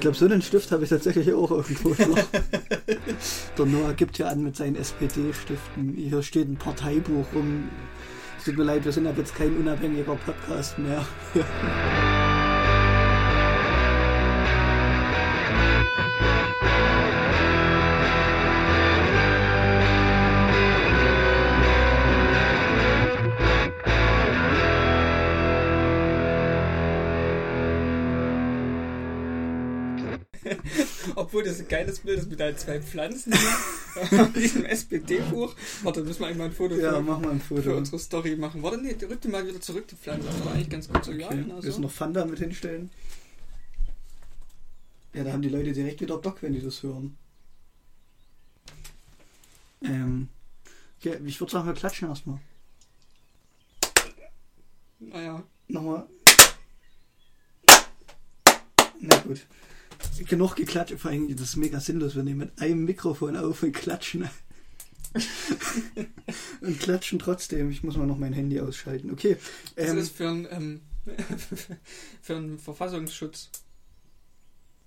[0.00, 2.16] Ich glaube, so einen Stift habe ich tatsächlich auch irgendwo noch.
[3.58, 5.92] Der Noah gibt ja an mit seinen SPD-Stiften.
[5.94, 7.68] Hier steht ein Parteibuch rum.
[8.38, 11.04] Es tut mir leid, wir sind ab jetzt kein unabhängiger Podcast mehr.
[31.70, 33.32] geiles Bild ist mit deinen zwei Pflanzen
[34.10, 35.54] hier auf diesem SPD-Buch.
[35.82, 37.76] Warte, müssen wir einmal ein Foto Ja, für, mach mal ein für Foto.
[37.78, 38.62] unsere Story machen.
[38.62, 40.26] Warte, nee, rück die mal wieder zurück, die Pflanze.
[40.26, 41.12] Das war eigentlich ganz gut so.
[41.12, 41.36] Ja, Okay.
[41.38, 41.76] genau Willst so.
[41.76, 42.90] du noch Fanta mit hinstellen?
[45.14, 47.16] Ja, da haben die Leute direkt wieder Bock, wenn die das hören.
[49.82, 50.28] Ähm,
[50.98, 52.38] okay, ich würde sagen, wir klatschen erstmal.
[54.98, 56.06] Naja, Nochmal.
[59.00, 59.46] Na gut.
[60.28, 62.14] Genug geklatscht, vor allem, das ist mega sinnlos.
[62.14, 64.28] Wir nehmen mit einem Mikrofon auf und klatschen.
[66.60, 67.70] und klatschen trotzdem.
[67.70, 69.10] Ich muss mal noch mein Handy ausschalten.
[69.10, 69.36] Okay.
[69.76, 70.80] das Ähm, ist für einen, ähm,
[72.22, 73.50] für einen Verfassungsschutz.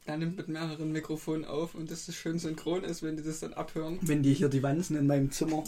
[0.05, 3.39] Er nimmt mit mehreren Mikrofonen auf und dass das schön synchron ist, wenn die das
[3.39, 3.99] dann abhören.
[4.01, 5.63] wenn die hier die Wanzen in meinem Zimmer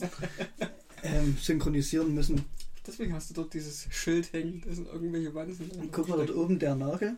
[1.04, 2.44] ähm, synchronisieren müssen.
[2.86, 5.72] Deswegen hast du dort dieses Schild hängen, da sind irgendwelche Wanzen.
[5.72, 7.18] Und guck mal dort oben der Nagel.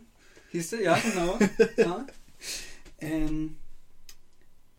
[0.52, 0.82] Siehst du?
[0.82, 1.40] Ja, genau.
[1.78, 2.06] ja.
[3.00, 3.58] Ähm,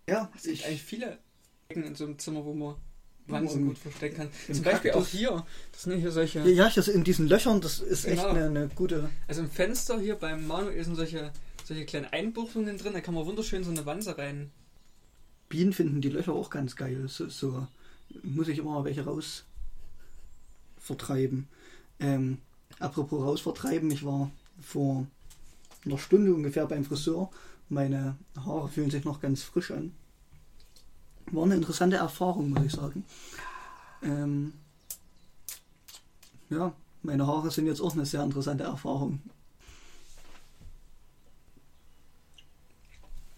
[0.08, 1.18] ja, Es gibt ich, eigentlich viele
[1.68, 2.74] Ecken in so einem Zimmer, wo man
[3.26, 4.30] Wanzen gut verstecken kann.
[4.54, 5.46] Zum Beispiel auch Kaktus- hier.
[5.72, 6.38] Das sind hier solche.
[6.40, 8.28] ja, ja, hier so in diesen Löchern, das ist echt Genau.
[8.34, 9.10] eine, eine gute.
[9.26, 11.30] Also im Fenster hier beim Manuel sind solche,
[11.64, 14.50] solche kleinen Einbuchtungen drin, da kann man wunderschön so eine Wanze rein.
[15.50, 17.06] Bienen finden die Löcher auch ganz geil.
[17.08, 17.66] So, so
[18.22, 19.44] muss ich immer mal welche raus
[20.78, 21.48] vertreiben.
[22.00, 22.38] Ähm,
[22.78, 25.06] apropos raus vertreiben, ich war vor
[25.84, 27.30] einer Stunde ungefähr beim Friseur.
[27.68, 29.92] Meine Haare fühlen sich noch ganz frisch an.
[31.30, 33.04] War eine interessante Erfahrung, muss ich sagen.
[34.02, 34.52] Ähm,
[36.50, 36.72] ja,
[37.02, 39.20] meine Haare sind jetzt auch eine sehr interessante Erfahrung.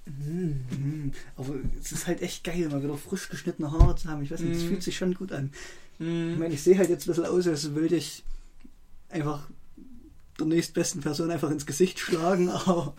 [0.06, 1.12] Mhm.
[1.36, 4.22] Aber es ist halt echt geil, mal wieder frisch geschnittene Haare zu haben.
[4.22, 4.68] Ich weiß nicht, es Mhm.
[4.68, 5.50] fühlt sich schon gut an.
[5.98, 6.38] Ich Mhm.
[6.38, 8.24] meine, ich sehe halt jetzt ein bisschen aus, als würde ich
[9.08, 9.48] einfach
[10.40, 12.94] der nächstbesten Person einfach ins Gesicht schlagen, aber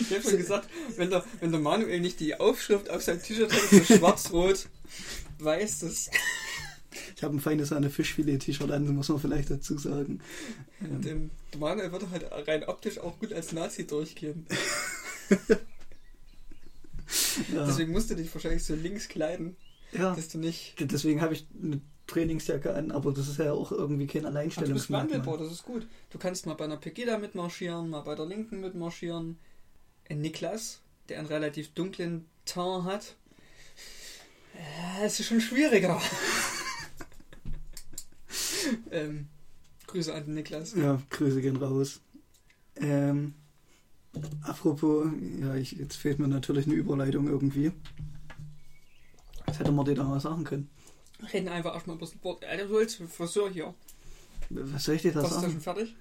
[0.00, 3.52] Ich habe schon gesagt, wenn der, wenn der Manuel nicht die Aufschrift auf seinem T-Shirt
[3.52, 4.68] hat, so schwarz-rot,
[5.38, 6.10] weiß das.
[7.16, 10.20] ich habe ein feines Sahne Fischfilet-T-Shirt an, muss man vielleicht dazu sagen.
[10.80, 14.46] Ähm, Dem, der Manuel würde halt rein optisch auch gut als Nazi durchgehen.
[17.54, 19.56] ja, Deswegen musst du dich wahrscheinlich so links kleiden,
[19.92, 20.74] ja, dass du nicht.
[20.80, 24.32] deswegen habe ich eine Trainingsjacke an, aber das ist ja auch irgendwie kein Ach, du
[24.32, 25.18] bist Alleinstellungsmerkmal.
[25.18, 25.86] wandelbar, das ist gut.
[26.10, 29.38] Du kannst mal bei einer Pegida mitmarschieren, mal bei der Linken mitmarschieren.
[30.08, 33.14] Ein Niklas, der einen relativ dunklen Teint hat,
[34.54, 36.00] äh, es ist schon schwieriger.
[38.90, 39.28] ähm,
[39.86, 40.74] Grüße an den Niklas.
[40.74, 42.00] Ja, Grüße gehen raus.
[42.76, 43.34] Ähm,
[44.42, 45.06] apropos,
[45.40, 47.72] ja, ich, jetzt fehlt mir natürlich eine Überleitung irgendwie.
[49.46, 50.70] Das hätte man dir da mal sagen können.
[51.32, 52.44] Reden einfach erstmal über das Wort.
[52.44, 53.74] Alter, du willst Friseur hier.
[54.50, 55.52] Was soll ich dir da Was ist sagen?
[55.52, 55.94] schon fertig?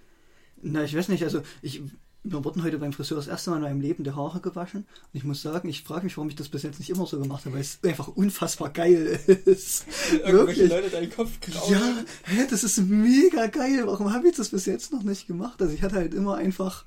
[0.62, 1.82] Na, ich weiß nicht, also ich,
[2.24, 4.82] mir wurden heute beim Friseur das erste Mal in meinem Leben die Haare gewaschen.
[4.82, 7.20] Und ich muss sagen, ich frage mich, warum ich das bis jetzt nicht immer so
[7.20, 9.86] gemacht habe, weil es einfach unfassbar geil ist.
[10.12, 10.70] Irgendwelche Wirklich.
[10.70, 11.72] Leute deinen Kopf grauen.
[11.72, 13.84] Ja, hä, das ist mega geil.
[13.86, 15.62] Warum habe ich das bis jetzt noch nicht gemacht?
[15.62, 16.86] Also ich hatte halt immer einfach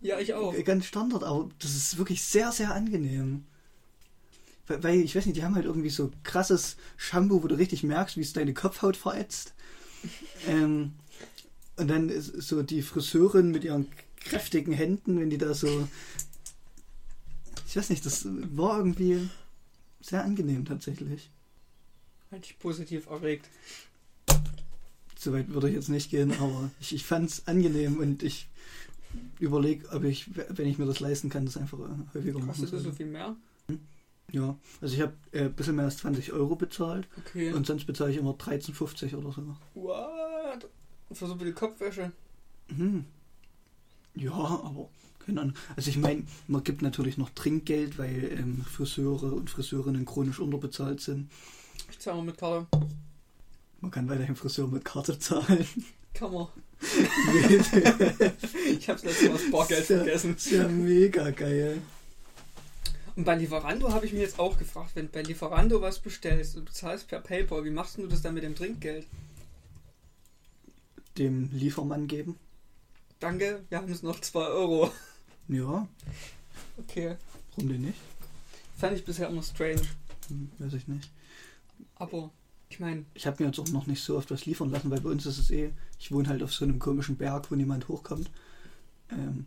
[0.00, 0.54] ja, ich auch.
[0.64, 3.44] ganz Standard, aber das ist wirklich sehr, sehr angenehm.
[4.66, 8.16] Weil, ich weiß nicht, die haben halt irgendwie so krasses Shampoo, wo du richtig merkst,
[8.16, 9.54] wie es deine Kopfhaut verätzt.
[10.48, 10.92] ähm,
[11.76, 15.88] und dann so die Friseurin mit ihren kräftigen Händen, wenn die da so.
[17.68, 19.28] Ich weiß nicht, das war irgendwie
[20.00, 21.30] sehr angenehm tatsächlich.
[22.30, 23.48] Halt dich positiv erregt.
[25.18, 28.48] So weit würde ich jetzt nicht gehen, aber ich, ich fand es angenehm und ich
[29.38, 31.78] überlege, ob ich, wenn ich mir das leisten kann, das einfach
[32.14, 33.36] häufiger machen Kostet das so viel mehr?
[34.32, 37.52] Ja, also ich habe äh, ein bisschen mehr als 20 Euro bezahlt Okay.
[37.52, 39.56] und sonst bezahle ich immer 13,50 oder so.
[39.74, 40.68] What?
[41.12, 42.10] Für so viel Kopfwäsche.
[42.74, 43.04] Hm.
[44.16, 44.88] Ja, aber
[45.24, 45.54] keine Ahnung.
[45.76, 51.00] Also ich meine, man gibt natürlich noch Trinkgeld, weil ähm, Friseure und Friseurinnen chronisch unterbezahlt
[51.00, 51.30] sind.
[51.90, 52.66] Ich zahle mal mit Karte.
[53.80, 55.66] Man kann weiterhin Friseur mit Karte zahlen.
[56.14, 56.48] Kann man.
[58.78, 60.34] Ich hab's letztes Mal das Bargeld vergessen.
[60.36, 61.80] Ist ja mega geil.
[63.16, 66.56] Und bei Lieferando habe ich mir jetzt auch gefragt, wenn du bei Lieferando was bestellst
[66.56, 69.06] und du zahlst per PayPal, wie machst du das dann mit dem Trinkgeld?
[71.16, 72.36] Dem Liefermann geben.
[73.18, 74.92] Danke, wir haben es noch 2 Euro.
[75.48, 75.88] Ja.
[76.76, 77.16] Okay.
[77.54, 77.98] Warum denn nicht?
[78.76, 79.80] Fand ich bisher immer strange.
[80.28, 81.10] Hm, weiß ich nicht.
[81.94, 82.30] Aber
[82.68, 85.00] ich meine, Ich habe mir jetzt auch noch nicht so oft was liefern lassen, weil
[85.00, 87.88] bei uns ist es eh, ich wohne halt auf so einem komischen Berg, wo niemand
[87.88, 88.28] hochkommt.
[89.10, 89.46] Ähm,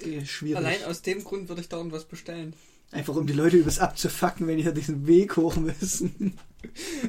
[0.00, 0.56] eh schwierig.
[0.56, 2.54] allein aus dem Grund würde ich da irgendwas bestellen.
[2.90, 6.34] Einfach um die Leute übers abzufacken, wenn die hier diesen Weg hoch müssen.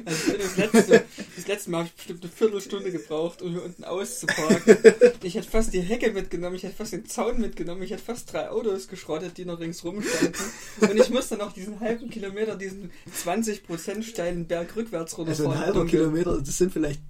[0.04, 1.04] Also das letzte,
[1.36, 4.76] das letzte Mal habe ich bestimmt eine Viertelstunde gebraucht, um hier unten auszuparken.
[5.22, 8.32] Ich hätte fast die Hecke mitgenommen, ich hätte fast den Zaun mitgenommen, ich hätte fast
[8.32, 10.34] drei Autos geschrottet, die noch ringsrum standen.
[10.80, 12.90] Und ich musste noch diesen halben Kilometer, diesen
[13.24, 15.52] 20% steilen Berg rückwärts Also runterfahren.
[15.52, 16.00] ein halber Dunkel.
[16.00, 17.00] Kilometer, das sind vielleicht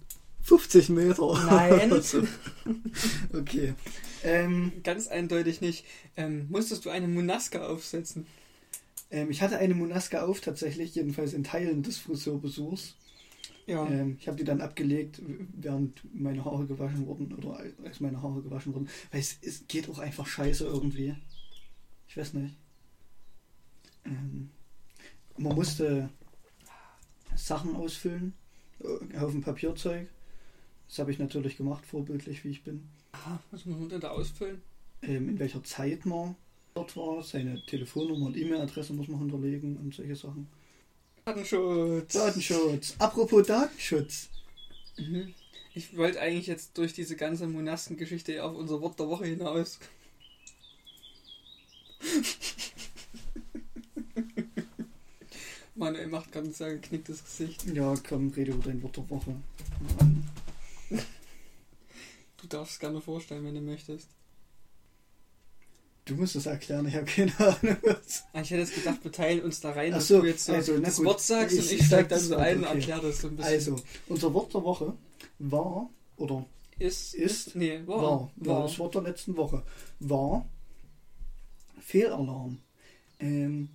[0.45, 1.35] 50 Meter.
[1.47, 1.91] Nein.
[1.93, 2.23] Also,
[3.33, 3.75] okay.
[4.23, 5.85] Ähm, Ganz eindeutig nicht.
[6.17, 8.27] Ähm, musstest du eine Munaska aufsetzen?
[9.11, 12.97] ähm, ich hatte eine Monaska auf, tatsächlich, jedenfalls in Teilen des Friseurbesuchs.
[13.67, 13.87] Ja.
[13.87, 15.23] Ähm, ich habe die dann abgelegt,
[15.55, 18.89] während meine Haare gewaschen wurden oder als meine Haare gewaschen wurden.
[19.11, 21.15] Weil es, es geht auch einfach scheiße irgendwie.
[22.09, 22.57] Ich weiß nicht.
[24.05, 24.51] Ähm,
[25.39, 26.11] man musste
[27.37, 28.35] Sachen ausfüllen,
[28.81, 30.09] äh, Haufen Papierzeug.
[30.89, 32.89] Das habe ich natürlich gemacht, vorbildlich wie ich bin.
[33.13, 34.63] Ah, was muss man denn da ausfüllen?
[35.03, 36.37] Ähm, in welcher Zeit man
[36.75, 40.49] dort war, seine Telefonnummer und E-Mail-Adresse muss man hinterlegen und solche Sachen.
[41.25, 42.13] Datenschutz.
[42.13, 42.95] Datenschutz.
[42.99, 44.29] Apropos Datenschutz.
[44.99, 45.33] Mhm.
[45.75, 49.79] Ich wollte eigentlich jetzt durch diese ganze Monastengeschichte auf unser Wort der Woche hinaus.
[55.75, 57.65] Manuel macht gerade ein geknicktes Gesicht.
[57.75, 59.35] Ja, komm, rede über dein Wort der Woche.
[62.45, 64.07] Du darfst es gerne vorstellen, wenn du möchtest.
[66.05, 67.79] Du musst es erklären, ich habe keine Ahnung.
[67.83, 68.25] Was.
[68.35, 70.53] Ah, Ich hätte jetzt gedacht, wir teilen uns da rein, dass so, du jetzt so
[70.53, 71.07] also, das gut.
[71.07, 72.75] Wort sagst Ich- und ich steig dann das so ein und okay.
[72.75, 73.53] erkläre das so ein bisschen.
[73.53, 73.77] Also,
[74.09, 74.93] unser Wort der Woche
[75.39, 75.89] war,
[76.19, 76.45] oder
[76.79, 79.63] ist, ist- nee, war, war, war, das Wort der letzten Woche,
[80.01, 80.45] war
[81.81, 82.59] Fehlalarm.
[83.21, 83.71] Ähm,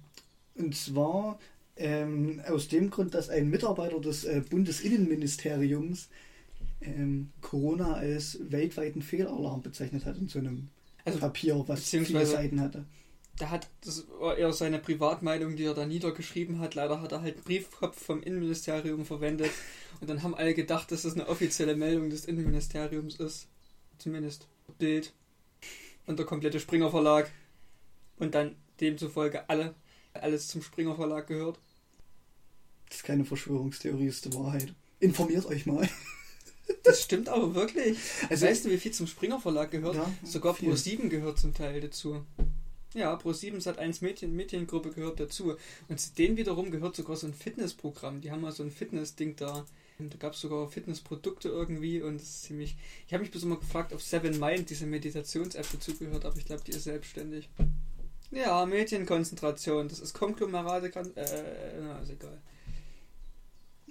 [0.54, 1.39] und zwar
[1.77, 6.10] ähm, aus dem Grund, dass ein Mitarbeiter des äh, Bundesinnenministeriums
[6.81, 10.70] ähm, Corona als weltweiten Fehlalarm bezeichnet hat in so einem
[11.06, 12.86] Also, Papier, was viele Seiten hatte.
[13.38, 16.76] Da hat, das war eher seine Privatmeinung, die er da niedergeschrieben hat.
[16.76, 19.52] Leider hat er halt einen Briefkopf vom Innenministerium verwendet.
[20.02, 23.48] Und dann haben alle gedacht, dass das eine offizielle Meldung des Innenministeriums ist.
[23.98, 24.48] Zumindest
[24.78, 25.14] Bild.
[26.06, 27.31] Und der komplette Springer Verlag.
[28.18, 29.74] Und dann demzufolge alle,
[30.14, 31.60] alles zum Springer Verlag gehört.
[32.90, 34.74] Das ist keine Verschwörungstheorie, ist die Wahrheit.
[35.00, 35.88] Informiert euch mal.
[36.83, 37.98] Das stimmt aber wirklich.
[38.30, 39.95] Also, weißt du, wie viel zum Springer Verlag gehört?
[39.95, 40.71] Ja, Sogar viel.
[40.71, 42.24] Pro7 gehört zum Teil dazu.
[42.94, 45.56] Ja, Pro7 Sat 1 Mädchen, Mädchengruppe gehört dazu.
[45.88, 48.21] Und zu denen wiederum gehört sogar so ein Fitnessprogramm.
[48.21, 49.66] Die haben mal so ein Fitnessding da.
[50.00, 52.77] Und da gab es sogar Fitnessprodukte irgendwie und das ist ziemlich.
[53.06, 56.63] Ich habe mich bis immer gefragt, ob Seven Mind, diese Meditations-App, dazugehört, aber ich glaube,
[56.66, 57.50] die ist selbstständig.
[58.31, 61.13] Ja, Mädchenkonzentration, das ist Konglomerate, kann.
[61.18, 62.39] Äh, na, ist egal.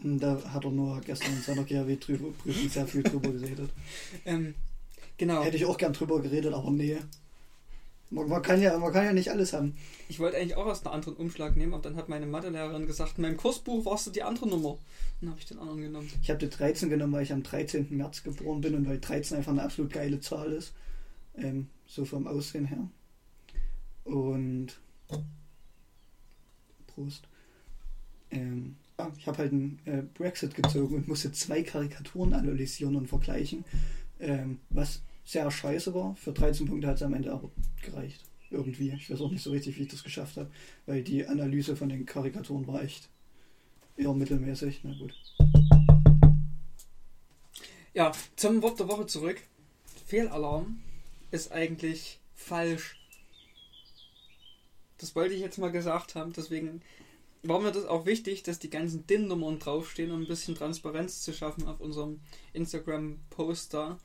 [0.02, 2.34] Da hat er nur gestern in seiner GHW-Prüfung
[2.68, 3.70] sehr viel drüber geredet.
[4.24, 4.54] Ähm,
[5.16, 5.42] genau.
[5.42, 6.98] Hätte ich auch gern drüber geredet, aber nee.
[8.10, 9.76] Man, man, kann ja, man kann ja nicht alles haben.
[10.08, 13.18] Ich wollte eigentlich auch aus einer anderen Umschlag nehmen, aber dann hat meine Mathelehrerin gesagt,
[13.18, 14.78] in meinem Kursbuch warst du die andere Nummer.
[15.20, 16.10] Dann habe ich den anderen genommen.
[16.22, 17.88] Ich habe die 13 genommen, weil ich am 13.
[17.90, 20.72] März geboren bin und weil 13 einfach eine absolut geile Zahl ist.
[21.36, 22.88] Ähm, so vom Aussehen her.
[24.04, 24.78] Und.
[26.86, 27.24] Prost.
[28.30, 28.76] Ähm,
[29.16, 33.64] ich habe halt einen äh, Brexit gezogen und musste zwei Karikaturen analysieren und vergleichen.
[34.18, 36.16] Ähm, was sehr scheiße war.
[36.16, 37.50] Für 13 Punkte hat es am Ende aber
[37.82, 38.24] gereicht.
[38.50, 38.90] Irgendwie.
[38.90, 40.50] Ich weiß auch nicht so richtig, wie ich das geschafft habe,
[40.86, 43.08] weil die Analyse von den Karikaturen war echt
[43.96, 44.80] eher mittelmäßig.
[44.82, 45.14] Na gut.
[47.94, 49.42] Ja, zum Wort der Woche zurück.
[50.06, 50.80] Fehlalarm
[51.30, 52.96] ist eigentlich falsch.
[54.96, 56.80] Das wollte ich jetzt mal gesagt haben, deswegen
[57.48, 61.32] war mir das auch wichtig, dass die ganzen DIN-Nummern draufstehen, um ein bisschen Transparenz zu
[61.32, 62.20] schaffen auf unserem
[62.52, 63.98] Instagram-Post da.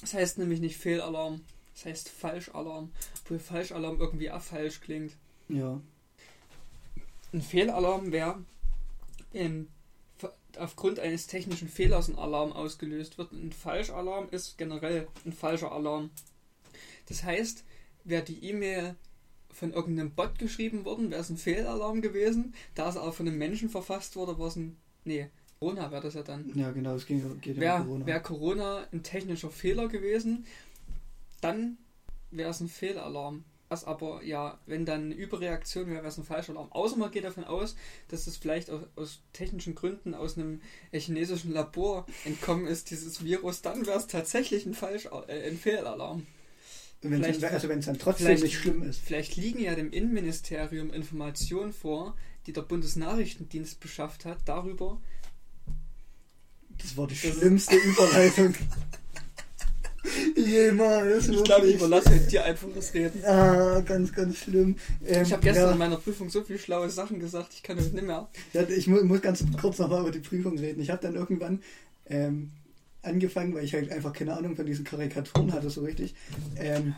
[0.00, 1.42] Das heißt nämlich nicht Fehlalarm,
[1.74, 2.90] das heißt Falschalarm,
[3.22, 5.12] obwohl Falschalarm irgendwie auch falsch klingt.
[5.48, 5.80] Ja.
[7.32, 8.42] Ein Fehlalarm wäre,
[9.32, 9.68] ähm,
[10.58, 13.32] aufgrund eines technischen Fehlers ein Alarm ausgelöst wird.
[13.32, 16.10] Ein Falschalarm ist generell ein falscher Alarm.
[17.08, 17.64] Das heißt,
[18.04, 18.96] wäre die E-Mail
[19.54, 22.54] von irgendeinem Bot geschrieben worden, wäre es ein Fehlalarm gewesen.
[22.74, 24.76] Da es auch von einem Menschen verfasst wurde, war es ein.
[25.04, 25.28] Nee,
[25.60, 26.50] Corona wäre das ja dann.
[26.54, 28.06] Ja, genau, es ging, geht um Wäre Corona.
[28.06, 30.46] wär Corona ein technischer Fehler gewesen,
[31.40, 31.78] dann
[32.30, 33.44] wäre es ein Fehlalarm.
[33.70, 36.70] Was aber, ja, wenn dann eine Überreaktion wäre, wäre es ein Falschalarm.
[36.70, 37.76] Außer man geht davon aus,
[38.08, 40.60] dass es vielleicht aus, aus technischen Gründen aus einem
[40.92, 45.56] äh, chinesischen Labor entkommen ist, dieses Virus, dann wäre es tatsächlich ein, Falsch, äh, ein
[45.56, 46.26] Fehlalarm.
[47.10, 49.00] Wenn's, Vielleicht- also wenn es dann trotzdem nicht schlimm ist.
[49.00, 55.00] Vielleicht liegen ja dem Innenministerium Informationen vor, die der Bundesnachrichtendienst beschafft hat, darüber,
[56.78, 58.54] Das war die Das schlimmste Überleitung.
[60.36, 61.28] Jemals.
[61.28, 63.24] ich glaube, ich überlasse dir einfach das Reden.
[63.24, 64.76] Ah, ganz, ganz schlimm.
[65.06, 67.78] Ähm, Ich habe gestern ja, in meiner Prüfung so viele schlaue Sachen gesagt, ich kann
[67.78, 68.28] heute nicht mehr.
[68.52, 70.80] Ja, ich mu muss ganz kurz nochmal über die Prüfung reden.
[70.82, 71.62] Ich habe dann irgendwann
[72.06, 72.50] ähm,
[73.04, 76.14] angefangen, weil ich halt einfach keine Ahnung von diesen Karikaturen hatte, so richtig.
[76.56, 76.94] Ähm,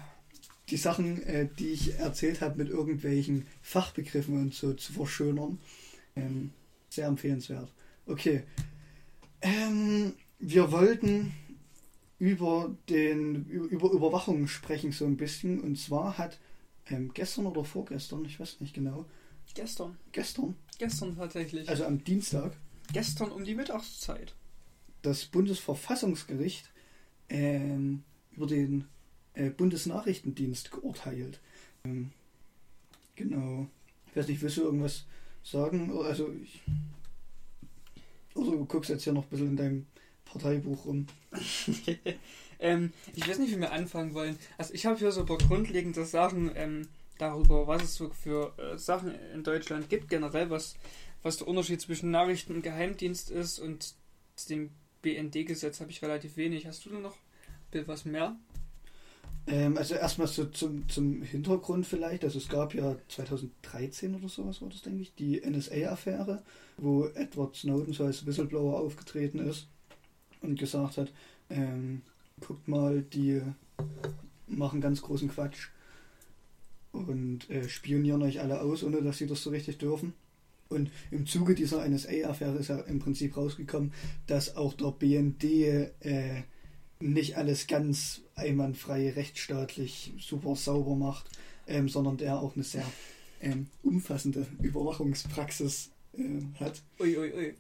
[0.71, 5.59] die Sachen, äh, die ich erzählt habe, mit irgendwelchen Fachbegriffen und so zu verschönern.
[6.17, 6.51] Ähm,
[6.89, 7.73] sehr empfehlenswert.
[8.07, 8.43] Okay.
[9.43, 11.33] Ähm, wir wollten
[12.19, 16.39] über den über über Überwachung sprechen so ein bisschen und zwar hat
[16.89, 19.05] ähm, gestern oder vorgestern, ich weiß nicht genau,
[19.55, 19.97] Gestern.
[20.13, 21.69] gestern, Gestern tatsächlich.
[21.69, 22.57] also am Dienstag,
[22.93, 24.35] gestern um die Mittagszeit.
[25.07, 26.69] Das Bundesverfassungsgericht
[27.29, 28.87] ähm, über den
[29.35, 31.39] äh, Bundesnachrichtendienst geurteilt.
[31.85, 32.11] Ähm,
[33.15, 33.69] genau.
[34.09, 35.05] Ich weiß nicht, willst du irgendwas
[35.45, 35.93] sagen?
[35.93, 36.61] Oder Also ich,
[38.35, 39.87] oder du guckst jetzt ja noch ein bisschen in deinem
[40.25, 41.07] Parteibuch rum.
[42.59, 44.37] ähm, ich weiß nicht, wie wir anfangen wollen.
[44.59, 48.53] Also ich habe hier so ein paar grundlegende Sachen ähm, darüber, was es so für
[48.59, 50.75] äh, Sachen in Deutschland gibt, generell, was,
[51.23, 53.95] was der Unterschied zwischen Nachrichten und Geheimdienst ist und
[54.51, 54.71] dem
[55.03, 56.67] BND-Gesetz habe ich relativ wenig.
[56.67, 57.17] Hast du da noch
[57.87, 58.37] was mehr?
[59.47, 62.25] Ähm, also erstmal so zum, zum Hintergrund vielleicht.
[62.25, 66.43] Also es gab ja 2013 oder sowas war das, denke ich, die NSA-Affäre,
[66.79, 69.69] wo Edward Snowden so als Whistleblower aufgetreten ist
[70.41, 71.13] und gesagt hat,
[71.51, 72.03] ähm,
[72.41, 73.43] guckt mal, die
[74.47, 75.69] machen ganz großen Quatsch
[76.93, 80.15] und äh, spionieren euch alle aus, ohne dass sie das so richtig dürfen.
[80.69, 83.93] Und im Zuge dieser NSA-Affäre ist ja im Prinzip rausgekommen,
[84.27, 86.43] dass auch der BND äh,
[87.01, 91.29] nicht alles ganz einwandfrei, rechtsstaatlich, super sauber macht,
[91.67, 92.87] ähm, sondern der auch eine sehr
[93.41, 96.23] ähm, umfassende Überwachungspraxis äh,
[96.59, 96.83] hat.
[97.01, 97.55] Ui, ui, ui.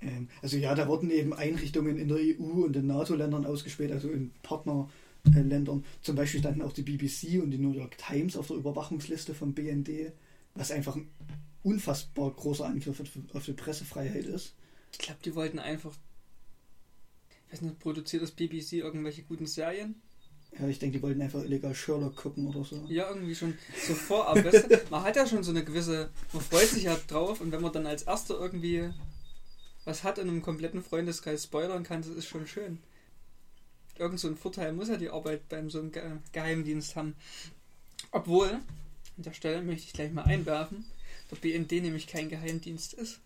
[0.00, 4.10] Ähm, also ja, da wurden eben Einrichtungen in der EU und in NATO-Ländern ausgespäht, also
[4.10, 5.84] in Partnerländern.
[6.02, 9.52] Zum Beispiel standen auch die BBC und die New York Times auf der Überwachungsliste vom
[9.52, 10.12] BND,
[10.54, 11.08] was einfach ein
[11.62, 13.00] unfassbar großer Angriff
[13.34, 14.54] auf- die Pressefreiheit ist.
[14.92, 15.94] Ich glaube, die wollten einfach.
[17.46, 20.00] Ich weiß nicht, produziert das BBC irgendwelche guten Serien?
[20.58, 22.84] Ja, ich denke, die wollten einfach illegal Sherlock gucken oder so.
[22.88, 24.36] Ja, irgendwie schon so vorab.
[24.44, 27.52] weißt du, man hat ja schon so eine gewisse, man freut sich ja drauf und
[27.52, 28.90] wenn man dann als Erster irgendwie
[29.84, 32.78] was hat in einem kompletten Freundeskreis spoilern kann, das ist schon schön.
[33.98, 36.02] Irgend so ein Vorteil muss ja die Arbeit beim so einem Ge
[36.32, 37.14] Geheimdienst haben.
[38.12, 38.62] Obwohl, an
[39.16, 40.84] der Stelle möchte ich gleich mal einwerfen,
[41.30, 43.20] der BND nämlich kein Geheimdienst ist.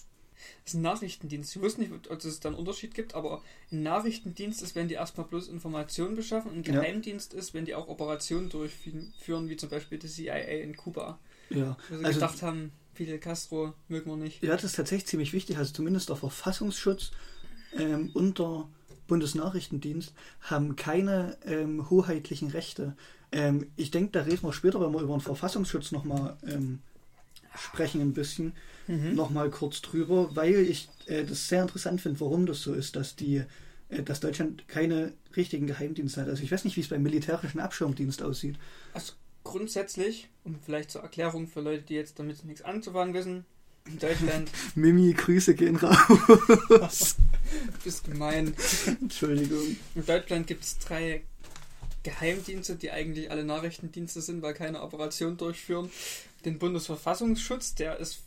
[0.64, 1.56] Das ist ein Nachrichtendienst.
[1.56, 3.42] Ich wusste nicht, ob es da einen Unterschied gibt, aber
[3.72, 6.50] ein Nachrichtendienst ist, wenn die erstmal bloß Informationen beschaffen.
[6.50, 6.80] und Ein Ja.
[6.80, 11.18] Geheimdienst ist, wenn die auch Operationen durchführen, wie zum Beispiel die CIA in Kuba.
[11.50, 14.42] Ja, Wo sie also gedacht haben, Fidel Castro mögen wir nicht.
[14.42, 15.56] Ja, das ist tatsächlich ziemlich wichtig.
[15.56, 17.10] Also zumindest der Verfassungsschutz
[17.78, 18.68] ähm, und der
[19.06, 22.96] Bundesnachrichtendienst haben keine ähm, hoheitlichen Rechte.
[23.32, 26.80] Ähm, ich denke, da reden wir später, wenn wir über den Verfassungsschutz nochmal ähm,
[27.56, 28.52] sprechen, ein bisschen
[28.86, 29.14] Mhm.
[29.14, 33.16] nochmal kurz drüber, weil ich äh, das sehr interessant finde, warum das so ist, dass
[33.16, 33.42] die
[33.88, 36.28] äh, dass Deutschland keine richtigen Geheimdienste hat.
[36.28, 38.56] Also ich weiß nicht, wie es beim militärischen Abschirmdienst aussieht.
[38.92, 43.44] Also grundsätzlich, und vielleicht zur Erklärung für Leute, die jetzt damit nichts anzufangen wissen,
[43.86, 47.16] in Deutschland Mimi, Grüße gehen raus.
[47.84, 48.54] ist gemein.
[49.00, 49.76] Entschuldigung.
[49.94, 51.22] In Deutschland gibt es drei
[52.04, 55.90] Geheimdienste, die eigentlich alle Nachrichtendienste sind, weil keine Operation durchführen.
[56.44, 58.20] Den Bundesverfassungsschutz, der ist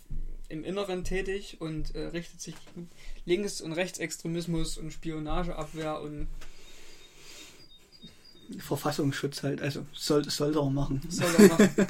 [0.50, 2.90] im Inneren tätig und äh, richtet sich gegen
[3.26, 6.28] Links- und Rechtsextremismus und Spionageabwehr und
[8.60, 11.02] Verfassungsschutz halt, also soll, soll er machen.
[11.10, 11.70] soll er machen.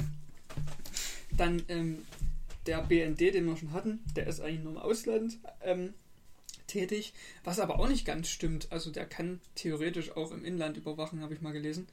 [1.36, 1.98] Dann ähm,
[2.66, 5.94] der BND, den wir schon hatten, der ist eigentlich nur im Ausland ähm,
[6.68, 7.12] tätig,
[7.44, 8.68] was aber auch nicht ganz stimmt.
[8.70, 11.88] Also der kann theoretisch auch im Inland überwachen, habe ich mal gelesen,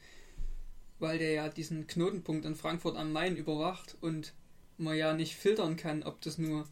[1.00, 4.34] weil der ja diesen Knotenpunkt in Frankfurt am Main überwacht und
[4.78, 6.68] man ja nicht filtern kann, ob das nur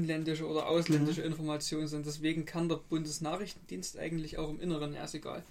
[0.00, 2.06] inländische oder ausländische Informationen sind.
[2.06, 5.44] Deswegen kann der Bundesnachrichtendienst eigentlich auch im Inneren, ja ist egal.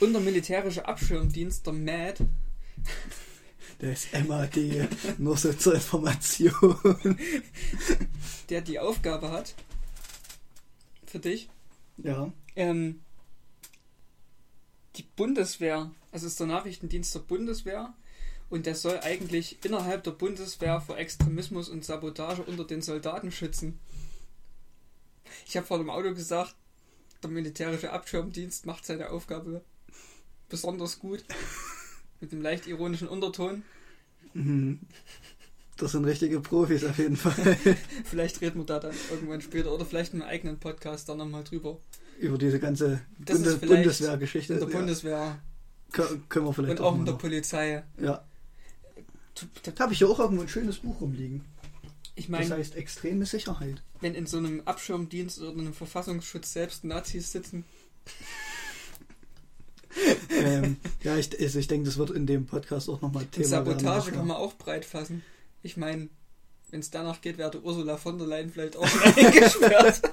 [0.00, 2.20] Und der militärische Abschirmdienst, der MAD,
[3.80, 6.96] Der ist MAD, nur so zur Information.
[8.48, 9.54] der die Aufgabe hat,
[11.16, 11.48] für dich,
[11.96, 13.00] Ja, ähm,
[14.96, 17.94] die Bundeswehr, also ist der Nachrichtendienst der Bundeswehr
[18.50, 23.78] und der soll eigentlich innerhalb der Bundeswehr vor Extremismus und Sabotage unter den Soldaten schützen.
[25.46, 26.54] Ich habe vor dem Auto gesagt,
[27.22, 29.64] der militärische Abschirmdienst macht seine Aufgabe
[30.50, 31.24] besonders gut.
[32.20, 33.62] Mit dem leicht ironischen Unterton.
[34.34, 34.80] Mhm.
[35.76, 37.56] Das sind richtige Profis auf jeden Fall.
[38.04, 41.44] vielleicht reden wir da dann irgendwann später oder vielleicht in einem eigenen Podcast dann nochmal
[41.44, 41.78] drüber.
[42.18, 44.54] Über diese ganze Das Bundes Bundeswehrgeschichte.
[44.54, 44.76] In der ja.
[44.78, 45.38] Bundeswehr
[45.92, 47.20] Kö- Können wir vielleicht und auch mal in der noch.
[47.20, 47.82] Polizei.
[48.00, 48.24] Ja.
[49.64, 51.44] Da habe ich ja auch irgendwo ein schönes Buch rumliegen.
[52.14, 53.82] Ich Das meine, heißt extreme Sicherheit.
[54.00, 57.64] wenn in so einem Abschirmdienst oder einem Verfassungsschutz selbst Nazis sitzen,
[60.30, 63.50] ähm, ja, ich, also ich denke, das wird in dem Podcast auch nochmal und Thema
[63.66, 63.78] werden.
[63.78, 65.22] Sabotage kann man auch breit fassen.
[65.66, 66.08] Ich meine,
[66.70, 70.00] wenn es danach geht, wäre Ursula von der Leyen vielleicht auch eingesperrt.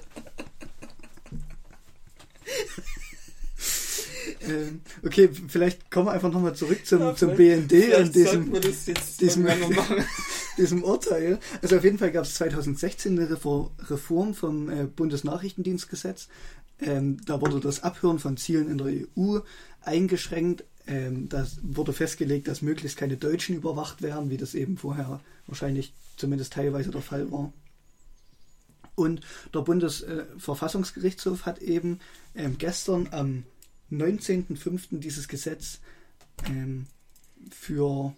[4.45, 8.51] Ähm, okay, vielleicht kommen wir einfach nochmal zurück zum, Ja, zum BND und diesem,
[9.19, 9.47] diesem-
[10.57, 11.39] diesem Urteil.
[11.61, 16.27] Also auf jeden Fall gab es 2016 eine Refor- Reform vom äh, Bundesnachrichtendienstgesetz.
[16.81, 19.39] Ähm, da wurde das Abhören von Zielen in der EU
[19.81, 20.65] eingeschränkt.
[20.87, 25.93] Ähm, das wurde festgelegt, dass möglichst keine Deutschen überwacht werden, wie das eben vorher wahrscheinlich
[26.17, 27.53] zumindest teilweise der Fall war.
[28.95, 29.21] Und
[29.53, 31.99] der Bundesverfassungsgerichtshof hat eben
[32.35, 33.43] ähm, gestern am
[33.91, 34.99] 19.05.
[34.99, 35.79] dieses Gesetz
[36.45, 36.85] ähm,
[37.49, 38.15] für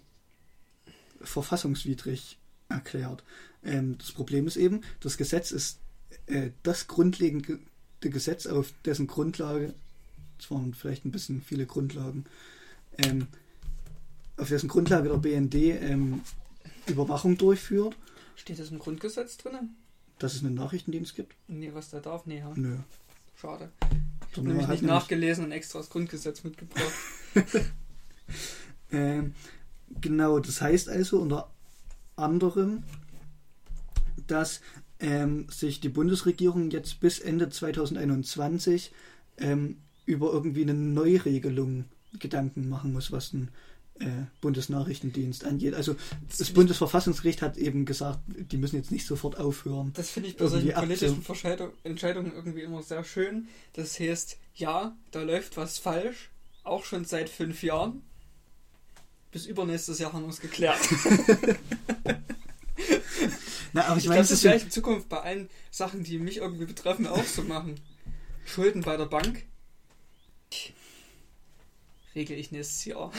[1.20, 3.24] verfassungswidrig erklärt.
[3.64, 5.78] Ähm, das Problem ist eben, das Gesetz ist
[6.26, 7.58] äh, das grundlegende
[8.00, 9.74] Gesetz, auf dessen Grundlage,
[10.38, 12.26] es waren vielleicht ein bisschen viele Grundlagen,
[12.98, 13.26] ähm,
[14.36, 16.20] auf dessen Grundlage der BND ähm,
[16.86, 17.96] Überwachung durchführt,
[18.36, 19.76] Steht das im Grundgesetz drin?
[20.18, 21.34] dass es einen Nachrichtendienst gibt.
[21.46, 22.24] Nee, was der darf?
[22.26, 22.52] Nee, ja.
[22.54, 22.76] Nö.
[23.38, 23.70] Schade.
[24.30, 26.92] Ich habe nämlich nicht nachgelesen und extra das Grundgesetz mitgebracht.
[28.92, 29.34] Ähm,
[30.00, 31.50] genau, das heißt also unter
[32.14, 32.84] anderem,
[34.26, 34.60] dass
[35.00, 38.92] ähm, sich die Bundesregierung jetzt bis Ende 2021
[39.38, 41.84] ähm, über irgendwie eine Neuregelung
[42.18, 43.48] Gedanken machen muss, was den
[43.98, 44.06] äh,
[44.40, 45.74] Bundesnachrichtendienst angeht.
[45.74, 45.96] Also
[46.28, 49.92] das ich- Bundesverfassungsgericht hat eben gesagt, die müssen jetzt nicht sofort aufhören.
[49.94, 51.24] Das finde ich bei solchen politischen
[51.84, 53.48] Entscheidungen irgendwie immer sehr schön.
[53.72, 56.30] Das heißt, ja, da läuft was falsch,
[56.62, 58.02] auch schon seit fünf Jahren.
[59.32, 60.78] Bis übernächstes Jahr haben wir es geklärt.
[63.72, 66.38] Na, aber ich Ich meine, das ist ich in Zukunft bei allen Sachen, die mich
[66.38, 67.74] irgendwie betreffen, auch so machen.
[68.44, 69.44] Schulden bei der Bank.
[72.16, 73.12] Regel ich nächstes Jahr.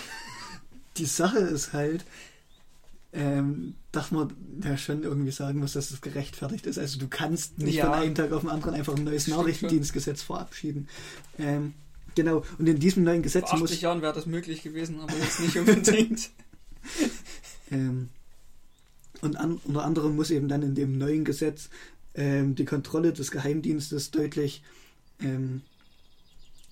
[0.98, 2.04] die Sache ist halt,
[3.14, 4.34] ähm, dass man
[4.64, 6.78] ja schon irgendwie sagen muss, dass es gerechtfertigt ist.
[6.78, 7.86] Also du kannst nicht Ja.
[7.86, 10.88] von einem Tag auf den anderen einfach ein neues Nachrichtendienstgesetz verabschieden.
[11.40, 11.74] Ähm,
[12.16, 15.16] genau, und in diesem neuen Gesetz Vor muss 80 Jahren wäre das möglich gewesen, aber
[15.16, 16.30] jetzt nicht unbedingt.
[17.72, 18.10] ähm,
[19.22, 21.70] und an, unter anderem muss eben dann in dem neuen Gesetz
[22.14, 24.64] ähm, die Kontrolle des Geheimdienstes deutlich
[25.22, 25.62] ähm,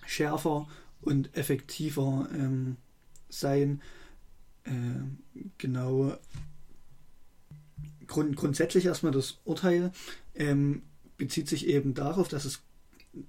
[0.05, 0.67] schärfer
[1.05, 2.77] und effektiver ähm,
[3.29, 3.81] sein.
[4.65, 5.19] Ähm,
[5.57, 6.17] genau.
[8.07, 9.91] Grund, grundsätzlich erstmal das Urteil
[10.35, 10.83] ähm,
[11.17, 12.61] bezieht sich eben darauf, dass es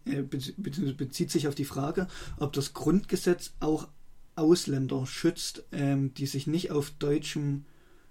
[0.05, 2.09] äh, bezieht sich auf die Frage,
[2.39, 3.89] ob das Grundgesetz auch
[4.35, 7.65] Ausländer schützt, ähm, die sich nicht auf deutschem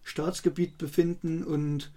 [0.04, 1.92] Staatsgebiet befinden und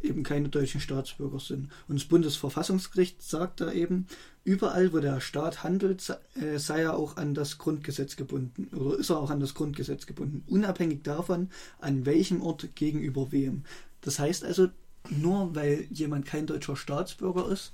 [0.00, 1.70] eben keine deutschen Staatsbürger sind.
[1.88, 4.06] Und das Bundesverfassungsgericht sagt da eben,
[4.48, 8.98] überall, wo der Staat handelt, sei- äh, sei er auch an das Grundgesetz gebunden oder
[8.98, 13.64] ist er auch an das Grundgesetz gebunden, unabhängig davon, an welchem Ort gegenüber wem.
[14.00, 14.68] Das heißt also,
[15.10, 17.72] nur weil jemand kein deutscher Staatsbürger ist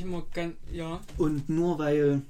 [0.00, 1.00] immer ganz, ja.
[1.16, 2.22] und nur weil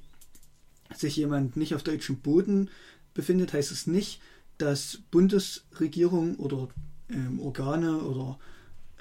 [0.96, 2.70] sich jemand nicht auf deutschem Boden
[3.12, 4.22] befindet, heißt es nicht,
[4.56, 6.68] dass Bundesregierung oder
[7.10, 8.38] ähm, Organe oder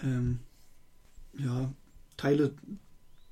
[0.03, 0.39] ähm,
[1.37, 1.71] ja,
[2.17, 2.53] Teile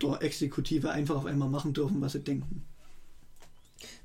[0.01, 2.65] der Exekutive einfach auf einmal machen dürfen, was sie denken.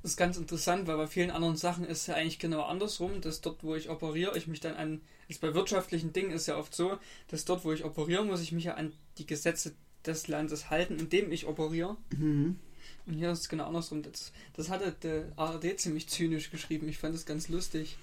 [0.03, 3.41] Das ist ganz interessant, weil bei vielen anderen Sachen ist ja eigentlich genau andersrum, dass
[3.41, 6.75] dort, wo ich operiere, ich mich dann an, also bei wirtschaftlichen Dingen ist ja oft
[6.75, 6.99] so,
[7.29, 9.75] dass dort, wo ich operiere, muss ich mich ja an die Gesetze
[10.07, 11.97] des Landes halten, in dem ich operiere.
[12.17, 12.59] Mhm.
[13.07, 14.03] Und hier ist es genau andersrum.
[14.03, 16.89] Das, das hatte der ARD ziemlich zynisch geschrieben.
[16.89, 17.97] Ich fand das ganz lustig.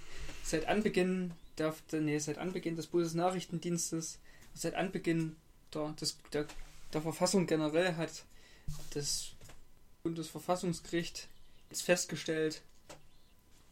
[0.44, 4.20] Seit Anbeginn der, der nee, seit Anbeginn des Bundesnachrichtendienstes,
[4.54, 5.36] seit Anbeginn
[5.74, 6.46] der, des, der,
[6.98, 8.26] der Verfassung generell hat
[8.94, 9.30] das
[10.02, 11.28] Bundesverfassungsgericht
[11.70, 12.64] jetzt festgestellt,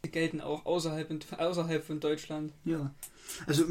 [0.06, 1.10] die gelten auch außerhalb,
[1.40, 2.54] außerhalb von Deutschland.
[2.66, 2.94] Ja.
[3.48, 3.66] Also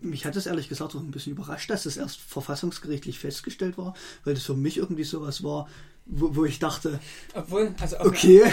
[0.00, 3.94] mich hat es ehrlich gesagt auch ein bisschen überrascht, dass das erst verfassungsgerichtlich festgestellt war,
[4.24, 5.68] weil das für mich irgendwie sowas war,
[6.04, 7.00] wo, wo ich dachte,
[7.34, 8.44] Obwohl, also auf, okay,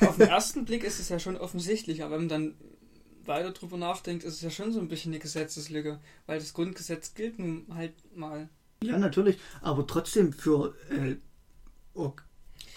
[0.00, 2.54] den, auf den ersten Blick ist es ja schon offensichtlich, aber wenn man dann
[3.24, 7.14] weiter drüber nachdenkt, ist es ja schon so ein bisschen eine Gesetzeslücke, weil das Grundgesetz
[7.14, 8.48] gilt nun halt mal.
[8.86, 11.16] Ja natürlich, aber trotzdem für, äh,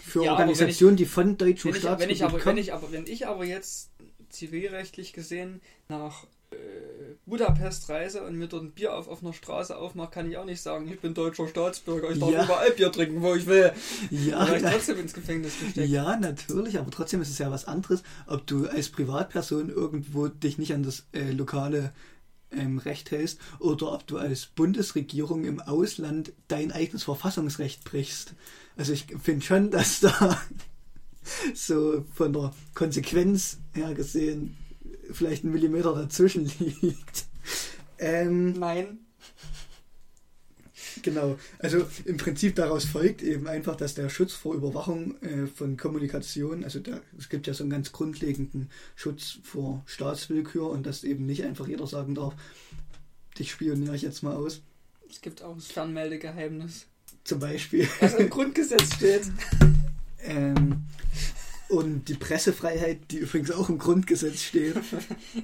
[0.02, 2.92] für Ja, Organisationen, die von deutschem Wenn ich, wenn, ich aber, wenn, kommen, ich aber,
[2.92, 3.90] wenn ich aber jetzt
[4.30, 6.56] zivilrechtlich gesehen nach äh,
[7.26, 10.60] Budapest reise und mir dort ein Bier auf offener Straße aufmache, kann ich auch nicht
[10.60, 12.44] sagen, ich bin deutscher Staatsbürger, ich darf Ja.
[12.44, 13.72] überall Bier trinken, wo ich will.
[14.10, 15.88] Ja, ich na- trotzdem ins Gefängnis gesteckt.
[15.88, 20.58] ja, natürlich, aber trotzdem ist es ja was anderes, ob du als Privatperson irgendwo dich
[20.58, 21.92] nicht an das äh, lokale
[22.52, 28.34] ähm, Recht hältst oder ob du als Bundesregierung im Ausland dein eigenes Verfassungsrecht brichst.
[28.76, 30.40] Also ich finde schon, dass da
[31.54, 34.56] so von der Konsequenz her gesehen
[35.12, 37.26] vielleicht ein Millimeter dazwischen liegt.
[37.98, 38.98] Ähm, Nein.
[41.10, 45.76] Genau, also im Prinzip daraus folgt eben einfach, dass der Schutz vor Überwachung äh, von
[45.76, 51.04] Kommunikation, also da, es gibt ja so einen ganz grundlegenden Schutz vor Staatswillkür und dass
[51.04, 52.34] eben nicht einfach jeder sagen darf,
[53.38, 54.62] dich spioniere ich jetzt mal aus,
[55.08, 56.86] Es gibt auch das Fernmeldegeheimnis,
[57.24, 57.88] zum Beispiel.
[58.00, 59.22] was im Grundgesetz steht.
[60.22, 60.84] Ähm,
[61.70, 64.76] und die Pressefreiheit, die übrigens auch im Grundgesetz steht,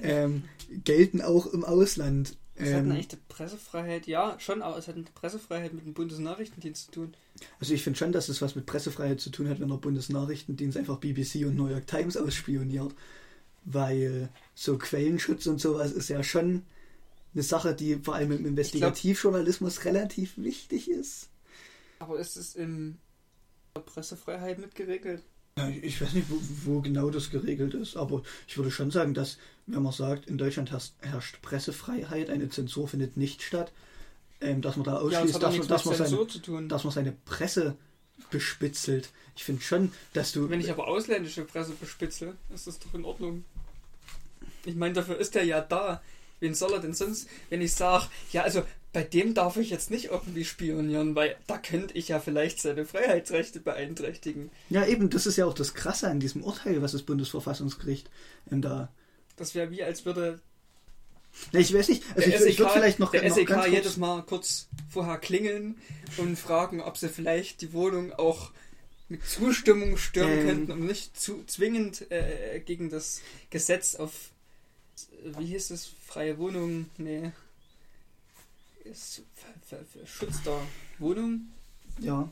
[0.03, 0.43] ähm,
[0.83, 2.37] gelten auch im Ausland.
[2.59, 5.93] Es hat eine Ähm, echte Pressefreiheit, ja, schon, aber es hat eine Pressefreiheit mit dem
[5.93, 7.17] Bundesnachrichtendienst zu tun.
[7.59, 10.77] Also ich finde schon, dass es was mit Pressefreiheit zu tun hat, wenn der Bundesnachrichtendienst
[10.77, 12.95] einfach BBC und New York Times ausspioniert.
[13.63, 16.63] Weil so Quellenschutz und sowas ist ja schon
[17.33, 21.29] eine Sache, die vor allem im Investigativjournalismus relativ wichtig ist.
[21.99, 22.97] Aber ist es in
[23.75, 25.21] der Pressefreiheit mitgeregelt?
[25.57, 29.13] Ja, ich- weiß nicht, wo, wo genau das geregelt ist, aber ich würde schon sagen,
[29.13, 33.71] dass, wenn man sagt, in Deutschland herrscht, Pressefreiheit, eine Zensur findet nicht statt,
[34.39, 37.11] ähm, dass man da Ja, ausschließt, doch dass, man, dass, man seine, dass man seine
[37.25, 37.75] Presse
[38.29, 39.09] bespitzelt.
[39.35, 40.49] Ich finde schon, dass du...
[40.49, 43.43] Wenn ich aber ausländische Presse bespitze, ist das doch in Ordnung.
[44.65, 46.01] Ich meine, dafür ist er ja da.
[46.39, 48.63] Wen soll er denn sonst, wenn ich sage, ja, also
[48.97, 52.83] bei dem darf ich jetzt nicht irgendwie spionieren, weil da könnte ich ja vielleicht seine
[52.83, 54.49] Freiheitsrechte beeinträchtigen.
[54.71, 58.09] Ja, eben, das ist ja auch das Krasse an diesem Urteil, was das Bundesverfassungsgericht
[58.49, 58.91] da.
[59.35, 60.39] Das wäre wie, als würde
[61.51, 63.47] Ja, ich weiß nicht, also der ich, ich würde SEK, vielleicht noch, der noch SEK
[63.47, 65.75] kurz, jedes Mal kurz vorher klingeln
[66.17, 68.49] und fragen, ob sie vielleicht die Wohnung auch
[69.09, 70.47] mit Zustimmung stürmen Ähm.
[70.47, 74.31] könnten, um nicht zu zwingend äh, gegen das Gesetz auf,
[75.23, 77.31] wie hieß es, freie Wohnung, nee,
[80.05, 80.59] Schutz der
[80.99, 81.47] Wohnung.
[81.99, 82.29] Ja.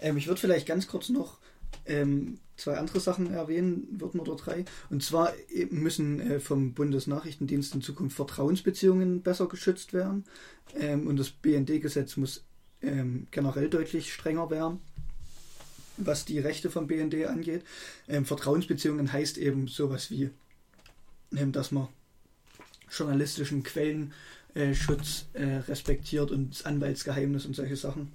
[0.00, 1.38] Ähm, ich würde vielleicht ganz kurz noch
[1.86, 4.64] ähm, zwei andere Sachen erwähnen, würden oder drei.
[4.90, 10.24] Und zwar eben müssen äh, vom Bundesnachrichtendienst in Zukunft Vertrauensbeziehungen besser geschützt werden.
[10.74, 12.44] Ähm, und das BND-Gesetz muss
[12.82, 14.80] ähm, generell deutlich strenger werden,
[15.96, 17.64] was die Rechte vom BND angeht.
[18.08, 20.30] Ähm, Vertrauensbeziehungen heißt eben sowas wie,
[21.36, 21.88] ähm, dass man
[22.90, 24.12] journalistischen Quellenschutz
[24.54, 24.72] äh,
[25.68, 28.12] respektiert und das Anwaltsgeheimnis und solche Sachen.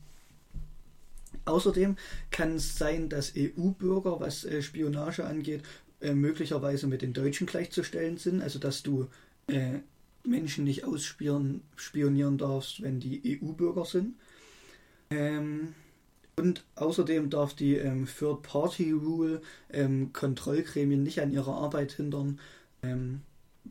[1.45, 1.95] Außerdem
[2.29, 5.63] kann es sein, dass EU-Bürger, was äh, Spionage angeht,
[6.01, 8.41] äh, möglicherweise mit den Deutschen gleichzustellen sind.
[8.41, 9.07] Also dass du
[9.47, 9.79] äh,
[10.23, 14.15] Menschen nicht ausspionieren spionieren darfst, wenn die EU-Bürger sind.
[15.09, 15.73] Ähm,
[16.35, 22.39] und außerdem darf die ähm, Third-Party-Rule ähm, Kontrollgremien nicht an ihrer Arbeit hindern.
[22.83, 23.21] Ähm,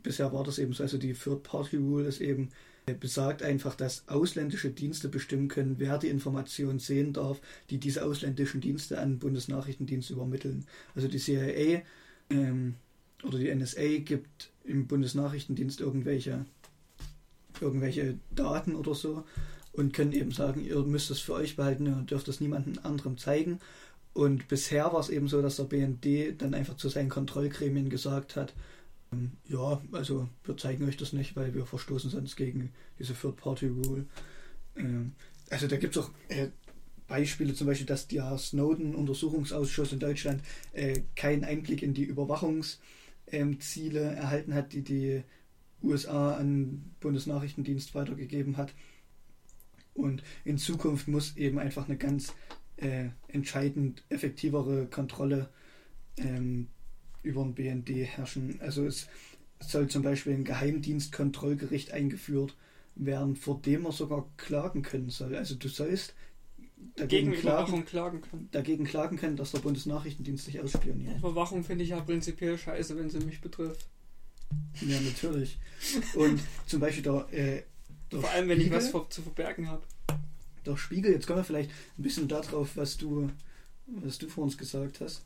[0.03, 0.83] bisher war das eben so.
[0.83, 2.49] Also die Third-Party-Rule ist eben
[2.87, 8.05] äh, besagt einfach, dass ausländische Dienste bestimmen können, wer die Informationen sehen darf, die diese
[8.05, 10.65] ausländischen Dienste an den Bundesnachrichtendienst übermitteln.
[10.95, 11.81] Also die CIA
[12.29, 12.75] ähm,
[13.23, 16.45] oder die NSA gibt im Bundesnachrichtendienst irgendwelche,
[17.59, 19.25] irgendwelche Daten oder so
[19.73, 23.17] und können eben sagen, ihr müsst es für euch behalten und dürft es niemandem anderem
[23.17, 23.59] zeigen.
[24.13, 28.35] Und bisher war es eben so, dass der BND dann einfach zu seinen Kontrollgremien gesagt
[28.35, 28.53] hat,
[29.45, 34.05] ja, also wir zeigen euch das nicht, weil wir verstoßen sonst gegen diese Third-Party-Rule.
[34.75, 35.13] Ähm,
[35.49, 36.49] also da gibt es auch äh,
[37.07, 40.43] Beispiele, zum Beispiel, dass der Snowden-Untersuchungsausschuss in Deutschland
[40.73, 45.23] äh, keinen Einblick in die Überwachungsziele erhalten hat, die die
[45.81, 48.73] USA an Bundesnachrichtendienst weitergegeben hat.
[49.93, 52.33] Und in Zukunft muss eben einfach eine ganz
[52.75, 55.49] äh, entscheidend effektivere Kontrolle
[56.17, 56.67] ähm,
[57.27, 58.59] über den BND herrschen.
[58.61, 59.07] Also es
[59.59, 62.55] soll zum Beispiel ein Geheimdienstkontrollgericht eingeführt
[62.95, 65.35] werden, vor dem man sogar klagen können soll.
[65.35, 66.13] Also du sollst
[66.95, 68.49] dagegen Gegen klagen, klagen können.
[68.51, 71.17] dagegen klagen können, dass der Bundesnachrichtendienst dich ausspioniert.
[71.19, 73.87] Überwachung finde ich ja prinzipiell scheiße, wenn sie mich betrifft.
[74.81, 75.57] Ja, natürlich.
[76.15, 77.63] Und zum Beispiel der, äh,
[78.11, 79.83] der Vor allem, wenn ich Spiegel- was ver zu verbergen habe.
[80.65, 83.29] Der Spiegel, jetzt kommen wir vielleicht ein bisschen darauf, was du,
[83.87, 85.23] was du vor uns gesagt hast,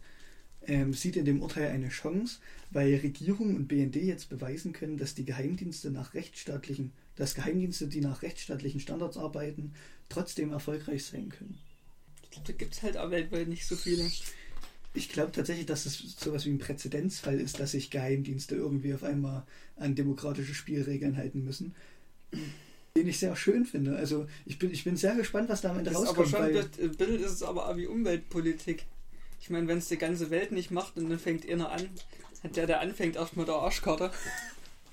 [0.68, 5.16] ähm, sieht in dem Urteil eine Chance, weil Regierung und BND jetzt beweisen können, dass
[5.16, 9.74] die Geheimdienste nach rechtsstaatlichen, dass Geheimdienste, die nach rechtsstaatlichen Standards arbeiten,
[10.10, 11.58] trotzdem erfolgreich sein können.
[12.24, 14.10] Ich glaube, da gibt es halt auch weltweit nicht so viele.
[14.94, 19.04] Ich glaube tatsächlich, dass es sowas wie ein Präzedenzfall ist, dass sich Geheimdienste irgendwie auf
[19.04, 19.44] einmal
[19.78, 21.74] an demokratische Spielregeln halten müssen.
[22.96, 23.96] Den ich sehr schön finde.
[23.96, 26.52] Also ich bin, ich bin sehr gespannt, was da am Ende Das ist aber rauskommt.
[26.52, 28.86] schon, ein bisschen ist es aber auch wie Umweltpolitik.
[29.42, 31.90] Ich meine, wenn es die ganze Welt nicht macht und dann fängt einer an,
[32.44, 34.12] hat der, der anfängt, erstmal der Arschkarte.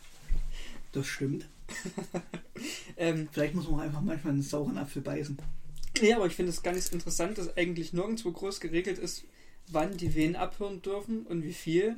[0.92, 1.46] das stimmt.
[2.96, 5.38] Ähm, Vielleicht muss man einfach manchmal einen sauren Apfel beißen.
[6.00, 9.22] nee, aber ich finde es ganz interessant, dass eigentlich nirgendwo groß geregelt ist,
[9.68, 11.94] wann die wen abhören dürfen und wie viel.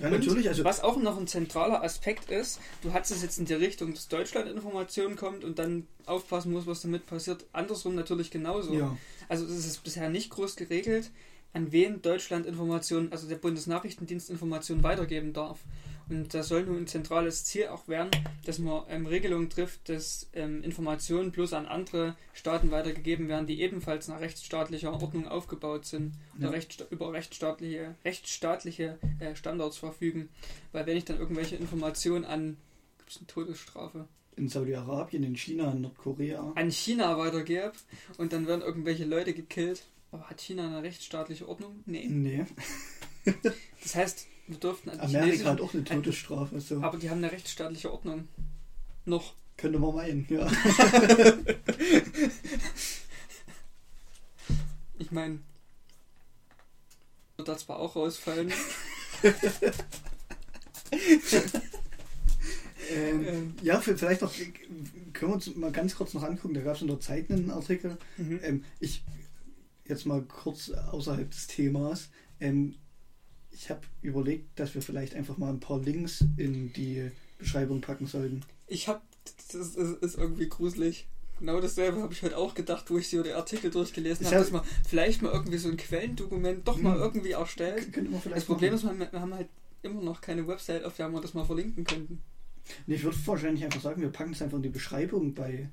[0.00, 0.48] Ja, Und natürlich.
[0.48, 3.94] Also, Was auch noch ein zentraler Aspekt ist, du hast es jetzt in die Richtung,
[3.94, 7.44] dass Deutschland Informationen kommt und dann aufpassen muss, was damit passiert.
[7.52, 8.74] Andersrum natürlich genauso.
[8.74, 8.98] ja.
[9.28, 11.12] Also es ist bisher nicht groß geregelt,
[11.54, 15.60] an wen Deutschland Informationen, also der Bundesnachrichtendienst Informationen weitergeben darf.
[16.08, 18.10] Und das soll nun ein zentrales Ziel auch werden,
[18.44, 23.60] dass man ähm, Regelungen trifft, dass ähm, Informationen bloß an andere Staaten weitergegeben werden, die
[23.60, 26.50] ebenfalls nach rechtsstaatlicher Ordnung aufgebaut sind oder Ja.
[26.50, 30.28] rechtsta über rechtsstaatliche, rechtsstaatliche äh, Standards verfügen.
[30.72, 32.56] Weil wenn ich dann irgendwelche Informationen an
[32.98, 36.52] gibt es eine Todesstrafe In Saudi-Arabien, in China, in Nordkorea.
[36.56, 37.72] an China weitergebe
[38.18, 39.84] und dann werden irgendwelche Leute gekillt.
[40.12, 41.82] Aber hat China eine rechtsstaatliche Ordnung?
[41.86, 42.06] Nee.
[42.06, 42.46] Nee.
[43.82, 46.60] Das heißt, wir durften Amerika hat auch eine Todesstrafe.
[46.60, 46.82] So.
[46.82, 48.26] Aber die haben eine rechtsstaatliche Ordnung.
[49.04, 49.34] Noch.
[49.56, 50.50] Könnte man meinen, ja.
[54.98, 55.38] Ich meine,
[57.36, 58.52] wird da zwar auch rausfallen.
[62.94, 63.54] Ähm, Ähm.
[63.62, 64.34] ja, vielleicht noch,
[65.12, 67.50] können wir uns mal ganz kurz noch angucken, da gab es in der Zeit einen
[67.50, 67.96] Artikel.
[68.16, 68.40] Mhm.
[68.42, 69.02] Ähm, ich,
[69.92, 72.10] jetzt mal kurz außerhalb des Themas.
[72.40, 72.74] Ähm,
[73.50, 78.06] ich habe überlegt, dass wir vielleicht einfach mal ein paar Links in die Beschreibung packen
[78.06, 78.40] sollten.
[78.66, 79.02] Ich hab,
[79.52, 81.06] das ist, irgendwie gruselig.
[81.38, 84.50] Genau dasselbe habe ich heute auch gedacht, wo ich so die Artikel durchgelesen habe, dass
[84.52, 87.02] man vielleicht mal irgendwie so ein Quellendokument doch mal Mhm.
[87.02, 87.88] irgendwie erstellt.
[88.30, 89.00] Das Problem machen.
[89.00, 89.48] ist, wir haben halt
[89.82, 92.20] immer noch keine Website, auf der wir das mal verlinken könnten.
[92.86, 95.68] Nee, ich würde wahrscheinlich einfach sagen, wir packen es einfach in die Beschreibung bei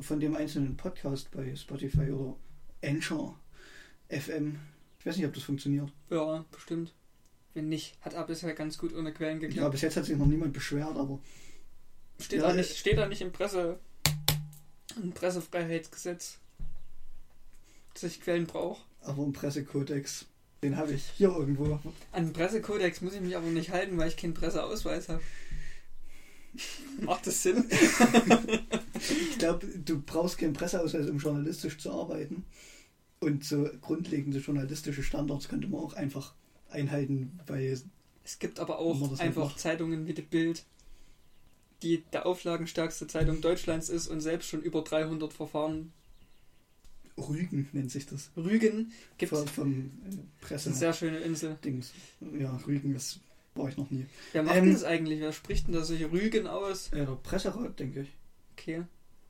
[0.00, 2.34] von dem einzelnen Podcast bei Spotify oder
[2.82, 3.38] Anchor
[4.08, 4.58] FM.
[4.98, 5.90] Ich weiß nicht, ob das funktioniert.
[6.10, 6.92] Ja, bestimmt.
[7.54, 9.72] Wenn nicht, hat er bisher ganz gut ohne Quellen Ja, geklappt.
[9.72, 11.18] bis jetzt hat sich noch niemand beschwert, aber
[12.20, 13.78] steht, ja, da nicht, steht da nicht im Presse
[15.02, 16.38] im Pressefreiheitsgesetz,
[17.94, 18.82] dass ich Quellen brauche.
[19.00, 20.26] aber im Pressekodex,
[20.62, 21.78] den habe ich hier irgendwo.
[22.12, 25.22] An den Pressekodex muss ich mich aber nicht halten, weil ich keinen Presseausweis habe.
[27.00, 27.64] Macht das Sinn?
[29.32, 32.44] Ich glaube, du brauchst keinen Presseausweis, um journalistisch zu arbeiten.
[33.22, 36.34] Und so grundlegende journalistische Standards könnte man auch einfach
[36.70, 37.80] einhalten, weil
[38.24, 39.60] Es gibt aber auch halt einfach macht.
[39.60, 40.64] Zeitungen wie die Bild,
[41.82, 45.92] die der auflagenstärkste Zeitung Deutschlands ist und selbst schon über 300 Verfahren
[47.16, 48.30] Rügen nennt sich das.
[48.36, 49.30] Rügen gibt.
[49.30, 50.68] Vom, vom äh, ist Presse.
[50.70, 51.58] eine sehr schöne Insel.
[51.64, 51.92] Dings.
[52.40, 53.20] Ja, Rügen, das
[53.54, 54.06] war ich noch nie.
[54.32, 55.20] Wer macht Ähm, denn das eigentlich?
[55.20, 56.90] Wer spricht denn da solche Rügen aus?
[56.90, 58.08] Ja, der Presserat, denke ich.
[58.56, 58.82] Okay.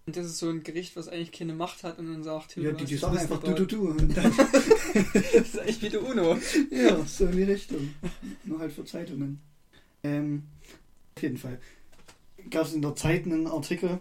[0.05, 2.71] Und das ist so ein Gericht, was eigentlich keine Macht hat und dann sagt, Ja,
[2.73, 3.89] du die, die sagen einfach du, du, du.
[3.91, 6.37] Und dann, Das ist eigentlich wie der UNO.
[6.71, 7.95] ja, so in die Richtung.
[8.45, 9.41] Nur halt für Zeitungen.
[10.03, 10.43] Ähm,
[11.17, 11.61] auf jeden Fall.
[12.51, 14.01] Gab es in der Zeit einen Artikel,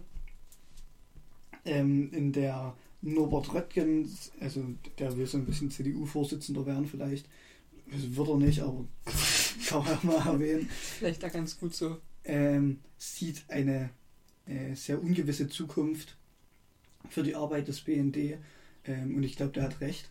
[1.66, 4.10] ähm, in der Norbert Röttgen,
[4.40, 4.64] also
[4.98, 7.28] der will so ein bisschen CDU-Vorsitzender werden vielleicht,
[7.92, 8.86] das wird er nicht, aber
[9.68, 11.98] kann man mal erwähnen, Vielleicht da ganz gut so.
[12.24, 13.90] ähm, sieht eine
[14.74, 16.18] sehr ungewisse Zukunft
[17.10, 18.38] für die Arbeit des BND
[18.86, 20.10] ähm, und ich glaube, der hat recht.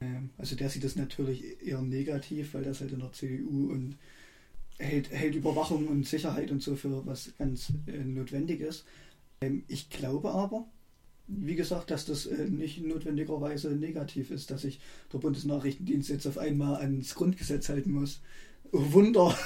[0.00, 3.96] Ähm, also der sieht das natürlich eher negativ, weil das halt in der CDU und
[4.78, 8.84] hält, hält Überwachung und Sicherheit und so für was ganz äh, notwendig ist.
[9.40, 10.66] Ähm, ich glaube aber,
[11.26, 14.80] wie gesagt, dass das äh, nicht notwendigerweise negativ ist, dass sich
[15.12, 18.20] der Bundesnachrichtendienst jetzt auf einmal ans Grundgesetz halten muss.
[18.72, 19.36] Oh Wunder!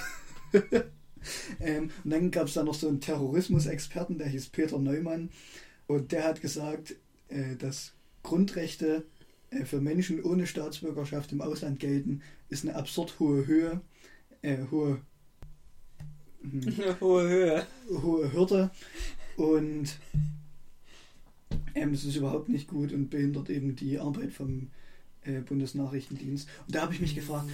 [1.60, 5.30] ähm, und dann gab es da noch so einen Terrorismusexperten, der hieß Peter Neumann.
[5.86, 6.96] Und der hat gesagt,
[7.28, 9.04] äh, dass Grundrechte
[9.50, 13.80] äh, für Menschen ohne Staatsbürgerschaft im Ausland gelten, ist eine absurd hohe Höhe,
[14.42, 15.00] äh, hohe,
[16.42, 17.66] hm, Eine hohe Höhe.
[17.90, 18.70] hohe Hürde.
[19.36, 19.98] Und
[21.74, 24.68] ähm, das ist überhaupt nicht gut und behindert eben die Arbeit vom
[25.22, 26.48] äh, Bundesnachrichtendienst.
[26.66, 27.48] Und da habe ich mich gefragt,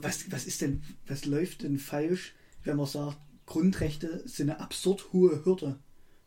[0.00, 5.12] was, was ist denn, was läuft denn falsch, wenn man sagt, Grundrechte sind eine absurd
[5.12, 5.78] hohe Hürde?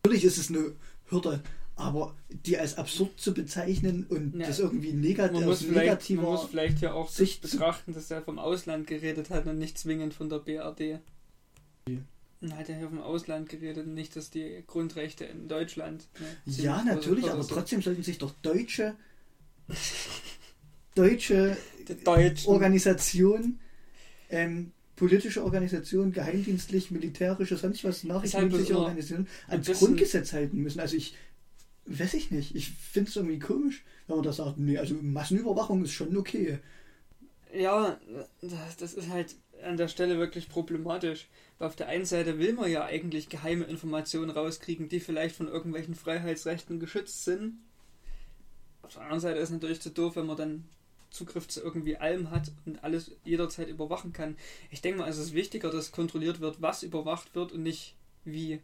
[0.04, 0.74] Natürlich ist es eine
[1.10, 1.42] Hürde,
[1.76, 4.48] aber die als absurd zu bezeichnen und Ja.
[4.48, 5.86] das irgendwie negat Man muss, aus vielleicht, man
[6.26, 9.78] muss negativer vielleicht ja auch Sicht- betrachten, dass er vom Ausland geredet hat und nicht
[9.78, 11.00] zwingend von der BRD.
[12.42, 16.08] Dann hat er ja vom Ausland geredet und nicht, dass die Grundrechte in Deutschland.
[16.20, 18.96] ne, Ja, ziemlich natürlich, aber trotzdem sollten sich doch deutsche
[20.96, 22.50] deutsche Der Deutschen.
[22.50, 23.60] Organisation,
[24.30, 30.34] ähm, politische Organisation, geheimdienstlich, militärische, sonst was, halt nachrichtendienstliche bloß immer Organisation ein ans Grundgesetz
[30.34, 30.80] halten müssen.
[30.80, 31.16] Also ich
[31.86, 32.56] weiß ich nicht.
[32.56, 36.60] Ich finde es irgendwie komisch, wenn man da sagt, nee, also Massenüberwachung ist schon okay.
[37.54, 38.00] Ja,
[38.42, 41.28] das das ist halt an der Stelle wirklich problematisch.
[41.58, 45.48] Weil auf der einen Seite will man ja eigentlich geheime Informationen rauskriegen, die vielleicht von
[45.48, 47.60] irgendwelchen Freiheitsrechten geschützt sind.
[48.82, 50.66] Auf der anderen Seite ist es natürlich zu doof, wenn man dann
[51.16, 54.38] Zugriff zu irgendwie allem hat und alles jederzeit überwachen kann.
[54.70, 58.60] Ich denke mal, es ist wichtiger, dass kontrolliert wird, was überwacht wird und nicht wie.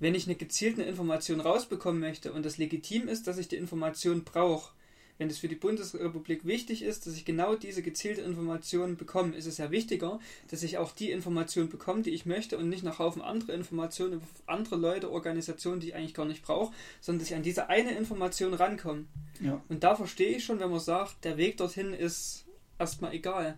[0.00, 4.24] Wenn ich eine gezielte Information rausbekommen möchte und es legitim ist, dass ich die Information
[4.24, 4.72] brauche,
[5.18, 9.46] wenn es für die Bundesrepublik wichtig ist, dass ich genau diese gezielte Information bekomme, ist
[9.46, 10.18] es ja wichtiger,
[10.50, 14.14] dass ich auch die Information bekomme, die ich möchte und nicht nach Haufen andere Informationen
[14.14, 17.68] über andere Leute, Organisationen, die ich eigentlich gar nicht brauche, sondern dass ich an diese
[17.68, 19.04] eine Information rankomme.
[19.40, 19.62] Ja.
[19.68, 22.44] Und da verstehe ich schon, wenn man sagt, der Weg dorthin ist
[22.78, 23.56] erstmal egal.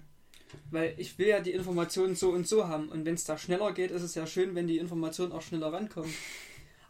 [0.71, 2.88] Weil ich will ja die Informationen so und so haben.
[2.88, 5.73] Und wenn es da schneller geht, ist es ja schön, wenn die Informationen auch schneller
[5.73, 6.12] rankommen.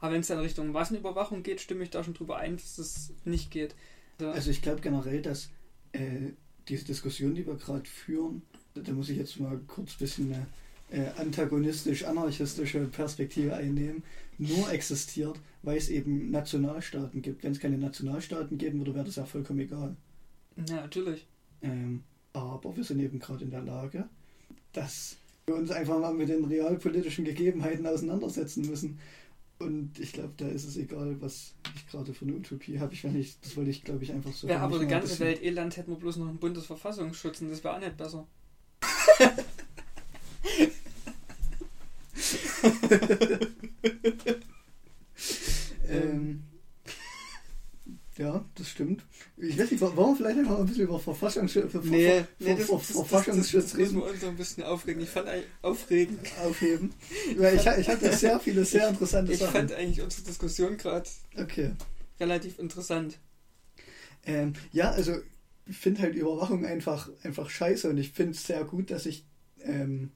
[0.01, 3.13] Aber wenn es dann Richtung Massenüberwachung geht, stimme ich da schon drüber ein, dass das
[3.25, 3.75] nicht geht.
[4.19, 5.51] Also, Also ich glaube generell, dass
[5.93, 6.33] äh,
[6.69, 8.43] diese Diskussion, die wir gerade führen,
[8.75, 10.47] da, da muss ich jetzt mal kurz ein bisschen eine
[10.91, 14.03] äh, antagonistisch-anarchistische Perspektive einnehmen,
[14.39, 17.43] nur existiert, weil es eben Nationalstaaten gibt.
[17.45, 19.97] Wenn es keine Nationalstaaten geben würde, wäre das ja vollkommen egal.
[20.69, 21.27] ja, natürlich.
[21.63, 24.09] Ähm, aber wir sind eben gerade in der Lage,
[24.73, 28.99] dass wir uns einfach mal mit den realpolitischen Gegebenheiten auseinandersetzen müssen.
[29.65, 32.93] Und ich glaube, da ist es egal, was ich gerade für eine Utopie habe.
[32.93, 34.47] Ich weiß nicht, das wollte ich, glaube ich, einfach so.
[34.47, 37.75] Ja, aber die ganze Welt Elend hätten wir bloß noch einen Bundesverfassungsschutz und das wäre
[37.77, 38.27] auch nicht besser.
[45.89, 46.45] Ähm,
[48.17, 49.03] ja, das stimmt.
[49.37, 53.75] Ich weiß nicht, wir vielleicht einfach ein bisschen über Verfassungsschutz, Ver- Ver- Ver- Ver- Verfassungsschutz
[53.75, 55.03] müssen reden, wir uns ein bisschen aufregen.
[55.03, 55.29] Ich fand
[55.63, 56.19] aufregen.
[56.45, 56.93] aufheben?
[57.37, 59.53] Weil ich, ich hatte sehr viele sehr interessante Ich Sachen.
[59.53, 61.73] fand eigentlich unsere Diskussion gerade Okay.
[62.19, 63.19] relativ interessant.
[64.25, 65.15] Ähm, ja, also
[65.67, 69.25] ich finde halt Überwachung einfach, einfach scheiße und ich finde es sehr gut, dass ich
[69.63, 70.11] ähm,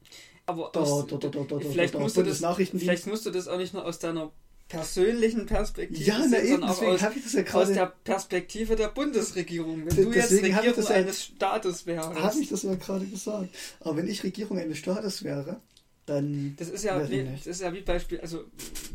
[0.45, 2.39] Aber aus, da, da, da, vielleicht, musst du das,
[2.73, 4.31] vielleicht musst du das auch nicht nur aus deiner
[4.69, 7.01] persönlichen Perspektive Ja, na sehen, eben, sondern auch aus,
[7.33, 9.85] ja aus der Perspektive der Bundesregierung.
[9.85, 12.09] Wenn du jetzt Regierung ja- eines Staates wärst.
[12.15, 13.49] habe ich das ja gerade gesagt.
[13.81, 15.59] Aber wenn ich Regierung eines Staates wäre,
[16.05, 17.45] dann Das ist ja wie, nicht.
[17.47, 18.45] das ist ja wie Beispiel, also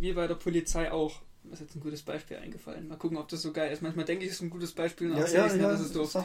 [0.00, 1.20] wie bei der Polizei auch.
[1.44, 2.88] Das ist jetzt ein gutes Beispiel eingefallen.
[2.88, 3.82] Mal gucken, ob das so geil ist.
[3.82, 6.16] Manchmal denke ich, es ist ein gutes Beispiel und ja, ja, ja, das ist doof.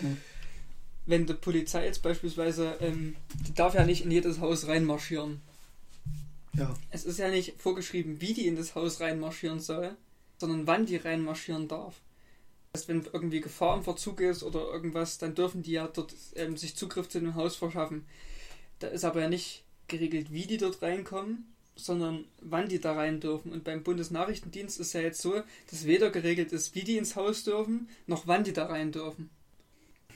[1.06, 3.16] Wenn die Polizei jetzt beispielsweise, ähm,
[3.48, 5.42] die darf ja nicht in jedes Haus reinmarschieren.
[6.58, 9.96] Ja, Es ist ja nicht vorgeschrieben, wie die in das Haus reinmarschieren soll,
[10.38, 12.02] sondern wann die reinmarschieren darf.
[12.72, 16.14] Das heißt, wenn irgendwie Gefahr im Verzug ist oder irgendwas, dann dürfen die ja dort
[16.36, 18.06] ähm, sich Zugriff zu dem Haus verschaffen.
[18.80, 23.20] Da ist aber ja nicht geregelt, wie die dort reinkommen, sondern wann die da rein
[23.20, 23.52] dürfen.
[23.52, 27.44] Und beim Bundesnachrichtendienst ist ja jetzt so, dass weder geregelt ist, wie die ins Haus
[27.44, 29.30] dürfen, noch wann die da rein dürfen.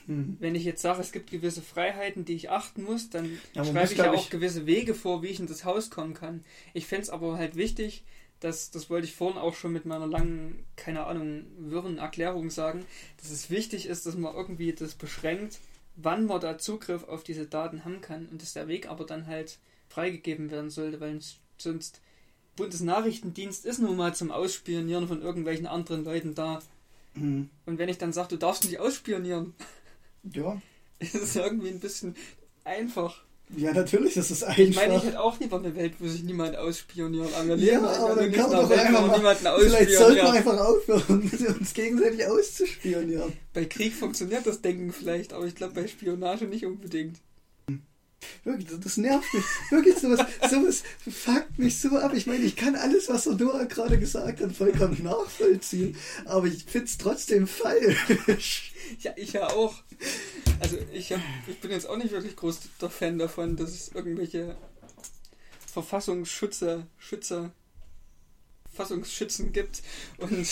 [0.05, 0.37] Hm.
[0.39, 3.79] Wenn ich jetzt sage, es gibt gewisse Freiheiten, die ich achten muss, dann Ja, schreibe
[3.81, 6.43] muss, ich ja auch ich- gewisse Wege vor, wie ich in das Haus kommen kann.
[6.73, 8.03] Ich fände es aber halt wichtig,
[8.39, 12.85] dass, das wollte ich vorhin auch schon mit meiner langen, keine Ahnung, wirren Erklärung sagen,
[13.21, 15.59] dass es wichtig ist, dass man irgendwie das beschränkt,
[15.95, 19.27] wann man da Zugriff auf diese Daten haben kann und dass der Weg aber dann
[19.27, 21.19] halt freigegeben werden sollte, weil
[21.57, 22.01] sonst
[22.55, 26.61] Bundesnachrichtendienst ist nun mal zum Ausspionieren von irgendwelchen anderen Leuten da.
[27.15, 27.49] Hm.
[27.65, 29.53] Und wenn ich dann sage, du darfst nicht ausspionieren,
[30.31, 30.61] Ja.
[30.99, 32.15] ist es irgendwie ein bisschen
[32.63, 33.23] einfach.
[33.55, 34.57] ja, natürlich ist es einfach.
[34.57, 37.33] Ich meine, ich hätte auch lieber eine Welt, wo sich niemand ausspioniert.
[37.33, 40.33] Aber wir Ja, halt aber dann kann man doch Welt, einfach niemanden Vielleicht sollten wir
[40.33, 43.33] einfach aufhören, uns gegenseitig auszuspionieren.
[43.53, 47.17] Bei Krieg funktioniert das Denken vielleicht, aber ich glaube bei Spionage nicht unbedingt.
[48.43, 49.43] Wirklich, das, nervt mich.
[49.69, 52.13] Wirklich, sowas, sowas fuckt mich so ab.
[52.13, 55.95] Ich meine, ich kann alles, was Noah gerade gesagt hat, vollkommen nachvollziehen.
[56.25, 58.73] Aber ich finde es trotzdem falsch.
[58.99, 59.75] Ja, ich ja auch.
[60.59, 63.89] Also ich, hab, ich bin jetzt auch nicht wirklich groß der Fan davon, dass es
[63.89, 64.55] irgendwelche
[65.71, 67.51] Verfassungsschützer, Schützer,
[68.65, 69.81] Verfassungsschützen gibt
[70.17, 70.47] und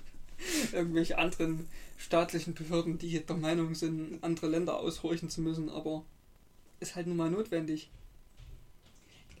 [0.72, 6.04] irgendwelche anderen staatlichen Behörden, die der Meinung sind, andere Länder aushorchen zu müssen, aber
[6.82, 7.90] ist halt nun mal notwendig.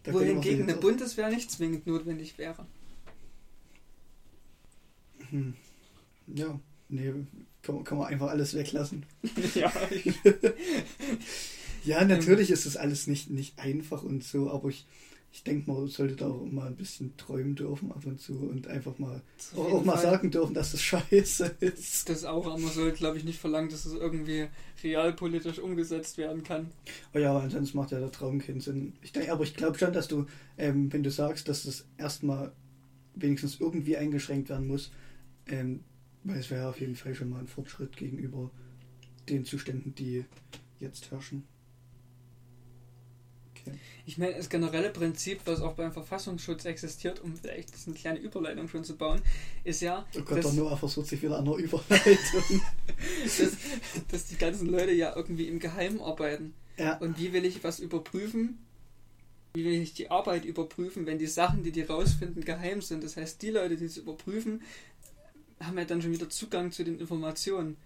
[0.04, 2.66] Da Wohingegen eine Bundeswehr nicht zwingend notwendig wäre.
[5.30, 5.54] Hm.
[6.34, 7.12] Ja, nee,
[7.62, 9.04] kann, kann man einfach alles weglassen.
[9.54, 9.72] ja,
[11.84, 14.86] Ja, natürlich ist das alles nicht, nicht einfach und so, aber ich
[15.32, 18.66] ich denke, man sollte da auch mal ein bisschen träumen dürfen ab und zu und
[18.66, 19.22] einfach mal
[19.56, 22.08] auch, auch mal sagen dürfen, dass das scheiße ist.
[22.08, 24.48] Das auch, aber man sollte, glaube ich, nicht verlangen, dass es irgendwie
[24.84, 26.70] realpolitisch umgesetzt werden kann.
[27.14, 28.92] Oh ja, ansonsten macht ja der Traum keinen Sinn.
[29.00, 30.26] Ich denke, aber ich glaube schon, dass du,
[30.58, 32.52] ähm, wenn du sagst, dass das erstmal
[33.14, 34.92] wenigstens irgendwie eingeschränkt werden muss,
[35.46, 35.80] ähm,
[36.24, 38.50] weil es wäre auf jeden Fall schon mal ein Fortschritt gegenüber
[39.30, 40.26] den Zuständen, die
[40.78, 41.44] jetzt herrschen.
[43.66, 43.76] Okay.
[44.06, 48.68] Ich meine, das generelle Prinzip, was auch beim Verfassungsschutz existiert, um vielleicht eine kleine Überleitung
[48.68, 49.22] schon zu bauen,
[49.64, 52.60] ist ja, Oh Gott, dass, der Noah versucht sich wieder an der Überleitung.
[53.24, 53.56] dass,
[54.08, 56.54] dass die ganzen Leute ja irgendwie im Geheimen arbeiten.
[56.76, 58.58] ja, Und wie will ich was überprüfen?
[59.54, 63.04] Wie will ich die Arbeit überprüfen, wenn die Sachen, die die rausfinden, geheim sind?
[63.04, 64.62] Das heißt, die Leute, die es überprüfen,
[65.60, 67.76] haben ja dann schon wieder Zugang zu den Informationen.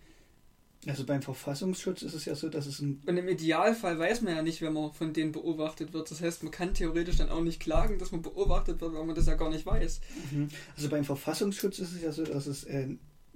[0.86, 4.36] Also beim Verfassungsschutz ist es ja so, dass es ein Und im Idealfall weiß man
[4.36, 6.10] ja nicht, wenn man von denen beobachtet wird.
[6.10, 9.14] Das heißt, man kann theoretisch dann auch nicht klagen, dass man beobachtet wird, weil man
[9.14, 10.00] das ja gar nicht weiß.
[10.30, 10.48] Mhm.
[10.76, 12.88] Also beim Verfassungsschutz ist es ja so, dass es, äh,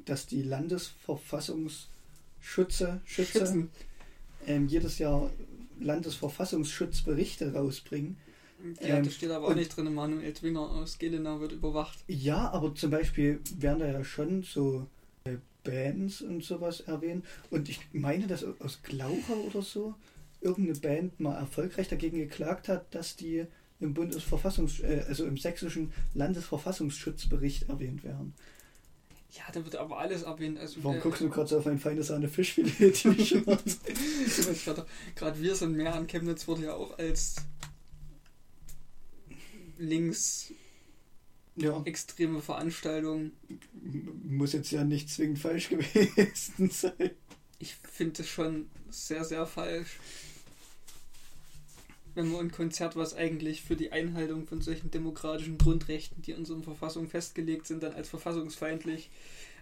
[0.04, 1.88] dass die Landesverfassungsschütze
[2.40, 3.70] Schütze, Schützen.
[4.46, 5.30] ähm, jedes Jahr
[5.80, 8.16] Landesverfassungsschutzberichte rausbringen.
[8.80, 11.98] Ja, Ähm, da steht aber auch nicht drin, Manuel Twinger aus Gelenau wird überwacht.
[12.08, 14.86] Ja, aber zum Beispiel werden da ja schon so
[15.62, 17.24] Bands und sowas erwähnt.
[17.50, 19.94] Und ich meine, dass aus Glauchau oder so
[20.40, 23.46] irgendeine Band mal erfolgreich dagegen geklagt hat, dass die
[23.80, 28.34] im Bundesverfassungs äh, also im sächsischen Landesverfassungsschutzbericht erwähnt werden.
[29.32, 30.58] Ja, da wird aber alles erwähnt.
[30.58, 33.46] Also, Warum äh, guckst du gerade so auf ein feines Sahne Fischfilet-T-Shirt?
[35.14, 37.36] Gerade wir sind mehr an Chemnitz wurde ja auch als
[39.78, 40.52] links
[41.56, 43.32] ja, extreme Veranstaltung.
[44.30, 47.10] Muss jetzt ja nicht zwingend falsch gewesen sein.
[47.58, 49.98] Ich finde das schon sehr, sehr falsch.
[52.14, 56.38] Wenn man ein Konzert, was eigentlich für die Einhaltung von solchen demokratischen Grundrechten, die in
[56.38, 59.10] unserer Verfassung festgelegt sind, dann als verfassungsfeindlich.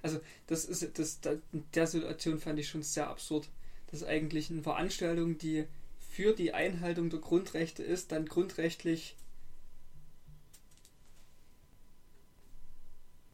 [0.03, 3.49] Also das ist das da- in der Situation fand ich schon sehr absurd.
[3.91, 5.65] dass eigentlich eine Veranstaltung, die
[6.11, 9.17] für die Einhaltung der Grundrechte ist, dann grundrechtlich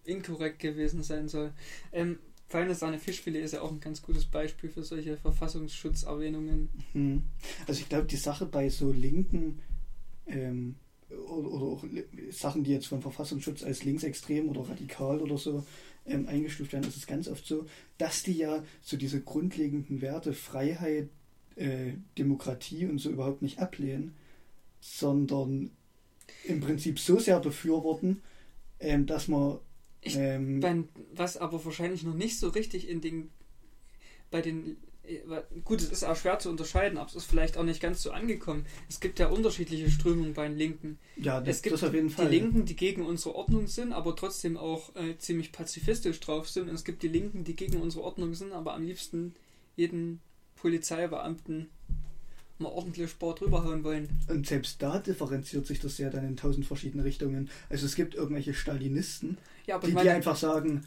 [0.04, 1.52] inkorrekt gewesen sein soll.
[1.92, 6.68] Ähm, Feine Sahne Fischfilet ist ja auch ein ganz gutes Beispiel für solche Verfassungsschutzerwähnungen.
[6.92, 7.22] Hm.
[7.66, 9.60] Also ich glaube, die Sache bei so linken
[10.26, 10.76] ähm,
[11.10, 11.84] oder, oder auch
[12.30, 15.64] Sachen, die jetzt vom Verfassungsschutz als linksextrem oder radikal oder so
[16.06, 17.66] ähm, eingestuft werden, ist es ganz oft so,
[17.98, 21.08] dass die ja so diese grundlegenden Werte Freiheit,
[21.56, 24.14] äh, Demokratie und so überhaupt nicht ablehnen,
[24.80, 25.70] sondern
[26.44, 28.22] im Prinzip so sehr befürworten,
[28.80, 29.58] ähm, dass man
[30.04, 33.30] Ich- ähm, Beim, was aber wahrscheinlich noch nicht so richtig in den
[34.30, 34.76] bei den
[35.06, 35.18] äh,
[35.64, 38.10] gut, es ist auch schwer zu unterscheiden, aber es ist vielleicht auch nicht ganz so
[38.10, 38.64] angekommen.
[38.88, 40.98] Es gibt ja unterschiedliche Strömungen bei den Linken.
[41.16, 42.30] ja, das, es gibt das auf jeden Fall.
[42.30, 46.68] Die Linken, die gegen unsere Ordnung sind, aber trotzdem auch äh, ziemlich pazifistisch drauf sind.
[46.68, 49.34] Und es gibt die Linken, die gegen unsere Ordnung sind, aber am liebsten
[49.76, 50.20] jeden
[50.56, 51.68] Polizeibeamten
[52.58, 54.08] mal ordentlich Sport rüberhauen wollen.
[54.28, 57.50] Und selbst da differenziert sich das ja dann in tausend verschiedene Richtungen.
[57.68, 60.84] Also es gibt irgendwelche Stalinisten, Ja, die, die einfach sagen,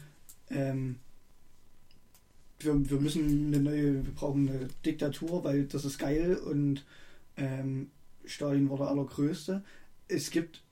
[0.50, 0.96] ähm,
[2.60, 6.84] wir, wir müssen eine neue, wir brauchen eine Diktatur, weil das ist geil und
[7.36, 7.90] ähm,
[8.24, 9.62] Stalin war der allergrößte.
[10.08, 10.62] Es gibt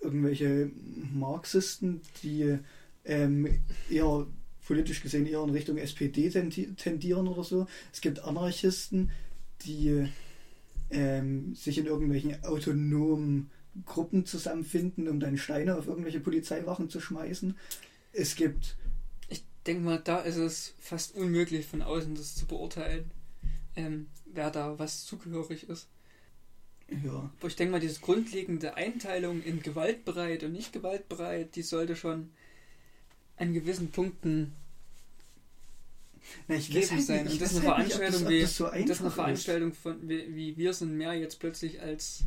[0.00, 0.70] irgendwelche
[1.14, 2.58] Marxisten, die
[3.04, 4.26] ähm, eher
[4.66, 7.66] politisch gesehen eher in Richtung SPD tendi- tendieren oder so.
[7.92, 9.10] Es gibt Anarchisten,
[9.64, 10.08] die
[10.90, 13.50] ähm, sich in irgendwelchen autonomen
[13.86, 17.56] Gruppen zusammenfinden, um dann Steine auf irgendwelche Polizeiwachen zu schmeißen.
[18.12, 18.76] Es gibt
[19.28, 23.10] ich denke mal, da ist es fast unmöglich von außen das zu beurteilen,
[23.76, 25.88] ähm, wer da was zugehörig ist.
[27.04, 31.94] ja, Aber ich denke mal, diese grundlegende Einteilung in gewaltbereit und nicht gewaltbereit, die sollte
[31.94, 32.30] schon
[33.36, 34.54] an gewissen Punkten
[36.48, 37.16] Na, ich gegeben weiß sein.
[37.18, 39.10] halt Und nicht- das ist eine halt nicht, Veranstaltung wie das so das ist eine
[39.10, 42.24] Veranstaltung von wie, wie wir sind mehr jetzt plötzlich als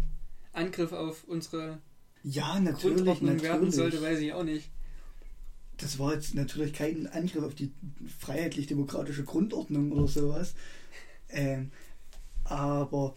[0.51, 1.79] Angriff auf unsere
[2.23, 3.75] Ja, natürlich, Grundordnung werden natürlich.
[3.75, 4.69] sollte, weiß ich auch nicht.
[5.77, 7.71] Das war jetzt natürlich kein Angriff auf die
[8.19, 10.53] freiheitlich-demokratische Grundordnung oder sowas.
[11.29, 11.71] Ähm,
[12.43, 13.15] aber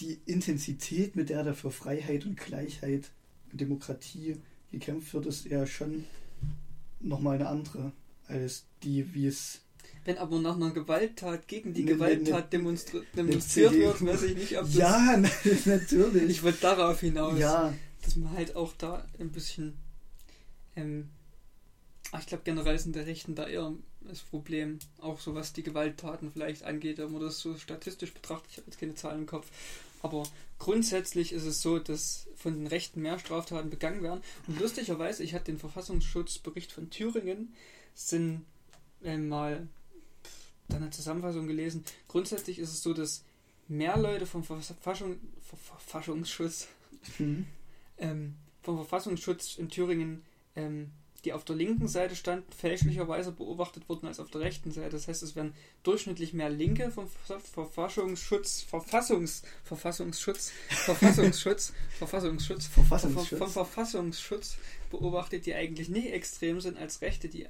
[0.00, 3.10] die Intensität, mit der da für Freiheit und Gleichheit
[3.50, 4.36] und Demokratie
[4.70, 6.04] gekämpft wird, ist ja schon
[7.00, 7.92] nochmal eine andere
[8.26, 9.60] als die, wie es
[10.04, 14.36] Wenn aber nach einer Gewalttat gegen die Ne- ne- Gewalttat demonstri demonstriert wird, weiß ich
[14.36, 14.74] nicht, ob das.
[14.74, 15.16] Ja,
[15.64, 16.30] natürlich.
[16.30, 19.74] Ich wollte darauf hinaus, Ja, dass man halt auch da ein bisschen.
[20.76, 21.08] Ähm,
[22.12, 25.62] ach, ich glaube, generell sind der Rechten da eher das Problem, auch so was die
[25.62, 28.50] Gewalttaten vielleicht angeht, wenn man das so statistisch betrachtet.
[28.50, 29.46] Ich habe jetzt keine Zahlen im Kopf.
[30.02, 30.24] Aber
[30.58, 34.20] grundsätzlich ist es so, dass von den Rechten mehr Straftaten begangen werden.
[34.46, 37.54] Und lustigerweise, ich hatte den Verfassungsschutzbericht von Thüringen,
[37.94, 38.44] sind
[39.02, 39.66] äh, mal
[40.68, 41.84] dann eine Zusammenfassung gelesen.
[42.08, 43.24] Grundsätzlich ist es so, dass
[43.68, 46.68] mehr Leute vom Verfassung, Verfassungsschutz,
[47.18, 47.46] mhm.
[47.98, 50.22] ähm, vom Verfassungsschutz in Thüringen
[50.56, 50.90] ähm,
[51.24, 54.90] die auf der linken Seite standen, fälschlicherweise beobachtet wurden als auf der rechten Seite.
[54.90, 63.50] Das heißt, es werden durchschnittlich mehr Linke vom Verfassungsschutz, Verfassungs, Verfassungsschutz, Verfassungsschutz, Verfassungsschutz, Verfassungsschutz, vom
[63.50, 64.58] Verfassungsschutz
[64.90, 67.48] beobachtet, die eigentlich nicht extrem sind, als Rechte, die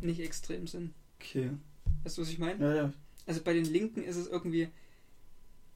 [0.00, 0.94] nicht extrem sind.
[1.20, 1.50] Okay.
[2.04, 2.64] Weißt du, was ich meine?
[2.64, 2.92] Ja, ja.
[3.26, 4.68] Also bei den Linken ist es irgendwie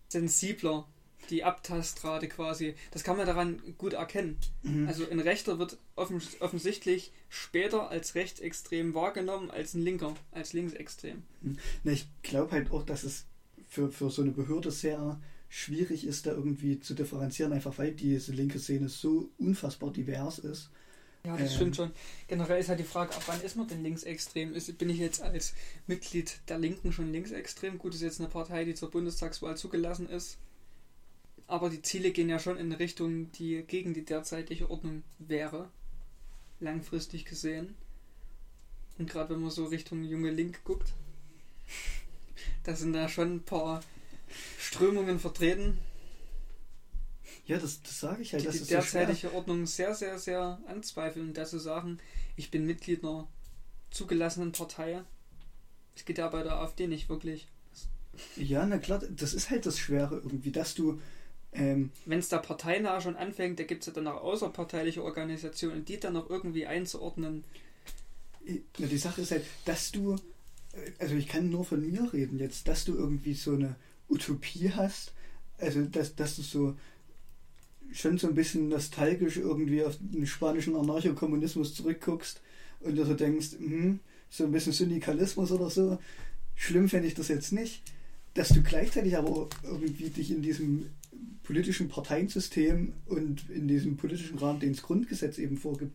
[0.08, 0.86] sensibler
[1.30, 2.74] die Abtastrate quasi.
[2.90, 4.36] Das kann man daran gut erkennen.
[4.62, 4.88] Mhm.
[4.88, 11.22] Also ein Rechter wird offens offensichtlich später als rechtsextrem wahrgenommen als ein Linker, als linksextrem.
[11.42, 11.58] Mhm.
[11.84, 13.26] Na, ich glaube halt auch, dass es
[13.68, 18.32] für, für so eine Behörde sehr schwierig ist, da irgendwie zu differenzieren, einfach weil diese
[18.32, 20.70] linke Szene so unfassbar divers ist.
[21.24, 21.90] Ja, das ähm, stimmt schon.
[22.26, 24.54] Generell ist halt die Frage, ab wann ist man denn linksextrem?
[24.54, 25.54] Ist, bin ich jetzt als
[25.86, 27.78] Mitglied der Linken schon linksextrem?
[27.78, 30.38] Gut, ist jetzt eine Partei, die zur Bundestagswahl zugelassen ist
[31.52, 35.68] aber die Ziele gehen ja schon in eine Richtung, die gegen die derzeitige Ordnung wäre,
[36.60, 37.74] langfristig gesehen.
[38.96, 40.94] Und gerade wenn man so Richtung junge Link guckt,
[42.64, 43.82] da sind da schon ein paar
[44.58, 45.78] Strömungen vertreten.
[47.47, 48.45] Ja, das, das sage ich halt.
[48.45, 51.99] Die die derzeitige so Ordnung sehr, sehr, sehr anzweifeln und dazu sagen,
[52.36, 53.28] ich bin Mitglied einer
[53.90, 55.03] zugelassenen Partei.
[55.97, 57.49] Es geht ja bei der AfD nicht wirklich.
[58.36, 61.01] Ja, na klar, das ist halt das Schwere irgendwie, dass du
[61.53, 65.84] ähm, Wenn es da parteinah schon anfängt, da gibt es ja dann auch außerparteiliche Organisationen,
[65.84, 67.45] die dann noch irgendwie einzuordnen.
[68.78, 70.14] Na, die Sache ist halt, dass du,
[70.72, 73.76] äh, also ich kann nur von mir reden jetzt, dass du irgendwie so eine
[74.09, 75.12] Utopie hast,
[75.59, 76.76] also dass, dass du so
[77.93, 82.40] schon so ein bisschen nostalgisch irgendwie auf den spanischen Anarchokommunismus zurückguckst
[82.80, 85.99] und dir so denkst, hm, so ein bisschen Syndikalismus oder so,
[86.55, 87.82] schlimm fände ich das jetzt nicht,
[88.34, 90.86] dass du gleichzeitig aber irgendwie dich in diesem
[91.43, 95.93] politischen Parteiensystem und in diesem politischen Rahmen, den das Grundgesetz eben vorgibt,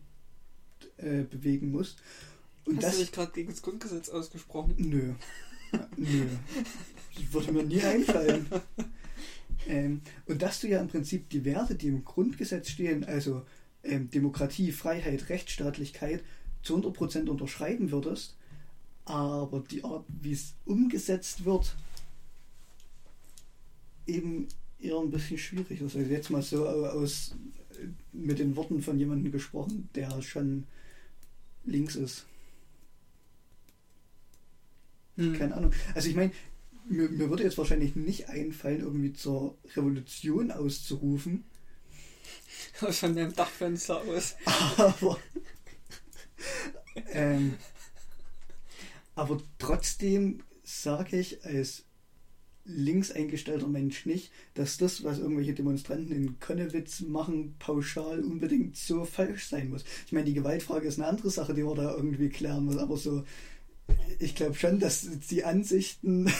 [0.98, 1.96] äh, bewegen muss.
[2.64, 4.74] Und Hast das, du dich gerade gegen das Grundgesetz ausgesprochen?
[4.78, 5.14] Nö.
[5.96, 6.26] Nö.
[7.14, 8.46] Das würde mir nie einfallen.
[9.66, 13.44] Ähm, und dass du ja im Prinzip die Werte, die im Grundgesetz stehen, also
[13.82, 16.22] ähm, Demokratie, Freiheit, Rechtsstaatlichkeit,
[16.62, 18.36] zu 100% unterschreiben würdest,
[19.04, 21.74] aber die Art, wie es umgesetzt wird,
[24.06, 24.48] eben
[24.80, 25.96] eher ein bisschen schwierig ist.
[25.96, 27.34] Also jetzt mal so aus
[28.12, 30.66] mit den Worten von jemandem gesprochen, der schon
[31.64, 32.26] links ist.
[35.16, 35.34] Hm.
[35.34, 35.72] Keine Ahnung.
[35.94, 36.32] Also ich meine,
[36.88, 41.44] mir, mir, würde jetzt wahrscheinlich nicht einfallen, irgendwie zur Revolution auszurufen.
[42.72, 44.36] Von dem Dachfenster aus.
[44.76, 45.18] Aber,
[47.12, 47.54] ähm,
[49.14, 51.84] aber trotzdem sage ich als
[52.64, 59.04] links eingestellter Mensch nicht, dass das, was irgendwelche Demonstranten in Konnewitz machen, pauschal unbedingt so
[59.04, 59.84] falsch sein muss.
[60.06, 62.96] Ich meine, die Gewaltfrage ist eine andere Sache, die man da irgendwie klären muss, aber
[62.96, 63.24] so,
[64.18, 66.30] ich glaube schon, dass die Ansichten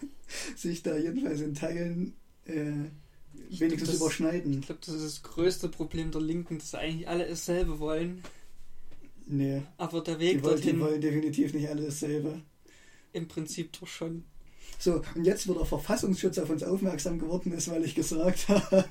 [0.56, 2.14] sich da jedenfalls in Teilen
[2.46, 2.72] äh,
[3.50, 4.60] wenigstens das, überschneiden.
[4.60, 8.22] Ich glaube, das ist das größte Problem der Linken, dass eigentlich alle dasselbe wollen.
[9.26, 9.62] Nee.
[9.78, 10.76] Aber der Weg die wollen, dorthin.
[10.76, 12.42] Die wollen definitiv nicht alle dasselbe.
[13.12, 14.24] Im Prinzip doch schon.
[14.78, 18.84] So, und jetzt, wo der Verfassungsschutz auf uns aufmerksam geworden ist, weil ich gesagt habe,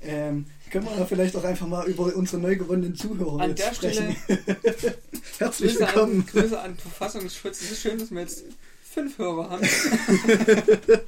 [0.00, 4.16] ähm, können wir vielleicht auch einfach mal über unsere neu gewonnenen Zuhörer an der sprechen.
[4.16, 4.40] Stelle
[5.38, 6.20] Herzlich Grüße willkommen.
[6.20, 7.62] An, Grüße an Verfassungsschutz.
[7.62, 8.44] Es ist schön, dass wir jetzt
[8.82, 9.66] fünf Hörer haben.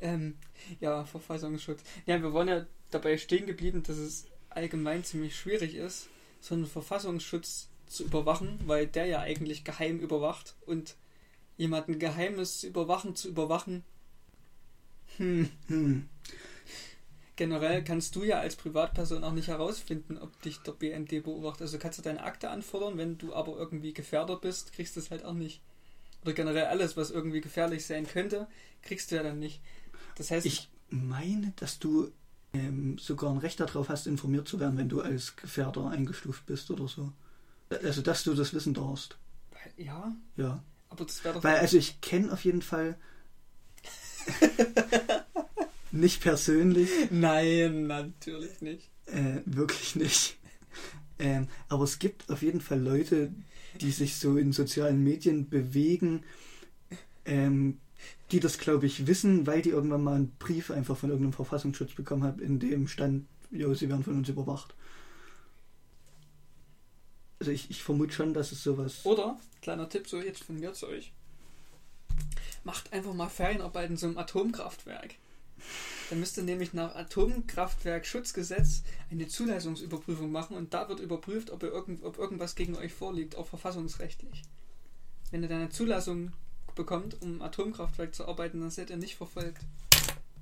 [0.00, 0.34] ähm,
[0.80, 1.80] ja, Verfassungsschutz.
[2.06, 6.08] Ja, wir waren ja dabei stehen geblieben, dass es allgemein ziemlich schwierig ist,
[6.40, 10.96] so einen Verfassungsschutz zu überwachen, weil der ja eigentlich geheim überwacht und
[11.56, 13.84] jemanden Geheimes zu überwachen, zu überwachen.
[15.22, 15.48] Hm.
[15.68, 16.08] hm.
[17.36, 21.62] Generell kannst du ja als Privatperson auch nicht herausfinden, ob dich der BND beobachtet.
[21.62, 25.10] Also kannst du deine Akte anfordern, wenn du aber irgendwie gefährdet bist, kriegst du es
[25.10, 25.62] halt auch nicht.
[26.22, 28.48] Oder generell alles, was irgendwie gefährlich sein könnte,
[28.82, 29.60] kriegst du ja dann nicht.
[30.16, 30.44] Das heißt.
[30.44, 32.12] Ich meine, dass du
[32.52, 36.70] ähm, sogar ein Recht darauf hast, informiert zu werden, wenn du als Gefährder eingestuft bist
[36.70, 37.12] oder so.
[37.70, 39.16] Also, dass du das wissen darfst.
[39.76, 40.14] Ja.
[40.36, 40.62] Ja.
[40.90, 41.44] Aber das wäre doch.
[41.44, 42.98] Weil, also, ich kenne auf jeden Fall.
[45.92, 46.88] nicht persönlich.
[47.10, 48.90] Nein, natürlich nicht.
[49.06, 50.36] Äh, wirklich nicht.
[51.18, 53.32] Ähm, aber es gibt auf jeden Fall Leute,
[53.80, 56.24] die sich so in sozialen Medien bewegen
[57.24, 57.78] ähm,
[58.30, 61.92] die das, glaube ich, wissen, weil die irgendwann mal einen Brief einfach von irgendeinem Verfassungsschutz
[61.92, 64.74] bekommen haben, in dem stand, jo, sie werden von uns überwacht.
[67.38, 69.04] Also ich, ich vermute schon, dass es sowas.
[69.04, 71.12] Oder, kleiner Tipp so jetzt von mir zu euch.
[72.64, 75.14] Macht einfach mal Ferienarbeit in so einem Atomkraftwerk.
[76.10, 82.04] Dann müsst ihr nämlich nach Atomkraftwerkschutzgesetz eine Zulassungsüberprüfung machen und da wird überprüft, ob, irgend,
[82.04, 84.42] ob irgendwas gegen euch vorliegt, auch verfassungsrechtlich.
[85.30, 86.32] Wenn ihr dann eine Zulassung
[86.74, 89.62] bekommt, um Atomkraftwerk zu arbeiten, dann seid ihr nicht verfolgt.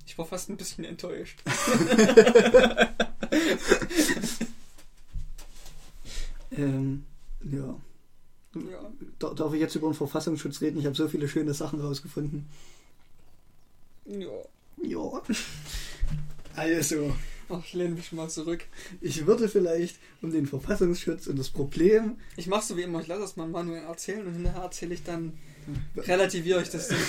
[0.05, 1.41] Ich war fast ein bisschen enttäuscht.
[6.51, 7.05] ähm,
[7.43, 7.75] ja.
[8.55, 9.33] Ja.
[9.33, 10.79] Darf ich jetzt über den Verfassungsschutz reden?
[10.79, 12.47] Ich habe so viele schöne Sachen rausgefunden.
[14.05, 14.29] Ja.
[14.83, 15.21] Ja.
[16.55, 17.13] Also.
[17.49, 18.65] Ach, ich lehne mich mal zurück.
[19.01, 22.17] Ich würde vielleicht um den Verfassungsschutz und das Problem.
[22.37, 25.03] Ich mache so wie immer, ich lasse es mal Manuel erzählen und hinterher erzähle ich
[25.03, 25.33] dann,
[25.97, 26.89] relativiere ich das.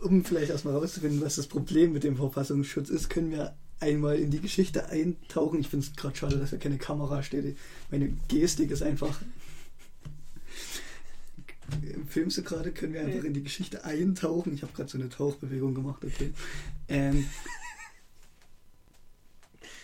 [0.00, 4.30] Um vielleicht erstmal rauszufinden, was das Problem mit dem Verfassungsschutz ist, können wir einmal in
[4.30, 5.60] die Geschichte eintauchen.
[5.60, 7.56] Ich finde es gerade schade, dass da keine Kamera steht.
[7.90, 9.20] Meine Gestik ist einfach.
[12.08, 12.72] Filmst du gerade?
[12.72, 14.54] Können wir einfach in die Geschichte eintauchen?
[14.54, 16.04] Ich habe gerade so eine Tauchbewegung gemacht.
[16.04, 16.32] Okay.
[16.88, 17.26] Ähm,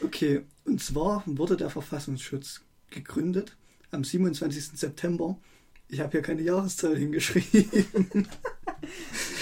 [0.02, 3.56] okay, und zwar wurde der Verfassungsschutz gegründet
[3.90, 4.78] am 27.
[4.78, 5.38] September.
[5.88, 8.28] Ich habe hier keine Jahreszahl hingeschrieben.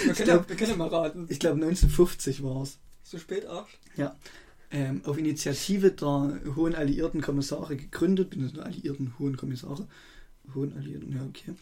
[0.03, 1.27] wir, können, glaub, wir können mal raten.
[1.29, 2.79] Ich glaube 1950 war es.
[3.03, 3.67] So spät auch?
[3.95, 4.15] Ja.
[4.71, 9.87] Ähm, auf Initiative der Hohen Alliierten Kommissare gegründet, beziehungsweise Alliierten Hohen Kommissare.
[10.53, 11.53] Hohen Alliierten, ja, okay.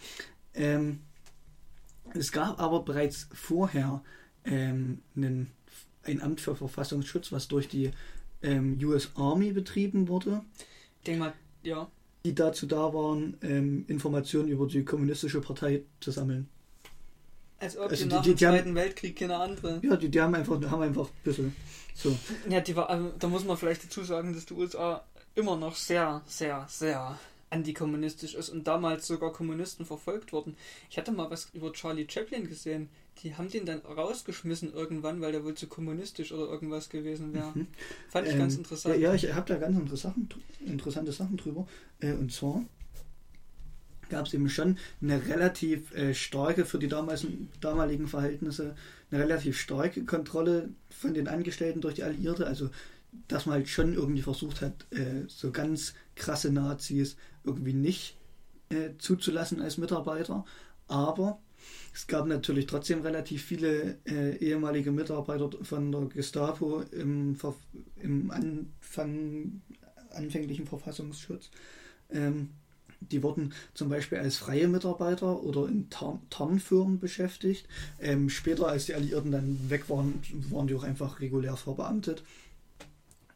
[0.54, 1.00] Ähm,
[2.14, 4.04] es gab aber bereits vorher
[4.44, 5.52] ähm, einen,
[6.04, 7.92] ein Amt für Verfassungsschutz, was durch die
[8.42, 10.42] ähm, US Army betrieben wurde.
[11.00, 11.34] Ich denke mal,
[11.64, 11.90] ja.
[12.26, 16.50] Die dazu da waren, ähm, Informationen über die kommunistische Partei zu sammeln.
[17.60, 19.80] Als ob also die, nach die, dem Zweiten haben, Weltkrieg keine andere.
[19.84, 21.56] Ja, die, die haben einfach, haben einfach ein bisschen
[21.96, 22.16] so.
[22.50, 25.04] Ja, die war, also, da muss man vielleicht dazu sagen, dass die USA
[25.36, 27.18] immer noch sehr, sehr, sehr
[27.50, 30.56] antikommunistisch ist und damals sogar Kommunisten verfolgt wurden.
[30.90, 32.90] Ich hatte mal was über Charlie Chaplin gesehen.
[33.24, 37.52] Die haben den dann rausgeschmissen irgendwann, weil der wohl zu kommunistisch oder irgendwas gewesen wäre.
[37.56, 37.68] Mhm.
[38.10, 38.96] Fand ich ähm, ganz interessant.
[38.96, 41.66] Ja, ja ich habe da ganz interessante, interessante Sachen drüber.
[42.00, 42.64] Äh, und zwar
[44.10, 48.76] gab es eben schon eine relativ äh, starke, für die damaligen, damaligen Verhältnisse,
[49.12, 52.48] eine relativ starke Kontrolle von den Angestellten durch die Alliierte.
[52.48, 52.70] Also,
[53.28, 58.18] dass man halt schon irgendwie versucht hat, äh, so ganz krasse Nazis irgendwie nicht
[58.70, 60.46] äh, zuzulassen als Mitarbeiter.
[60.88, 61.40] Aber
[61.94, 67.38] es gab natürlich trotzdem relativ viele äh, ehemalige Mitarbeiter von der Gestapo im,
[67.96, 69.62] im Anfang,
[70.12, 71.50] anfänglichen Verfassungsschutz.
[72.10, 72.50] Ähm,
[73.00, 77.68] die wurden zum Beispiel als freie Mitarbeiter oder in Tarn Tarnfirmen beschäftigt.
[78.00, 82.24] Ähm, später, als die Alliierten dann weg waren, waren die auch einfach regulär verbeamtet.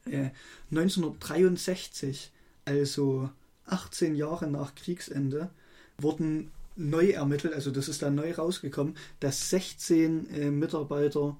[0.05, 0.29] Äh,
[0.71, 2.31] 1963,
[2.65, 3.29] also
[3.65, 5.49] 18 Jahre nach Kriegsende,
[5.97, 11.37] wurden neu ermittelt, also das ist dann neu rausgekommen, dass 16 äh, Mitarbeiter,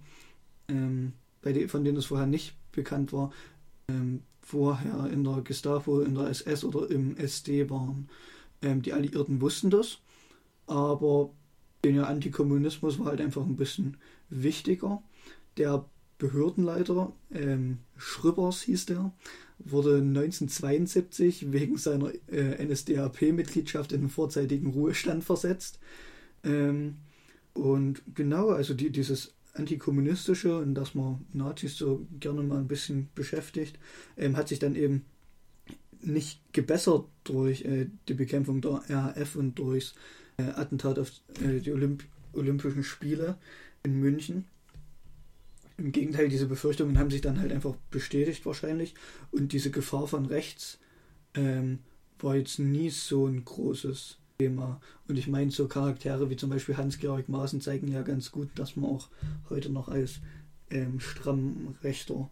[0.68, 3.32] ähm, bei de von denen es vorher nicht bekannt war,
[3.88, 8.10] ähm, vorher in der Gestapo, in der SS oder im SD waren.
[8.62, 10.00] Ähm, die Alliierten wussten das,
[10.68, 11.32] aber
[11.84, 13.98] der Antikommunismus war halt einfach ein bisschen
[14.30, 15.02] wichtiger.
[15.58, 15.86] Der
[16.18, 19.12] Behördenleiter, ähm, Schröbers hieß der,
[19.58, 25.80] wurde 1972 wegen seiner äh, NSDAP-Mitgliedschaft in den vorzeitigen Ruhestand versetzt.
[26.44, 26.98] Ähm,
[27.54, 33.10] und genau, also die, dieses antikommunistische und dass man Nazis so gerne mal ein bisschen
[33.16, 33.78] beschäftigt,
[34.18, 35.06] ähm, hat sich dann eben
[36.02, 39.94] nicht gebessert durch äh, die Bekämpfung der RAF und durchs
[40.38, 41.12] äh, Attentat auf
[41.44, 43.38] äh, die Olymp Olympischen Spiele
[43.84, 44.46] in München.
[45.78, 48.96] Im Gegenteil, diese Befürchtungen haben sich dann halt einfach bestätigt wahrscheinlich
[49.32, 50.80] und diese Gefahr von rechts
[51.34, 51.80] ähm,
[52.20, 54.82] war jetzt nie so ein großes Thema.
[55.08, 58.76] Und ich meine, so Charaktere wie zum Beispiel Hans-Georg Maaßen zeigen ja ganz gut, dass
[58.76, 59.10] man auch
[59.50, 60.20] heute noch als
[60.72, 62.28] ähm, stramm Rechter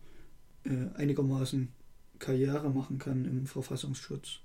[0.64, 1.70] äh, einigermaßen
[2.18, 4.40] Karriere machen kann im Verfassungsschutz.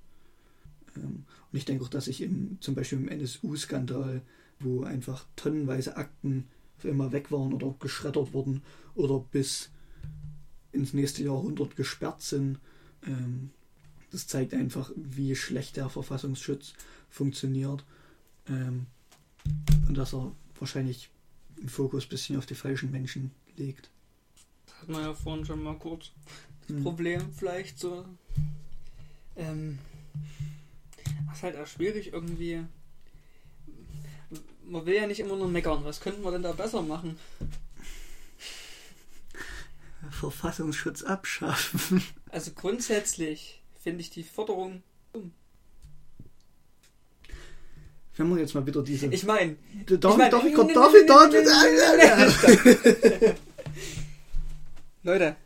[0.96, 4.20] Ähm, und ich denke auch, dass ich im, zum Beispiel im NSU-Skandal,
[4.60, 6.46] wo einfach tonnenweise Akten
[6.82, 8.62] immer weg waren oder geschreddert wurden
[8.94, 9.70] oder bis
[10.72, 12.58] ins nächste Jahrhundert gesperrt sind,
[13.06, 13.50] ähm,
[14.14, 16.74] das zeigt einfach, wie schlecht der Verfassungsschutz
[17.10, 17.84] funktioniert.
[18.48, 18.86] Ähm,
[19.88, 21.10] und dass er wahrscheinlich
[21.58, 23.90] den Fokus ein bisschen auf die falschen Menschen legt.
[24.66, 26.12] Das hat man ja vorhin schon mal kurz.
[26.68, 26.84] Das hm.
[26.84, 28.04] Problem vielleicht so.
[29.34, 29.80] Ähm,
[31.26, 32.64] das ist halt auch schwierig irgendwie.
[34.64, 35.84] man will ja nicht immer nur meckern.
[35.84, 37.18] Was könnten wir denn da besser machen?
[40.10, 42.00] Verfassungsschutz abschaffen.
[42.30, 44.82] Also grundsätzlich finde ich die Forderung
[45.12, 45.32] dumm.
[48.16, 49.06] Wenn wir jetzt mal wieder diese.
[49.08, 49.56] Ich meine,
[49.86, 51.34] darf ich mein- darf ich, darf ich, darf
[52.48, 53.34] ich,
[55.02, 55.36] Leute,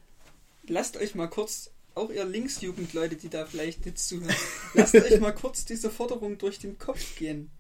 [0.68, 4.34] lasst euch mal kurz, auch ihr Linksjugendleute, die da vielleicht nicht zuhören,
[4.74, 7.51] lasst euch mal kurz diese Forderung durch den Kopf gehen.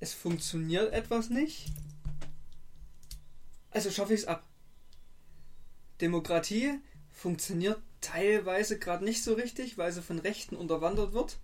[0.00, 1.68] Es funktioniert etwas nicht.
[3.70, 4.44] Also schaffe ich es ab.
[6.02, 6.74] Demokratie
[7.16, 11.38] funktioniert teilweise gerade nicht so richtig, weil sie von Rechten unterwandert wird.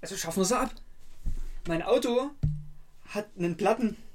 [0.00, 0.72] Also schaffen wir sie ab.
[1.68, 2.30] Mein Auto
[3.06, 3.96] hat einen Platten.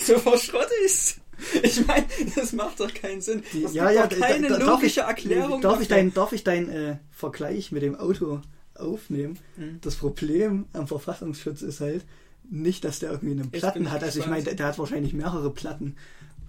[0.00, 1.20] Also verschrotte ich's.
[1.62, 3.44] Ich meine, das macht doch keinen Sinn.
[3.62, 5.60] Das ja, ja, doch keine da- da- logische ich, Erklärung.
[5.60, 8.40] Darf ich deinen darf ich dein, äh, Vergleich mit dem Auto
[8.74, 9.38] aufnehmen?
[9.56, 9.78] Hm.
[9.82, 12.04] Das Problem am Verfassungsschutz ist halt
[12.50, 14.02] nicht, dass der irgendwie einen Platten hat.
[14.02, 15.94] Also ich meine, der, der hat wahrscheinlich mehrere Platten.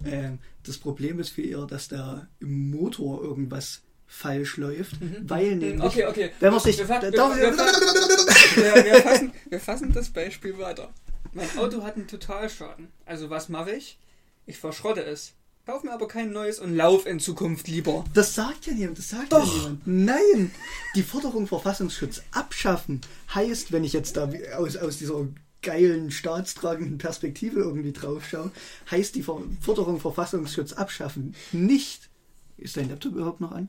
[0.04, 4.96] Ähm, das Problem ist für ihr, dass da im Motor irgendwas falsch läuft,
[5.28, 5.80] weil nämlich, Mhm.
[5.82, 6.30] Okay, okay.
[6.40, 10.92] wenn man sich, Wir, fa- da- wir, fassen, wir fassen das Beispiel weiter.
[11.34, 12.88] Mein Auto hat einen Totalschaden.
[13.04, 13.98] Also was mache ich?
[14.46, 15.34] Ich verschrotte es.
[15.66, 18.02] Kauf mir aber kein neues und lauf in Zukunft lieber.
[18.14, 19.46] Das sagt ja niemand, das sagt Doch.
[19.46, 19.86] ja niemand.
[19.86, 20.50] Nein!
[20.94, 23.02] Die Forderung Verfassungsschutz abschaffen
[23.34, 25.26] heißt, wenn ich jetzt da aus, aus dieser
[25.60, 28.50] geilen, staatstragenden Perspektive irgendwie drauf schaue,
[28.90, 32.08] heißt die Forderung Verfassungsschutz abschaffen nicht.
[32.56, 33.68] Ist dein Laptop überhaupt noch an?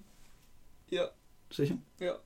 [0.90, 1.10] Ja,
[1.52, 1.78] Sicher?
[2.00, 2.20] ja.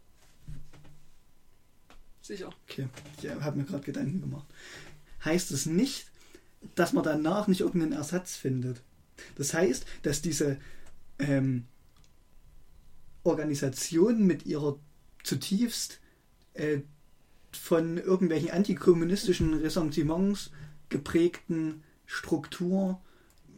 [2.22, 2.50] Sicher.
[2.64, 2.88] Okay,
[3.22, 4.48] ich habe mir gerade Gedanken gemacht.
[5.26, 6.08] Heißt es nicht,
[6.76, 8.82] dass man danach nicht irgendeinen Ersatz findet.
[9.36, 10.58] Das heißt, dass diese
[11.20, 11.66] ähm,
[13.24, 14.80] Organisation mit ihrer
[15.24, 16.00] zutiefst
[16.54, 16.80] äh,
[17.52, 20.52] von irgendwelchen antikommunistischen Ressentiments
[20.90, 23.02] geprägten Struktur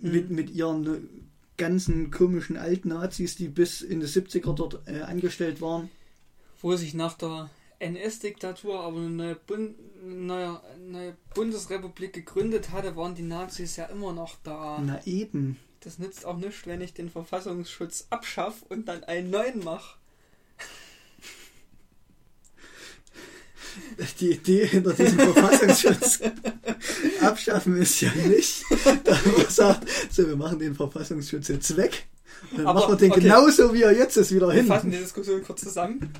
[0.01, 0.12] Mhm.
[0.12, 1.24] mit, mit ihren
[1.58, 5.89] ganzen komischen Altnazis, die bis in die 70er dort äh, angestellt waren.
[6.62, 7.49] Wo sich nach der
[7.80, 14.14] NS-Diktatur aber eine neue, Bund neue, neue Bundesrepublik gegründet hatte, waren die Nazis ja immer
[14.14, 14.82] noch da.
[14.84, 15.58] Na eben.
[15.82, 19.97] Das nützt auch nichts, wenn ich den Verfassungsschutz abschaffe und dann einen neuen mache.
[24.19, 26.19] Die Idee hinter diesem Verfassungsschutz
[27.21, 28.63] abschaffen ist ja nicht,
[29.03, 32.05] dass man sagt, so, wir machen den Verfassungsschutz jetzt weg.
[32.51, 33.21] Und dann Aber, machen wir den okay.
[33.21, 34.67] genauso, wie er jetzt ist, wieder Wir hin.
[34.67, 36.11] fassen die Diskussion kurz zusammen.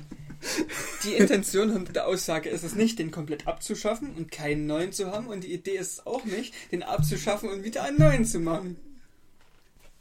[1.04, 5.10] Die Intention hinter der Aussage ist es nicht, den komplett abzuschaffen und keinen neuen zu
[5.10, 5.26] haben.
[5.26, 8.76] Und die Idee ist es auch nicht, den abzuschaffen und wieder einen neuen zu machen.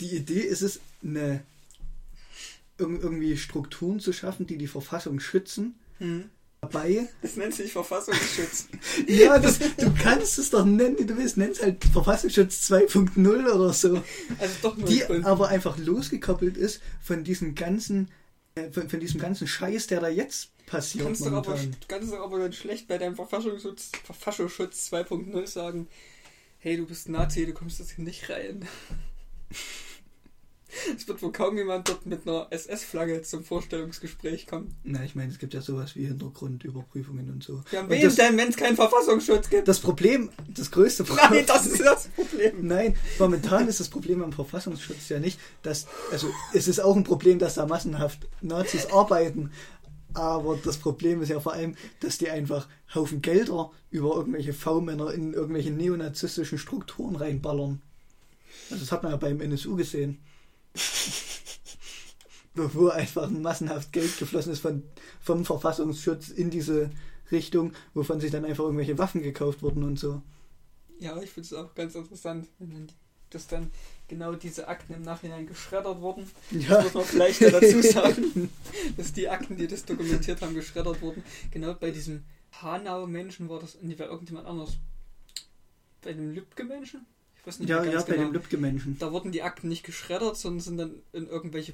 [0.02, 1.42] Die Idee ist es, eine,
[2.80, 5.76] irg- irgendwie Strukturen zu schaffen, die die Verfassung schützen.
[6.00, 6.26] Hm.
[6.72, 8.68] Dabei, Das nennt sich Verfassungsschutz.
[9.08, 11.38] ja, das, du kannst es doch nennen, wie du willst.
[11.38, 14.02] Nenn es halt Verfassungsschutz 2.0 oder so.
[14.40, 15.26] Also doch nur die Grund.
[15.26, 18.10] aber einfach losgekoppelt ist von diesem ganzen,
[18.56, 21.72] äh, von, von diesem ganzen Scheiß, der da jetzt passiert kannst doch aber, momentan.
[21.80, 25.88] du kannst doch aber ganz schlecht bei deinem Verfassungsschutz, Verfassungsschutz 2.0 sagen,
[26.60, 28.68] hey, du bist Nazi, du kommst jetzt hier nicht rein.
[30.98, 34.76] Es wird wohl kaum jemand dort mit einer SS-Flagge zum Vorstellungsgespräch kommen.
[34.84, 37.64] Na, ich meine, es gibt ja sowas wie Hintergrundüberprüfungen und so.
[37.72, 39.68] Ja, wen das, denn, wenn es keinen Verfassungsschutz gibt?
[39.68, 41.30] das Problem, das größte Problem.
[41.32, 42.68] Nein, das ist das Problem.
[42.68, 47.04] Nein, momentan ist das Problem am Verfassungsschutz ja nicht, dass, also es ist auch ein
[47.04, 49.52] Problem, dass da massenhaft Nazis arbeiten,
[50.16, 55.14] aber das Problem ist ja vor allem, dass die einfach Haufen Gelder über irgendwelche V-Männer
[55.14, 57.82] in irgendwelche neonazistischen Strukturen reinballern.
[58.72, 60.20] Also das hat man ja beim NSU gesehen.
[62.54, 64.84] Wo einfach massenhaft Geld geflossen ist von,
[65.20, 66.90] vom Verfassungsschutz in diese
[67.32, 70.22] Richtung, wovon sich dann einfach irgendwelche Waffen gekauft wurden und so.
[71.00, 72.48] Ja, ich finde es auch ganz interessant,
[73.30, 73.72] dass dann
[74.08, 76.30] genau diese Akten im Nachhinein geschreddert wurden.
[76.52, 76.82] Ja.
[76.82, 78.50] Das muss man vielleicht ja dazu sagen,
[78.96, 81.24] dass die Akten, die das dokumentiert haben, geschreddert wurden.
[81.52, 82.24] Genau bei diesem
[82.62, 84.78] Hanau-Menschen war das, nee, bei irgendjemand anders.
[86.02, 87.06] Bei dem Lübcke-Menschen?
[87.46, 88.26] Weiß nicht Ja, ja, bei genau.
[88.26, 88.98] den Lübcke-Menschen.
[89.00, 91.74] Da wurden die Akten nicht geschreddert, sondern sind dann in irgendwelche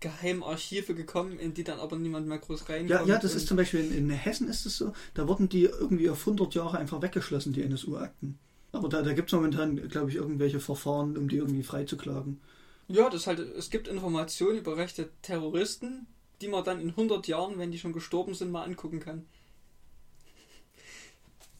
[0.00, 2.90] geheimen Archive gekommen, in die dann aber niemand mehr groß reinkommt.
[2.90, 5.64] Ja, ja, das ist zum Beispiel in, in Hessen ist es so, da wurden die
[5.64, 8.38] irgendwie auf 100 Jahre einfach weggeschlossen, die NSU-Akten.
[8.72, 12.40] Aber da, da gibt es momentan, glaube ich, irgendwelche Verfahren, um die irgendwie freizuklagen.
[12.88, 16.06] Ja, das halt, es gibt Informationen über rechte Terroristen,
[16.40, 19.24] die man dann in 100 Jahren, wenn die schon gestorben sind, mal angucken kann.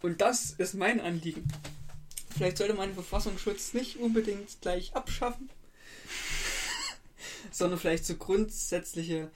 [0.02, 1.48] Und das ist mein Anliegen.
[2.36, 5.48] Vielleicht sollte man den Verfassungsschutz nicht unbedingt gleich abschaffen,
[7.50, 9.30] sondern vielleicht so grundsätzliche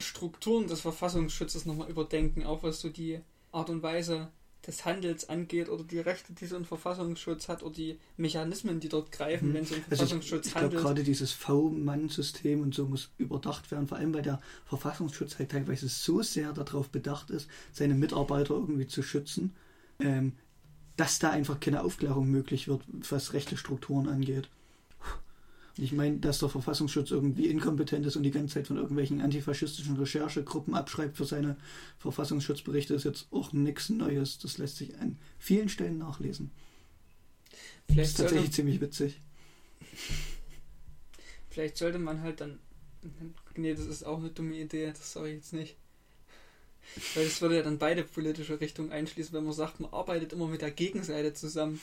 [0.00, 3.20] Strukturen des Verfassungsschutzes nochmal überdenken, auch was so die
[3.52, 4.30] Art und Weise
[4.66, 8.88] des Handels angeht oder die Rechte, die so ein Verfassungsschutz hat oder die Mechanismen, die
[8.88, 9.54] dort greifen, Mhm.
[9.54, 10.82] wenn so ein Also Verfassungsschutz ich ich glaube handelt.
[10.84, 15.88] gerade dieses V-Mann-System und so muss überdacht werden, vor allem weil der Verfassungsschutz halt teilweise
[15.88, 19.52] so sehr darauf bedacht ist, seine Mitarbeiter irgendwie zu schützen,
[19.98, 20.34] ähm,
[20.96, 24.48] dass da einfach keine Aufklärung möglich wird, was rechte Strukturen angeht.
[25.78, 29.96] Ich meine, dass der Verfassungsschutz irgendwie inkompetent ist und die ganze Zeit von irgendwelchen antifaschistischen
[29.96, 31.56] Recherchegruppen abschreibt für seine
[31.98, 34.38] Verfassungsschutzberichte, ist jetzt auch nichts Neues.
[34.38, 36.50] Das lässt sich an vielen Stellen nachlesen.
[37.50, 37.60] Das
[37.94, 39.20] Vielleicht ist sollte, tatsächlich ziemlich witzig.
[41.48, 42.58] vielleicht sollte man halt dann.
[43.56, 45.76] Nee, das ist auch eine dumme Idee, das sage ich jetzt nicht.
[47.14, 50.46] Weil das würde ja dann beide politische Richtungen einschließen, wenn man sagt, man arbeitet immer
[50.46, 51.80] mit der Gegenseite zusammen.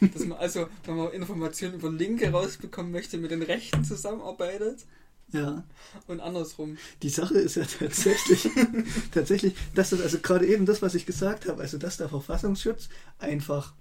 [0.00, 4.86] Dass man also, wenn man Informationen über Linke rausbekommen möchte, mit den Rechten zusammenarbeitet
[5.32, 5.64] Ja.
[6.06, 6.78] und andersrum.
[7.02, 8.48] Die Sache ist ja tatsächlich,
[9.12, 12.88] tatsächlich, dass das, also gerade eben das, was ich gesagt habe, also dass der Verfassungsschutz
[13.18, 13.74] einfach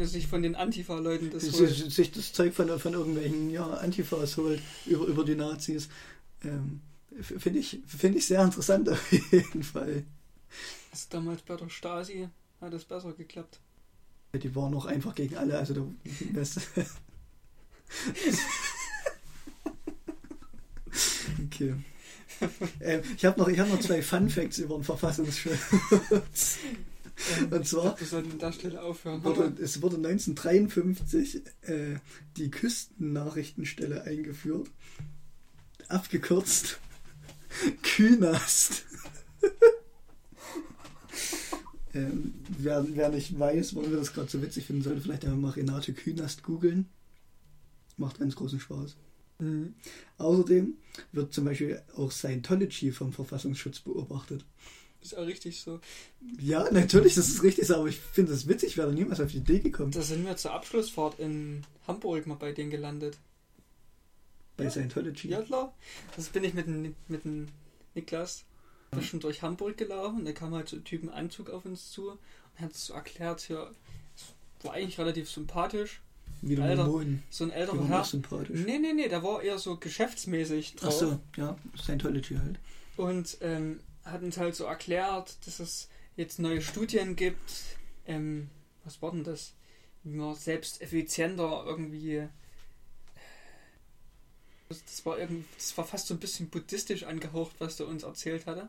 [0.00, 1.92] sich von den Antifa-Leuten das holt.
[1.92, 5.88] sich das Zeug von, von irgendwelchen ja, Antifas holt über, über die Nazis.
[6.44, 6.80] Ähm,
[7.20, 10.04] Finde ich, finde ich sehr interessant auf jeden Fall.
[10.90, 12.28] Also damals bei der Stasi
[12.60, 13.60] hat es besser geklappt.
[14.34, 15.84] Die waren auch einfach gegen alle, also da,
[16.34, 16.58] das,
[21.46, 21.74] Okay.
[22.80, 26.58] Ähm, ich habe noch, ich hab noch zwei Fun Facts über den Verfassungsschutz.
[27.40, 29.22] Ähm, Und zwar- wir sollten an der Stelle aufhören.
[29.22, 31.96] wurde, es wurde 1953 äh,
[32.36, 34.68] die Küstennachrichtenstelle eingeführt.
[35.88, 36.80] Abgekürzt
[37.82, 38.84] Künast.
[41.94, 45.38] ähm, wer, wer nicht weiß, warum wir das gerade so witzig finden, sollte vielleicht einfach
[45.38, 46.88] mal Renate Künast googeln.
[47.96, 48.96] Macht ganz großen Spaß.
[49.38, 49.74] Mhm.
[50.18, 50.74] Außerdem
[51.12, 54.44] wird zum Beispiel auch Scientology vom Verfassungsschutz beobachtet.
[55.02, 55.80] Ist auch richtig so.
[56.40, 59.32] Ja, natürlich, das ist richtig so, aber ich finde es witzig, wäre da niemals auf
[59.32, 59.90] die Idee gekommen.
[59.90, 63.18] Da sind wir zur Abschlussfahrt in Hamburg mal bei denen gelandet.
[64.56, 64.70] Bei Ja.
[64.70, 65.28] Scientology.
[65.28, 65.74] Ja, klar.
[66.16, 67.48] Das bin ich mit dem, mit dem
[67.94, 68.44] Niklas
[68.90, 71.90] ein bisschen durch Hamburg gelaufen da kam halt so ein Typ im Anzug auf uns
[71.90, 72.18] zu und
[72.60, 73.70] hat so erklärt, ja,
[74.16, 76.02] es war eigentlich relativ sympathisch.
[76.42, 77.22] Wieder Alter, Mormonen.
[77.30, 78.04] So ein älterer Herr.
[78.04, 78.60] sympathisch.
[78.66, 80.94] Nee, nee, nee, der war eher so geschäftsmäßig Ach drauf.
[80.94, 82.58] so, ja, Scientology halt.
[82.96, 87.38] Und ähm, hat uns halt so erklärt, dass es jetzt neue Studien gibt.
[88.06, 88.50] Ähm,
[88.84, 89.54] was war denn das?
[90.02, 92.28] Wie man selbst effizienter irgendwie.
[94.86, 98.46] Das, war irgendwie, das war fast so ein bisschen buddhistisch angehaucht, was er uns erzählt
[98.46, 98.62] hatte.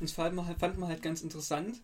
[0.00, 1.80] Und das fand man halt, halt ganz interessant.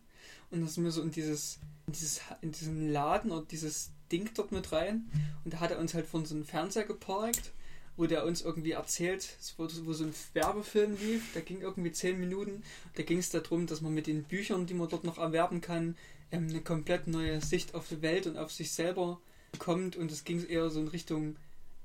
[0.50, 4.30] Und dann sind wir so in dieses, in dieses, in diesen Laden oder dieses Ding
[4.34, 5.10] dort mit rein.
[5.44, 7.52] Und da hat er uns halt von so einem Fernseher geparkt
[7.96, 12.18] wo der uns irgendwie erzählt, wurde- wo so ein Werbefilm lief, der ging irgendwie zehn
[12.18, 12.62] Minuten.
[12.94, 15.96] Da ging es darum, dass man mit den Büchern, die man dort noch erwerben kann,
[16.32, 19.20] ähm, eine komplett neue Sicht auf die Welt und auf sich selber
[19.52, 19.96] bekommt.
[19.96, 21.36] Und es ging eher so in Richtung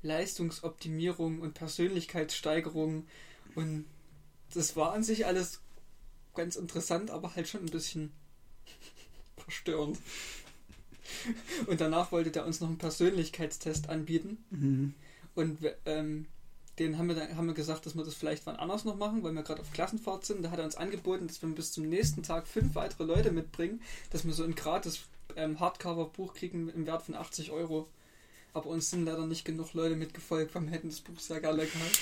[0.01, 3.05] Leistungsoptimierung und Persönlichkeitssteigerung.
[3.55, 3.85] Und
[4.53, 5.61] das war an sich alles
[6.35, 8.11] ganz interessant, aber halt schon ein bisschen
[9.37, 9.97] verstörend.
[11.65, 14.43] Und danach wollte der uns noch einen Persönlichkeitstest anbieten.
[14.51, 14.93] Mhm.
[15.35, 16.27] Und ähm,
[16.77, 19.23] den haben wir, dann, haben wir gesagt, dass wir das vielleicht wann anders noch machen,
[19.23, 20.43] weil wir gerade auf Klassenfahrt sind.
[20.43, 23.81] Da hat er uns angeboten, dass wir bis zum nächsten Tag fünf weitere Leute mitbringen,
[24.11, 25.01] dass wir so ein gratis
[25.35, 27.89] ähm, Hardcover-Buch kriegen im Wert von 80 Euro.
[28.53, 31.65] Aber uns sind leider nicht genug Leute mitgefolgt, weil wir hätten das Buch sehr gerne
[31.65, 31.99] gehabt.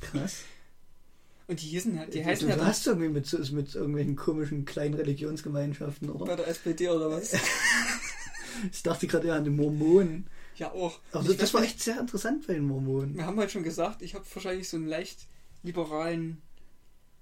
[0.00, 0.42] Krass.
[1.46, 4.16] Und die hießen halt, die du heißen du ja dann hast irgendwie mit, mit irgendwelchen
[4.16, 6.36] komischen kleinen Religionsgemeinschaften, bei oder?
[6.36, 7.32] der SPD oder was?
[8.70, 10.28] Ich dachte gerade eher an die Mormonen.
[10.56, 11.00] Ja, auch.
[11.10, 13.16] Aber Und das, das war echt sehr interessant bei den Mormonen.
[13.16, 15.26] Wir haben halt schon gesagt, ich habe wahrscheinlich so einen leicht
[15.62, 16.42] liberalen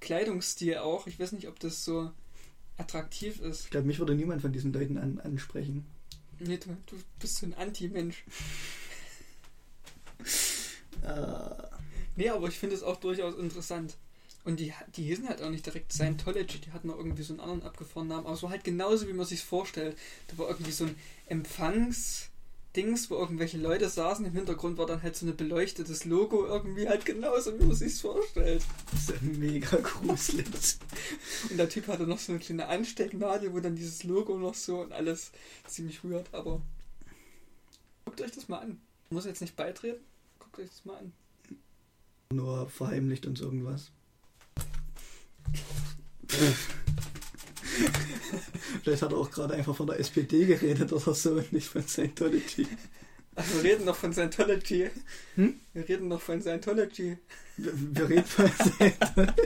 [0.00, 1.06] Kleidungsstil auch.
[1.06, 2.10] Ich weiß nicht, ob das so
[2.76, 3.64] attraktiv ist.
[3.64, 5.86] Ich glaube, mich würde niemand von diesen Leuten an, ansprechen.
[6.40, 8.24] Nee, du, du bist so ein Anti-Mensch.
[11.02, 11.70] Äh,
[12.20, 13.96] Nee, aber ich finde es auch durchaus interessant.
[14.44, 17.40] Und die, die hießen halt auch nicht direkt Scientology, die hatten auch irgendwie so einen
[17.40, 18.26] anderen abgefahrenen Namen.
[18.26, 19.96] Aber es war halt genauso, wie man sich vorstellt.
[20.28, 20.96] Da war irgendwie so ein
[22.72, 24.24] Empfangsdings, wo irgendwelche Leute saßen.
[24.24, 28.00] Im Hintergrund war dann halt so ein beleuchtetes Logo irgendwie halt genauso, wie man sich
[28.00, 28.62] vorstellt.
[28.90, 30.78] das ist ja mega gruselig.
[31.50, 34.80] Und der Typ hatte noch so eine kleine Anstecknadel, wo dann dieses Logo noch so
[34.80, 35.32] und alles
[35.66, 36.32] ziemlich rührt.
[36.32, 36.62] Aber
[38.04, 38.80] guckt euch das mal an.
[39.10, 40.04] Muss jetzt nicht beitreten.
[40.38, 41.12] Guckt euch das mal an.
[42.32, 43.90] Nur verheimlicht uns irgendwas.
[48.82, 51.86] Vielleicht hat er auch gerade einfach von der SPD geredet oder so und nicht von
[51.86, 52.66] Scientology.
[53.36, 54.90] Ach, wir reden noch von Scientology.
[55.36, 55.60] Hm?
[55.72, 57.16] Wir reden noch von Scientology.
[57.56, 59.42] Wir, wir reden von Scientology.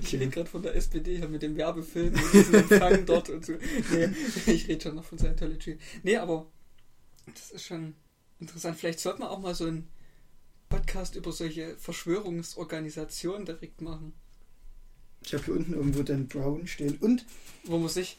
[0.00, 3.28] Ich rede gerade von der SPD, ich habe mit dem Werbefilm und diesen Empfang dort
[3.28, 3.54] und so.
[3.90, 4.08] Nee,
[4.46, 5.78] ich rede schon noch von Scientology.
[6.02, 6.46] Nee, aber
[7.26, 7.94] das ist schon
[8.38, 8.78] interessant.
[8.78, 9.88] Vielleicht sollte man auch mal so einen
[10.68, 14.14] Podcast über solche Verschwörungsorganisationen direkt machen.
[15.24, 16.96] Ich habe hier unten irgendwo den Brown stehen.
[17.00, 17.24] Und
[17.64, 18.18] Wo man sich.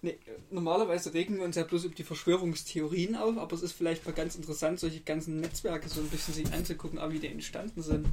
[0.00, 0.16] Nee,
[0.52, 4.12] normalerweise regen wir uns ja bloß über die Verschwörungstheorien auf, aber es ist vielleicht mal
[4.12, 8.06] ganz interessant, solche ganzen Netzwerke so ein bisschen sich anzugucken, wie die entstanden sind.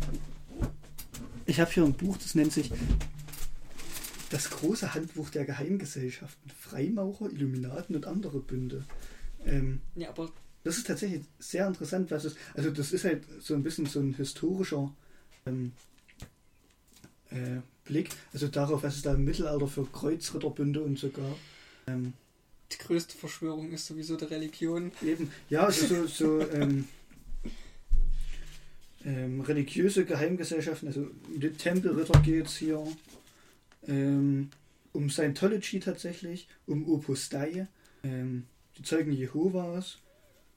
[1.45, 2.71] ich habe hier ein Buch, das nennt sich
[4.31, 8.83] Das große Handbuch der Geheimgesellschaften, Freimaurer, Illuminaten und andere Bünde.
[9.45, 10.31] Ähm, Ja, aber
[10.63, 12.35] das ist tatsächlich sehr interessant, was es.
[12.55, 14.91] Also, das ist halt so ein bisschen so ein historischer
[15.45, 15.73] ähm,
[17.29, 21.37] äh, Blick, also darauf, was es da im Mittelalter für Kreuzritterbünde und so gab.
[21.87, 22.13] Ähm,
[22.71, 24.91] die größte Verschwörung ist sowieso die Religion.
[25.03, 26.85] Eben, ja, also so, so ähm,
[29.05, 32.83] ähm, religiöse Geheimgesellschaften, also um die Tempelritter geht es hier,
[33.87, 34.49] ähm,
[34.93, 37.67] um Scientology tatsächlich, um Opus Dei,
[38.03, 38.45] ähm,
[38.77, 39.99] die Zeugen Jehovas.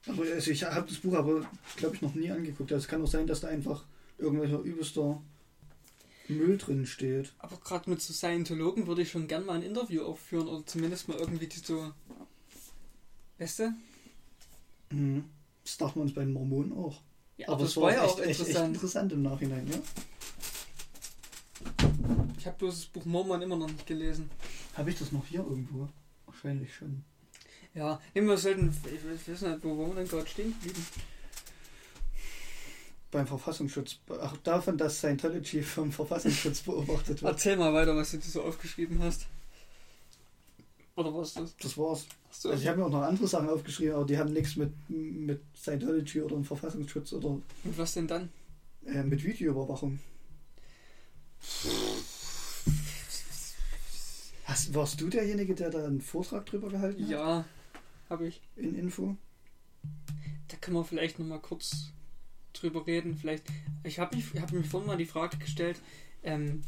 [0.06, 2.72] Aber also ich habe das Buch aber, glaube ich, noch nie angeguckt.
[2.72, 3.84] Also es kann auch sein, dass da einfach
[4.16, 5.20] irgendwelcher übelster
[6.28, 7.32] Müll drin steht.
[7.38, 11.08] Aber gerade mit so Scientologen würde ich schon gern mal ein Interview aufführen oder zumindest
[11.08, 11.92] mal irgendwie die so.
[13.38, 13.74] Weißt du?
[14.90, 15.24] Mhm.
[15.64, 17.00] Das dachten wir uns bei den Mormonen auch.
[17.36, 18.74] Ja, aber es das war ja echt, auch echt, echt interessant.
[18.74, 19.78] interessant im Nachhinein, ja.
[22.36, 24.30] Ich habe bloß das Buch Mormon immer noch nicht gelesen.
[24.74, 25.88] Habe ich das noch hier irgendwo?
[26.26, 27.04] Wahrscheinlich schon.
[27.74, 28.74] Ja, nee, wir sollten.
[28.84, 30.84] Ich, weiß nicht, wo wir denn gerade stehen geblieben?
[33.10, 33.98] Beim Verfassungsschutz.
[34.20, 37.32] Ach, davon, dass Scientology vom Verfassungsschutz beobachtet wird.
[37.32, 39.26] Erzähl mal weiter, was du dir so aufgeschrieben hast.
[40.94, 41.56] Oder was das?
[41.56, 42.06] Das war's.
[42.30, 45.40] Also ich habe mir auch noch andere Sachen aufgeschrieben, aber die haben nichts mit, mit
[45.56, 47.44] Scientology oder dem Verfassungsschutz oder Und
[47.78, 48.28] was denn dann?
[48.84, 49.98] äh, mit Videoüberwachung.
[54.44, 57.10] Hast, warst du derjenige, der da einen Vortrag drüber gehalten hat?
[57.10, 57.44] Ja,
[58.08, 58.40] habe ich.
[58.56, 59.16] In Info?
[60.48, 61.92] Da können wir vielleicht nochmal kurz
[62.60, 63.16] drüber reden.
[63.16, 63.44] Vielleicht.
[63.84, 65.80] Ich habe mich, hab mir vorhin mal die Frage gestellt,
[66.22, 66.62] ähm,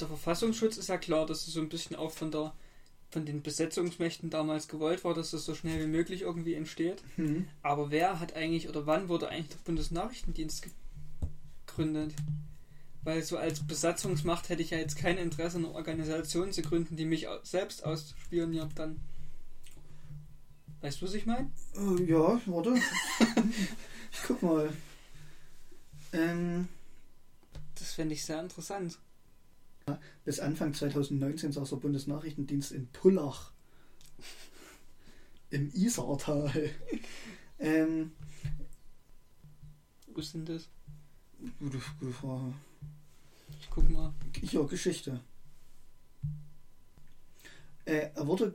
[0.00, 2.52] der Verfassungsschutz ist ja klar, dass es so ein bisschen auch von der
[3.10, 7.02] von den Besetzungsmächten damals gewollt war, dass das so schnell wie möglich irgendwie entsteht.
[7.16, 7.48] Hm.
[7.62, 10.68] Aber wer hat eigentlich oder wann wurde eigentlich der Bundesnachrichtendienst
[11.66, 12.14] gegründet?
[13.02, 17.04] Weil so als Besatzungsmacht hätte ich ja jetzt kein Interesse, eine Organisation zu gründen, die
[17.04, 19.00] mich selbst ausspioniert dann.
[20.82, 21.50] Weißt du, was ich meine?
[21.74, 22.74] Äh, ja, warte.
[24.12, 24.70] ich guck mal.
[26.12, 26.68] Ähm,
[27.74, 28.98] Das fände ich sehr interessant.
[30.24, 33.52] bis Anfang 2019 saß der Bundesnachrichtendienst in Pullach.
[35.50, 36.70] Im Isartal.
[37.58, 38.12] ähm,
[40.12, 40.68] Wo ist denn das?
[41.58, 42.54] gute, gute Frage.
[43.60, 44.12] Ich guck mal.
[44.42, 45.20] Ja, Geschichte.
[47.84, 48.54] Äh, er wurde.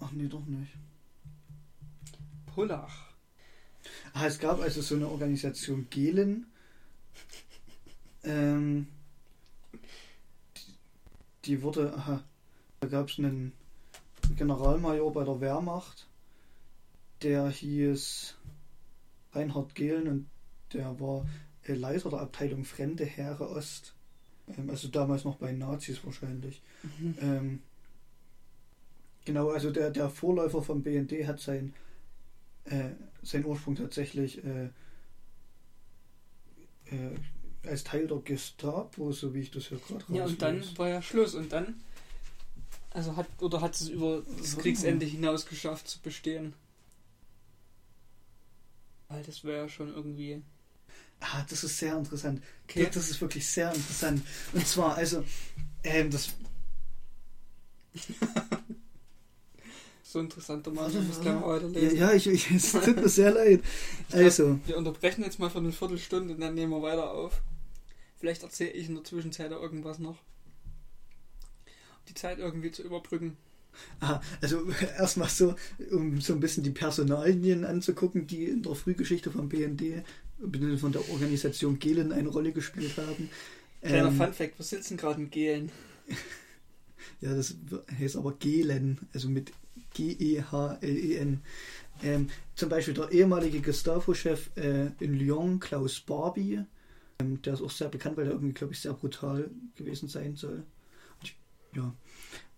[0.00, 0.72] Ach nee, doch nicht.
[2.46, 3.07] Pullach.
[4.12, 6.46] Ah, es gab also so eine Organisation Gelen.
[8.24, 8.88] Ähm,
[10.56, 10.74] die,
[11.44, 11.94] die wurde.
[11.94, 12.24] Aha,
[12.80, 13.52] da gab es einen
[14.36, 16.06] Generalmajor bei der Wehrmacht,
[17.22, 18.34] der hieß
[19.32, 20.26] Reinhard Gehlen und
[20.72, 21.26] der war
[21.64, 23.94] äh, Leiter der Abteilung Fremde Heere Ost.
[24.56, 26.62] Ähm, also damals noch bei Nazis wahrscheinlich.
[27.20, 27.62] Ähm,
[29.24, 31.74] genau, also der, der Vorläufer vom BND hat sein,
[32.64, 32.90] äh,
[33.28, 34.70] seinen Ursprung tatsächlich äh,
[36.86, 37.16] äh,
[37.66, 41.02] als Teil der Gestapo, so wie ich das hier gerade Ja, und dann war ja
[41.02, 41.34] Schluss.
[41.34, 41.82] Und dann.
[42.90, 43.28] Also hat.
[43.40, 46.54] Oder hat es über das Warte Kriegsende hinaus geschafft zu bestehen?
[49.08, 50.42] Weil das wäre ja schon irgendwie.
[51.20, 52.42] Ah, das ist sehr interessant.
[52.64, 52.84] Okay.
[52.84, 54.22] Das, das ist wirklich sehr interessant.
[54.52, 55.24] Und zwar, also,
[55.82, 56.34] ähm, das.
[60.10, 60.84] So interessanter Mann.
[60.86, 61.98] Warte, Ich muss gleich mal Ja, weiterlesen.
[61.98, 63.60] ja ich, ich, es tut mir sehr leid.
[64.10, 67.42] Also, Wir unterbrechen jetzt mal für eine Viertelstunde und dann nehmen wir weiter auf.
[68.16, 70.16] Vielleicht erzähle ich in der Zwischenzeit irgendwas noch.
[70.16, 73.36] Um die Zeit irgendwie zu überbrücken.
[74.00, 74.62] aha, also
[74.98, 75.54] erstmal so,
[75.90, 80.04] um so ein bisschen die Personalien anzugucken, die in der Frühgeschichte vom BND,
[80.80, 83.28] von der Organisation Gehlen eine Rolle gespielt haben.
[83.82, 85.70] Kleiner Ähm, Funfact, wir sitzen gerade in Gehlen.
[87.20, 87.56] Ja, das
[87.98, 89.52] heißt aber Gehlen, also mit
[89.94, 91.40] G-E-H-L-E-N.
[92.02, 96.60] Ähm, zum Beispiel der ehemalige Gestapo-Chef äh, in Lyon, Klaus Barbie,
[97.20, 100.36] ähm, der ist auch sehr bekannt, weil er irgendwie, glaube ich, sehr brutal gewesen sein
[100.36, 100.62] soll.
[101.74, 101.94] Ja.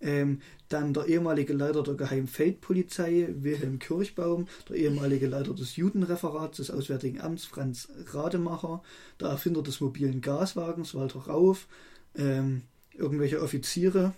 [0.02, 6.70] Ähm, dann der ehemalige Leiter der Geheimfeldpolizei, Wilhelm Kirchbaum, der ehemalige Leiter des Judenreferats des
[6.70, 8.82] Auswärtigen Amts, Franz Rademacher,
[9.20, 11.66] der Erfinder des mobilen Gaswagens, Walter Rauf,
[12.14, 12.62] ähm,
[12.94, 14.14] irgendwelche Offiziere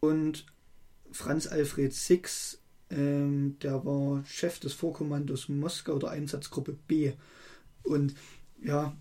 [0.00, 0.46] und
[1.18, 2.58] Franz Alfred Six,
[2.90, 7.12] ähm, der war Chef des Vorkommandos Moskau der Einsatzgruppe B.
[7.82, 8.14] Und
[8.62, 8.96] ja,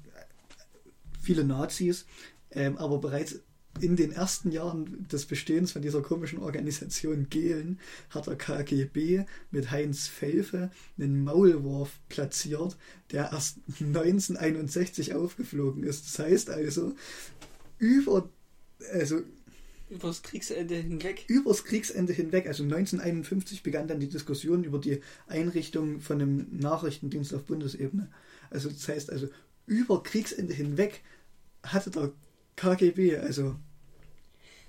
[1.21, 2.07] viele Nazis,
[2.49, 3.41] ähm, aber bereits
[3.79, 9.69] in den ersten Jahren des Bestehens von dieser komischen Organisation Gehlen hat der KGB mit
[9.69, 12.77] Heinz Felfe einen Maulwurf platziert,
[13.11, 16.07] der erst 1961 aufgeflogen ist.
[16.07, 16.95] Das heißt also,
[17.77, 18.27] über,
[18.91, 19.21] also
[19.89, 21.25] übers Kriegsende hinweg.
[21.27, 27.33] Übers Kriegsende hinweg, also 1951 begann dann die Diskussion über die Einrichtung von einem Nachrichtendienst
[27.33, 28.09] auf Bundesebene.
[28.49, 29.29] Also das heißt also,
[29.65, 31.01] über Kriegsende hinweg
[31.63, 32.11] hatte der
[32.55, 33.55] KGB, also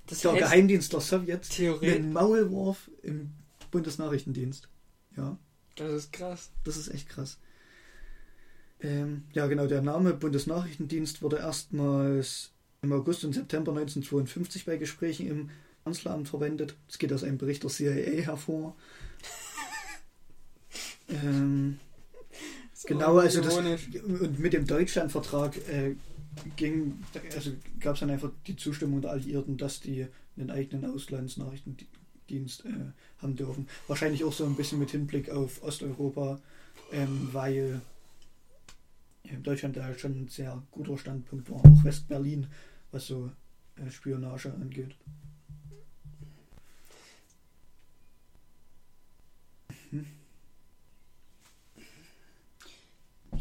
[0.07, 3.31] Das der heißt, Geheimdienst der Sowjets, einen Maulwurf im
[3.71, 4.67] Bundesnachrichtendienst.
[5.17, 5.37] Ja,
[5.75, 6.51] Das ist krass.
[6.63, 7.37] das ist echt krass.
[8.81, 12.51] Ähm, ja, genau, der Name Bundesnachrichtendienst wurde erstmals
[12.81, 15.49] im August und September 1952 bei Gesprächen im
[15.83, 16.75] Kanzleramt verwendet.
[16.87, 18.75] Es geht aus einem Bericht der CIA hervor.
[21.09, 21.79] ähm,
[22.79, 25.95] So Genau, also das, und mit dem Deutschlandvertrag äh,
[26.55, 27.03] ging,
[27.35, 27.51] also
[27.81, 30.07] gab es dann einfach die Zustimmung der Alliierten, dass die
[30.37, 33.67] einen eigenen Auslandsnachrichtendienst äh, haben dürfen.
[33.87, 36.39] Wahrscheinlich auch so ein bisschen mit Hinblick auf Osteuropa,
[36.93, 37.81] ähm, weil
[39.23, 42.47] in Deutschland da schon ein sehr guter Standpunkt war, auch Westberlin,
[42.91, 43.31] was so
[43.75, 44.95] äh, Spionage angeht.
[49.91, 50.05] Mhm.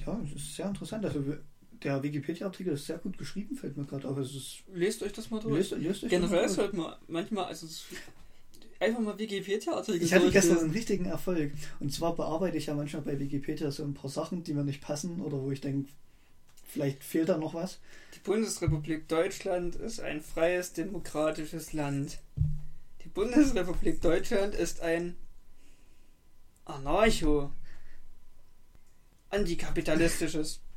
[0.05, 1.05] Ja, es ist sehr interessant.
[1.05, 1.22] Also
[1.82, 4.16] der Wikipedia-Artikel ist sehr gut geschrieben, fällt mir gerade auf.
[4.16, 5.70] Also es ist, Lest euch das mal durch.
[5.70, 7.66] lest, lest euch Generell sollte man manchmal, also
[8.80, 11.53] einfach mal Wikipedia-Artikel Ich hatte gestern einen richtigen Erfolg.
[11.80, 14.80] Und zwar bearbeite ich ja manchmal bei Wikipedia so ein paar Sachen, die mir nicht
[14.80, 15.90] passen oder wo ich denke,
[16.79, 17.81] vielleicht fehlt da noch was.
[18.14, 22.20] Die Bundesrepublik Deutschland ist ein freies, demokratisches Land.
[23.03, 25.16] Die Bundesrepublik Deutschland ist ein
[26.64, 27.51] Anarcho.
[29.31, 30.61] Antikapitalistisches.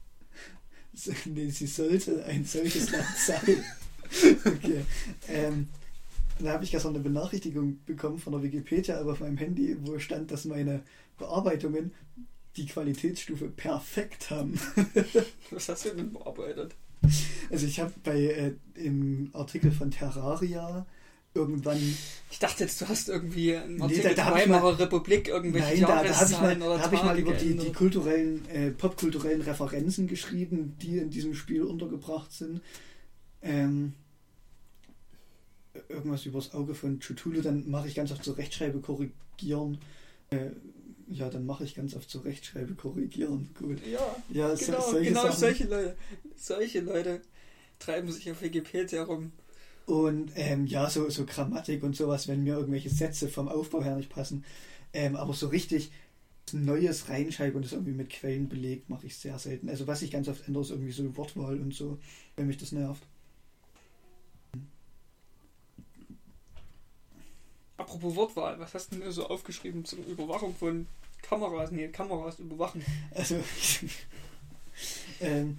[1.24, 3.64] Nee, sie sollte ein solches Land sein.
[4.46, 4.84] okay.
[5.30, 5.70] Ähm,
[6.40, 9.98] da habe ich gestern eine Benachrichtigung bekommen von der Wikipedia aber auf meinem Handy, wo
[10.00, 10.84] stand, dass meine
[11.18, 11.94] Bearbeitungen
[12.58, 14.60] die Qualitätsstufe perfekt haben.
[15.52, 16.76] Was hast du denn bearbeitet?
[17.50, 20.86] Also ich habe bei äh, im Artikel von Terraria
[21.34, 21.80] irgendwann
[22.30, 25.28] Ich dachte jetzt, du hast irgendwie einen Nee, Artikel da- der da ich Weimarer Republik
[25.30, 28.46] irgendwelche Nein, da, da habe ich mal, da hab ich mal über die, die kulturellen,
[28.50, 32.62] äh, popkulturellen Referenzen geschrieben, die in diesem Spiel untergebracht sind.
[33.42, 33.94] Ähm,
[35.90, 39.78] irgendwas übers Auge von Cthulhu, dann mache ich ganz oft so Rechtschreibe korrigieren.
[40.32, 40.50] Äh,
[41.12, 43.50] ja, dann mache ich ganz oft so Rechtschreibe korrigieren.
[43.58, 43.80] Gut.
[43.86, 45.40] Ja, Ja, so- genau, solche genau Sachen.
[45.40, 45.96] solche Leute.
[46.36, 47.22] Solche Leute
[47.80, 49.32] treiben sich auf Wikipedia rum.
[49.86, 53.96] Und ähm, ja, so, so Grammatik und sowas, wenn mir irgendwelche Sätze vom Aufbau her
[53.98, 54.46] nicht passen.
[54.94, 55.92] Ähm, aber so richtig
[56.54, 59.70] Neues reinschreiben und das irgendwie mit Quellen belegt, mache ich sehr selten.
[59.70, 61.98] Also was ich ganz oft ändere, ist irgendwie so Wortwahl und so,
[62.36, 63.04] wenn mich das nervt.
[67.78, 70.88] Apropos Wortwahl, was hast du denn so aufgeschrieben zur Überwachung von
[71.22, 71.72] Kameras?
[71.72, 72.84] Nee, Kameras überwachen.
[73.14, 73.36] Also
[75.22, 75.58] ähm,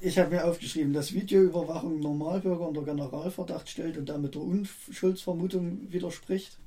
[0.00, 6.58] ich habe mir aufgeschrieben, dass Videoüberwachung Normalbürger unter Generalverdacht stellt und damit der Unschuldsvermutung widerspricht.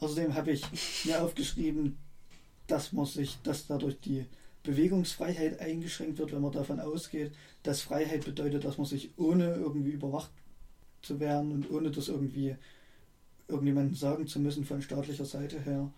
[0.00, 0.62] Außerdem habe ich
[1.04, 1.98] mir aufgeschrieben,
[2.66, 4.26] dass man sich, dass dadurch die
[4.62, 7.32] Bewegungsfreiheit eingeschränkt wird, wenn man davon ausgeht,
[7.62, 10.30] dass Freiheit bedeutet, dass man sich ohne irgendwie überwacht
[11.02, 12.56] zu werden und ohne das irgendwie
[13.46, 15.90] irgendjemandem sagen zu müssen von staatlicher Seite her.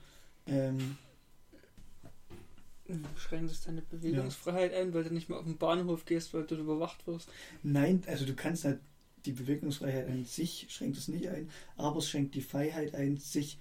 [0.46, 0.96] Ähm,
[3.16, 6.56] Schränkt es deine Bewegungsfreiheit ein, weil du nicht mehr auf den Bahnhof gehst, weil du
[6.56, 7.28] überwacht wirst.
[7.62, 8.80] Nein, also du kannst halt
[9.26, 13.58] die Bewegungsfreiheit an sich schränkt es nicht ein, aber es schränkt die Freiheit ein, sich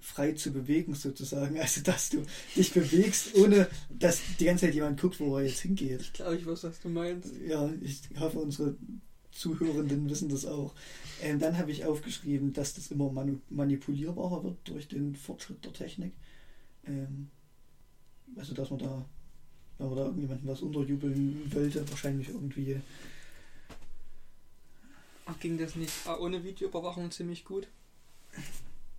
[0.00, 1.56] frei zu bewegen sozusagen.
[1.60, 2.24] Also dass du
[2.56, 6.00] dich bewegst, ohne dass die ganze Zeit jemand guckt, wo er jetzt hingeht.
[6.00, 7.32] Ich glaube, ich weiß, was du meinst.
[7.46, 8.76] Ja, ich hoffe, unsere
[9.34, 10.72] Zuhörenden wissen das auch.
[11.20, 15.72] Ähm, dann habe ich aufgeschrieben, dass das immer manu manipulierbarer wird durch den Fortschritt der
[15.72, 16.12] Technik.
[16.86, 17.28] Ähm,
[18.36, 19.04] also dass man da,
[19.78, 22.80] wenn man da irgendjemandem was unterjubeln wollte, wahrscheinlich irgendwie
[25.26, 27.66] Ach, ging das nicht ah, ohne Videoüberwachung ziemlich gut?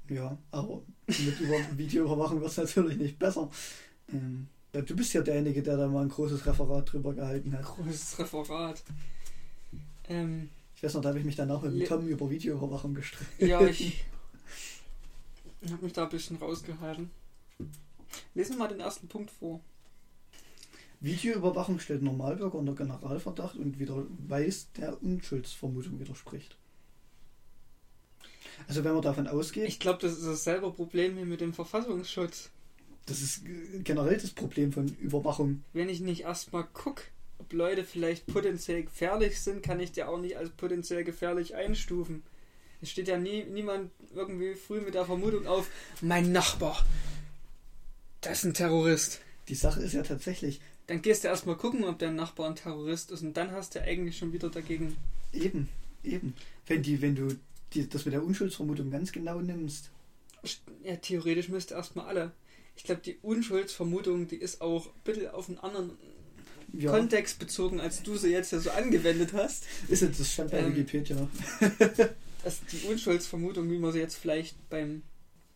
[0.10, 3.50] Ja, aber mit über Videoüberwachung wird es natürlich nicht besser.
[4.12, 7.64] Ähm, du bist ja derjenige, der da mal ein großes Referat drüber gehalten hat.
[7.64, 8.84] Großes Referat.
[10.10, 13.46] Ähm, Ich weiß noch, da habe ich mich danach mit dem Tom über Videoüberwachung gestritten.
[13.46, 14.04] Ja, ich
[15.72, 17.10] habe mich da ein bisschen rausgehalten.
[18.34, 19.62] Lesen wir mal den ersten Punkt vor.
[21.02, 26.58] Videoüberwachung stellt Normalbürger unter Generalverdacht und wieder weiß der Unschuldsvermutung widerspricht.
[28.68, 32.50] Also wenn man davon ausgeht, Ich glaube, das ist dasselbe Problem hier mit dem Verfassungsschutz.
[33.06, 33.42] das ist
[33.84, 35.64] generell das Problem von Überwachung.
[35.74, 37.04] Wenn ich nicht erstmal gucke,
[37.38, 42.24] ob Leute vielleicht potenziell gefährlich sind, kann ich die auch nicht als potenziell gefährlich einstufen.
[42.82, 45.70] Es steht ja nie, niemand irgendwie früh mit der Vermutung auf,
[46.02, 46.86] mein Nachbar,
[48.22, 49.22] das ist ein Terrorist.
[49.48, 53.12] Die Sache ist ja tatsächlich Dann gehst du erstmal gucken, ob dein Nachbar ein Terrorist
[53.12, 54.98] ist und dann hast du eigentlich schon wieder dagegen.
[55.32, 55.70] eben,
[56.04, 56.34] eben.
[56.66, 57.36] Wenn die, wenn du
[57.74, 59.92] die, das mit der Unschuldsvermutung ganz genau nimmst,
[60.84, 62.32] Ja, theoretisch müsste erstmal alle.
[62.76, 65.92] Ich glaube, die Unschuldsvermutung, die ist auch ein bisschen auf einen anderen
[66.78, 69.64] ja, Kontext bezogen, als du sie jetzt ja so angewendet hast.
[69.88, 71.28] ist jetzt das stand bei Ähm, Wikipedia.
[72.44, 75.02] Das die Unschuldsvermutung, wie man sie jetzt vielleicht beim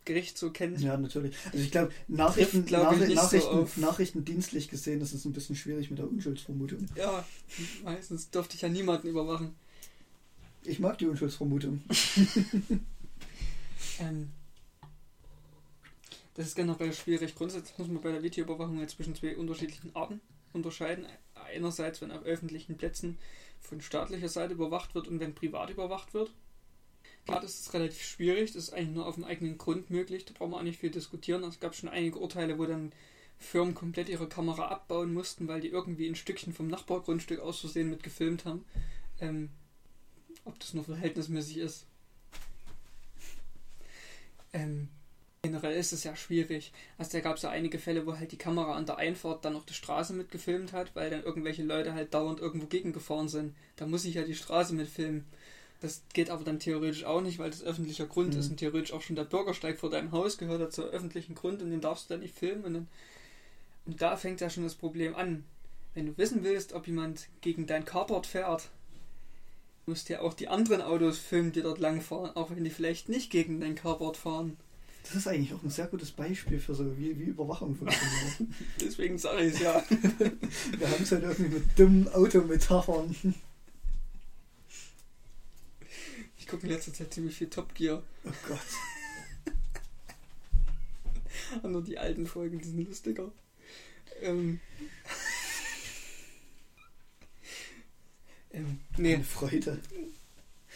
[0.05, 0.79] Gericht so kennt.
[0.81, 1.35] Ja, natürlich.
[1.45, 3.77] Also ich glaube, Nachrichten, glaub ich, Nachri- nicht so Nachrichten, auf.
[3.77, 6.87] nachrichtendienstlich gesehen, das ist ein bisschen schwierig mit der Unschuldsvermutung.
[6.95, 7.23] Ja,
[7.83, 9.53] meistens dürfte ich ja niemanden überwachen.
[10.63, 11.81] Ich mag die Unschuldsvermutung.
[13.99, 14.29] Ähm,
[16.35, 17.35] das ist generell schwierig.
[17.35, 20.21] Grundsätzlich muss man bei der Videoüberwachung jetzt zwischen zwei unterschiedlichen Arten
[20.53, 21.05] unterscheiden.
[21.33, 23.17] Einerseits, wenn auf öffentlichen Plätzen
[23.59, 26.31] von staatlicher Seite überwacht wird und wenn privat überwacht wird.
[27.25, 28.53] Klar, das ist relativ schwierig.
[28.53, 30.25] Das ist eigentlich nur auf dem eigenen Grund möglich.
[30.25, 31.43] Da brauchen wir auch nicht viel diskutieren.
[31.43, 32.91] Es gab schon einige Urteile, wo dann
[33.37, 37.89] Firmen komplett ihre Kamera abbauen mussten, weil die irgendwie ein Stückchen vom Nachbargrundstück aus Versehen
[37.89, 38.65] mit gefilmt haben.
[39.19, 39.49] Ähm,
[40.45, 41.85] ob das nur verhältnismäßig ist.
[44.51, 44.89] Ähm,
[45.41, 46.71] generell ist es ja schwierig.
[46.97, 49.53] Also da gab es ja einige Fälle, wo halt die Kamera an der Einfahrt dann
[49.53, 53.55] noch die Straße mitgefilmt hat, weil dann irgendwelche Leute halt dauernd irgendwo gegengefahren sind.
[53.77, 55.25] Da muss ich ja die Straße mitfilmen.
[55.81, 58.39] Das geht aber dann theoretisch auch nicht, weil das öffentlicher Grund Mhm.
[58.39, 61.61] ist und theoretisch auch schon der Bürgersteig vor deinem Haus gehört ja zur öffentlichen Grund
[61.61, 62.65] und den darfst du dann nicht filmen.
[62.65, 62.87] Und, dann,
[63.85, 65.45] und da fängt ja schon das Problem an.
[65.93, 68.69] Wenn du wissen willst, ob jemand gegen dein Carport fährt,
[69.85, 73.07] musst du ja auch die anderen Autos filmen, die dort langfahren, auch wenn die vielleicht
[73.07, 74.57] nicht gegen dein Carport fahren.
[75.03, 78.53] Das ist eigentlich auch ein sehr gutes Beispiel für so, wie, wie Überwachung funktioniert.
[78.81, 79.83] Deswegen sage ich es ja.
[79.89, 83.15] Wir haben es halt irgendwie mit dummen Autometaphern.
[86.37, 88.03] Ich gucke in letzter Zeit ziemlich viel Top Gear.
[88.25, 88.59] Oh Gott.
[91.63, 93.31] Und nur die alten Folgen, die sind lustiger.
[94.21, 94.59] Ähm.
[98.51, 99.79] ähm, nee, Eine Freude.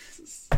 [0.09, 0.49] das ist.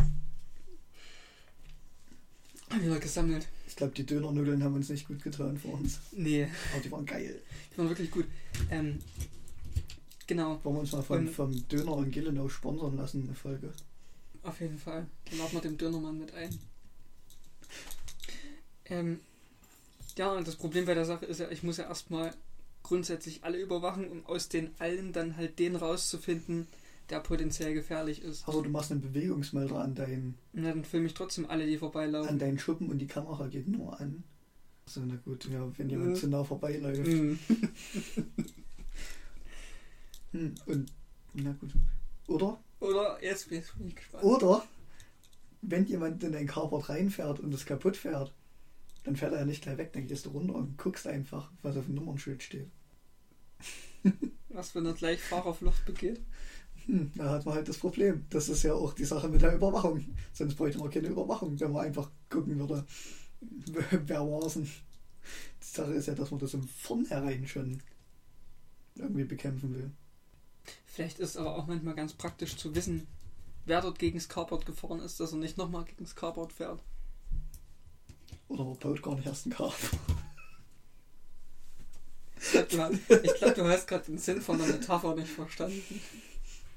[2.70, 3.46] Hab wieder gesammelt.
[3.76, 6.00] Ich glaube, die Dönernudeln haben uns nicht gut getan vor uns.
[6.12, 7.42] Nee, Aber die waren geil.
[7.74, 8.24] die waren wirklich gut.
[8.70, 9.00] Ähm,
[10.26, 13.74] genau, Wollen wir uns mal vom, Und- vom Döner in Gillenau sponsern lassen, eine Folge.
[14.44, 15.06] auf jeden Fall.
[15.28, 16.58] Dann laden wir den Dönermann mit ein.
[18.86, 19.20] Ähm,
[20.16, 22.32] ja, und das Problem bei der Sache ist ja, ich muss ja erstmal
[22.82, 26.66] grundsätzlich alle überwachen, um aus den allen dann halt den rauszufinden,
[27.10, 28.46] der potenziell gefährlich ist.
[28.48, 31.78] Aber du machst einen Bewegungsmelder an deinen, Und dann filme ich trotzdem alle, die an
[31.80, 32.38] vorbeilaufen.
[32.38, 34.24] deinen Schuppen und die Kamera geht nur an.
[34.88, 36.14] So, na gut, ja, wenn jemand Mhm.
[36.16, 37.06] zu nah vorbeiläuft.
[37.06, 37.38] Mhm.
[40.32, 40.92] Hm, und,
[41.34, 41.70] na gut.
[42.26, 44.24] Oder, Oder, jetzt bin ich gespannt.
[44.24, 44.64] oder,
[45.62, 48.32] wenn jemand in dein Carport reinfährt und es kaputt fährt,
[49.04, 51.76] dann fährt er ja nicht gleich weg, dann gehst du runter und guckst einfach, was
[51.76, 52.68] auf dem Nummernschild steht.
[54.48, 56.20] Was, wenn er gleich Fahrerflucht begeht?
[56.86, 58.24] Hm, da hat man halt das Problem.
[58.30, 60.04] Das ist ja auch die Sache mit der Überwachung.
[60.32, 62.86] Sonst bräuchte man keine Überwachung, wenn man einfach gucken würde,
[64.06, 64.64] wer war's denn.
[64.64, 67.82] Die Sache ist ja, dass man das im Vornherein schon
[68.94, 69.90] irgendwie bekämpfen will.
[70.86, 73.06] Vielleicht ist aber auch manchmal ganz praktisch zu wissen,
[73.66, 76.82] wer dort gegen das Carport gefahren ist, dass er nicht nochmal gegen das Carport fährt.
[78.48, 79.98] Oder man baut gar nicht erst einen Carport.
[82.38, 86.00] Ich glaube, du, glaub, du hast gerade den Sinn von der Metapher nicht verstanden.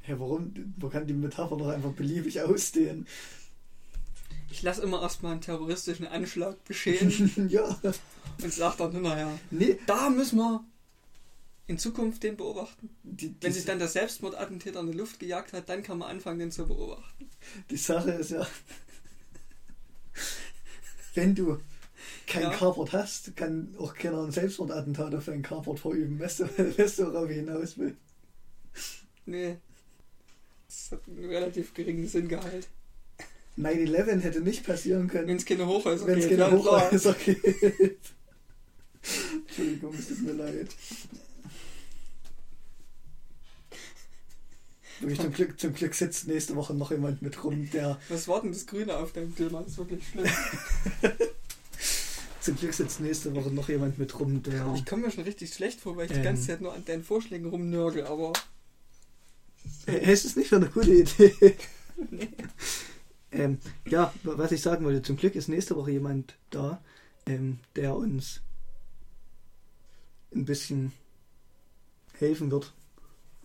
[0.09, 0.53] Ja, warum?
[0.81, 3.05] Man kann die Metapher doch einfach beliebig ausdehnen.
[4.51, 7.77] Ich lasse immer erstmal einen terroristischen Anschlag geschehen ja.
[8.41, 10.63] und sage dann hinterher, Nee, da müssen wir
[11.67, 12.89] in Zukunft den beobachten.
[13.03, 16.09] die, Wenn die, sich dann der Selbstmordattentäter in die Luft gejagt hat, dann kann man
[16.09, 17.29] anfangen, den zu beobachten.
[17.69, 18.47] die Sache ist ja,
[21.13, 21.59] wenn du
[22.25, 22.49] kein Ja.
[22.51, 26.19] Carport hast, kann auch keiner ein Selbstmordattentat auf dein Carport verüben.
[26.19, 26.43] Weißt du,
[26.77, 27.95] weißt du worauf ich hinaus will?
[29.27, 29.57] Nee.
[30.69, 32.67] Das hat einen relativ geringen Sinngehalt.
[33.57, 36.39] 9-11 hätte nicht passieren Wenn können, es keine Hochhäuser wenn es gibt.
[36.39, 36.85] keine ja, klar.
[36.85, 38.13] Hochhäuser gibt.
[39.47, 40.69] Entschuldigung, es tut mir leid.
[44.99, 47.99] Wirklich, zum, Glück, zum Glück sitzt nächste Woche noch jemand mit rum, der.
[48.09, 49.61] Was war denn das Grüne auf deinem Thema?
[49.61, 50.27] Das ist wirklich schlimm.
[52.41, 54.71] zum Glück sitzt nächste Woche noch jemand mit rum, der.
[54.75, 56.17] Ich komme mir schon richtig schlecht vor, weil ich Ähm.
[56.17, 58.33] die ganze Zeit nur an deinen Vorschlägen rumnörgel, aber
[59.85, 61.55] Hey, ist es nicht für eine gute Idee?
[63.31, 66.81] ähm, ja, was ich sagen wollte, zum Glück ist nächste Woche jemand da,
[67.25, 68.41] ähm, der uns
[70.33, 70.91] ein bisschen
[72.17, 72.73] helfen wird.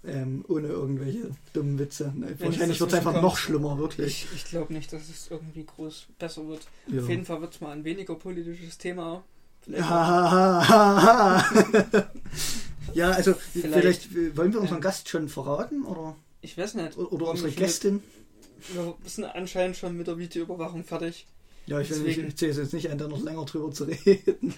[0.06, 2.12] Ähm, ohne irgendwelche dummen Witze.
[2.14, 3.38] Wenn Wahrscheinlich es wird es einfach dazwischen noch kommt.
[3.38, 4.24] schlimmer, wirklich.
[4.24, 6.68] ich, ich glaube nicht, dass es irgendwie groß besser wird.
[6.88, 7.00] Ja.
[7.00, 9.24] Auf jeden Fall wird es mal ein weniger politisches Thema.
[9.62, 9.88] Vielleicht.
[12.94, 16.74] ja, also vielleicht, Vielleicht, äh, wollen wir unseren ähm, Gast schon verraten oder, Ich weiß
[16.74, 16.96] nicht.
[16.96, 17.94] oder unsere Gästin?
[17.94, 21.26] Mit, wir sind anscheinend schon mit der Videoüberwachung fertig.
[21.66, 23.70] Ja, ich, will nicht, deswegen- ich zähle es jetzt nicht ein, da noch länger drüber
[23.72, 24.54] zu reden.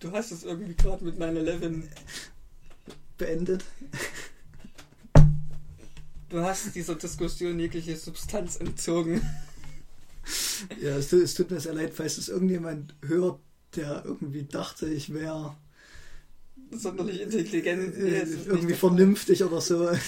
[0.00, 1.82] Du hast es irgendwie gerade mit 9-11.
[3.16, 3.64] Beendet.
[6.28, 9.22] Du hast dieser Diskussion jegliche Substanz entzogen.
[10.80, 13.40] Ja, es, tut- es tut mir sehr leid, falls es irgendjemand hört,
[13.76, 15.56] der irgendwie dachte, ich wäre
[16.70, 17.96] Sonderlich intelligent.
[17.96, 19.90] Äh, ist irgendwie vernünftig oder so.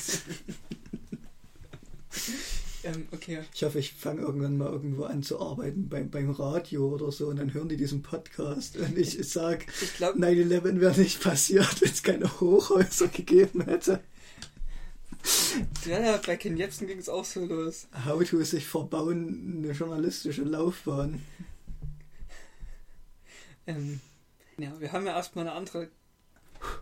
[2.83, 3.41] Ähm, okay.
[3.53, 7.29] Ich hoffe, ich fange irgendwann mal irgendwo an zu arbeiten, beim, beim Radio oder so,
[7.29, 11.81] und dann hören die diesen Podcast und ich sage, Ich glaube, 9-11 wäre nicht passiert,
[11.83, 14.01] wenn es keine Hochhäuser gegeben hätte.
[15.85, 17.87] ja, ja, bei Ken Jebsen ging es auch so los.
[18.07, 21.21] How to sich verbauen, eine journalistische Laufbahn.
[23.67, 24.01] Ähm,
[24.57, 25.91] ja, wir haben ja erstmal eine andere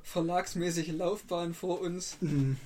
[0.02, 2.16] verlagsmäßige Laufbahn vor uns.
[2.20, 2.56] Hm.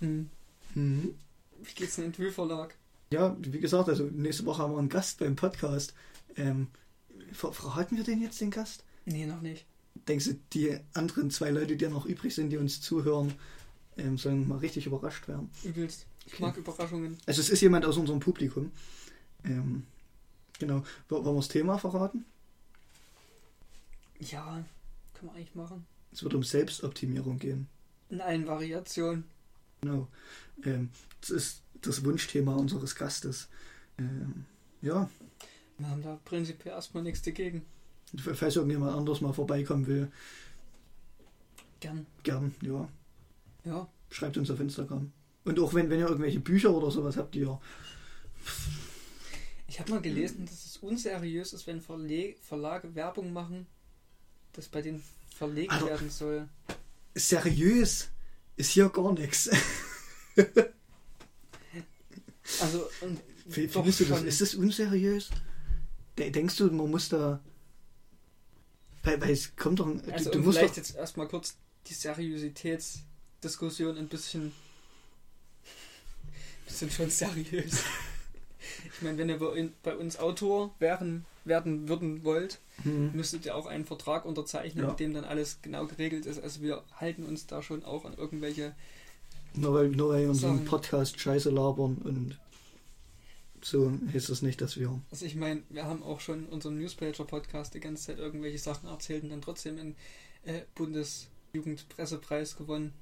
[0.00, 0.30] Hm.
[0.74, 1.14] Hm.
[1.62, 2.74] Wie geht's denn in den Verlag?
[3.10, 5.94] Ja, wie gesagt, also nächste Woche haben wir einen Gast beim Podcast.
[6.36, 6.68] Ähm,
[7.32, 8.84] ver verraten wir den jetzt, den Gast?
[9.06, 9.64] Nee, noch nicht.
[10.06, 13.34] Denkst du, die anderen zwei Leute, die noch übrig sind, die uns zuhören,
[13.96, 15.50] ähm, sollen mal richtig überrascht werden?
[15.64, 16.06] Übelst.
[16.26, 16.42] Ich Okay.
[16.42, 17.16] mag Überraschungen.
[17.26, 18.70] Also es ist jemand aus unserem Publikum.
[19.44, 19.84] Ähm,
[20.58, 20.84] genau.
[21.08, 22.24] Wo- Wollen wir das Thema verraten?
[24.20, 24.62] Ja,
[25.14, 25.86] können wir eigentlich machen.
[26.12, 27.68] Es wird um Selbstoptimierung gehen.
[28.10, 29.24] In allen Variationen.
[29.80, 30.08] Genau.
[30.64, 30.90] Ähm,
[31.20, 33.48] das ist das Wunschthema unseres Gastes.
[33.98, 34.44] Ähm,
[34.82, 35.08] ja,
[35.78, 37.64] Wir haben da prinzipiell erstmal nichts dagegen.
[38.16, 40.10] falls irgendjemand anders mal vorbeikommen will,
[41.80, 42.06] Gern.
[42.24, 42.88] gern, ja.
[43.64, 43.88] Ja.
[44.10, 45.12] Schreibt uns auf Instagram.
[45.44, 47.60] Und auch wenn, wenn ihr irgendwelche Bücher oder sowas habt, die ihr.
[49.68, 53.66] Ich habe mal gelesen, dass es unseriös ist, wenn Verle Verlage Werbung machen,
[54.52, 55.02] das bei denen
[55.36, 56.48] verlegt Also- werden soll.
[57.14, 58.08] Seriös
[58.56, 59.48] ist hier gar nichts.
[62.60, 62.88] Also,
[63.48, 64.22] Findest du das?
[64.22, 65.30] Ist das unseriös?
[66.18, 67.40] De- Denkst du, man muss da.
[69.02, 69.86] Weil, weil es kommt doch.
[69.86, 70.76] ein- Also du, du musst vielleicht doch.
[70.78, 71.56] jetzt erstmal kurz
[71.86, 74.52] die Seriositätsdiskussion ein bisschen,
[76.66, 77.82] bisschen schon seriös.
[78.94, 83.10] Ich meine, wenn ihr bei uns Autor werden, werden würden wollt, Hm.
[83.14, 84.90] müsstet ihr auch einen Vertrag unterzeichnen, Ja.
[84.90, 86.40] in dem dann alles genau geregelt ist.
[86.42, 88.74] Also wir halten uns da schon auch an irgendwelche.
[89.54, 90.64] Nur weil, nur weil wir unseren.
[90.64, 92.38] Podcast scheiße labern und
[93.62, 95.00] so heißt das nicht, dass wir.
[95.10, 98.88] Also ich meine, wir haben auch schon in unserem Newspager-Podcast die ganze Zeit irgendwelche Sachen
[98.88, 99.96] erzählt und dann trotzdem einen
[100.44, 102.92] äh, Bundesjugendpressepreis gewonnen.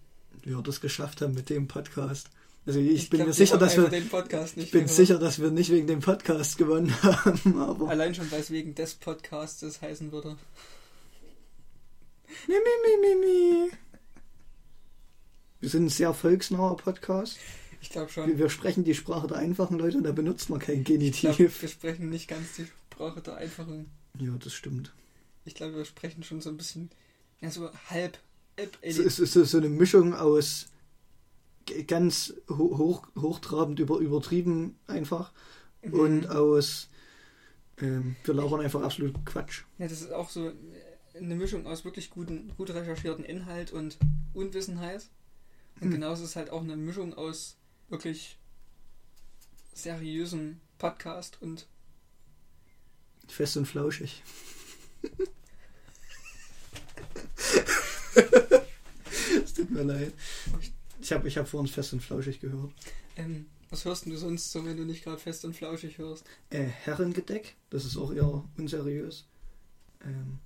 [0.44, 2.30] Ja, das geschafft haben mit dem Podcast.
[2.66, 3.88] Also ich, bin glaub, mir sicher, dass wir.
[3.88, 4.96] den Podcast nicht Ich bin gehört.
[4.96, 7.88] sicher, dass wir nicht wegen dem Podcast gewonnen haben, aber.
[7.88, 10.36] Allein schon, weil es wegen des Podcastes heißen würde.
[12.48, 13.70] Mi, mi, mi, mi, mi.
[15.60, 17.38] Wir sind ein sehr volksnaher Podcast.
[17.80, 18.38] Ich glaube Wir, schon.
[18.38, 21.62] wir sprechen die Sprache der einfachen Leute und da benutzt man kein Ich glaube, Genitiv.
[21.62, 23.86] wir sprechen nicht ganz die Sprache der Einfachen.
[24.18, 24.92] Ja, das stimmt.
[25.44, 26.90] Ich glaube, wir sprechen schon so ein bisschen,
[27.40, 28.18] ja, so halb,
[28.58, 30.66] halb Es ist, es ist so eine Mischung aus
[31.86, 35.32] ganz ho hoch, hochtrabend über, übertrieben einfach
[35.82, 36.00] Mhm.
[36.00, 36.88] und aus
[37.78, 39.62] ähm, wir labern einfach absolut Quatsch.
[39.78, 40.50] Ja, das ist auch so
[41.14, 43.98] eine Mischung aus wirklich guten, gut recherchierten Inhalt und
[44.34, 45.08] Unwissenheit.
[45.76, 45.90] Und Hm.
[45.92, 48.38] genauso ist halt auch eine Mischung aus wirklich
[49.74, 51.66] seriösem Podcast und
[53.28, 54.22] Fest und flauschig.
[59.44, 60.12] Es tut mir leid.
[60.60, 60.72] Ich
[61.10, 62.72] habe ich hab vorhin fest und flauschig gehört.
[63.16, 66.24] ähm, was hörst du sonst so, wenn du nicht gerade fest und flauschig hörst?
[66.50, 69.26] Äh, Herrengedeck, das ist auch eher unseriös.
[70.04, 70.38] Ähm,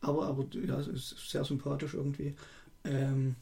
[0.00, 2.34] aber, aber ja, es ist sehr sympathisch irgendwie.
[2.84, 3.36] Ähm,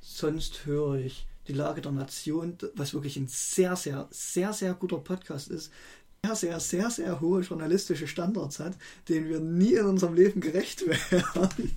[0.00, 4.98] sonst höre ich die Lage der Nation, was wirklich ein sehr, sehr, sehr, sehr guter
[4.98, 5.70] Podcast ist.
[6.24, 8.76] Sehr, sehr, sehr, sehr hohe journalistische Standards hat,
[9.08, 11.76] denen wir nie in unserem Leben gerecht werden.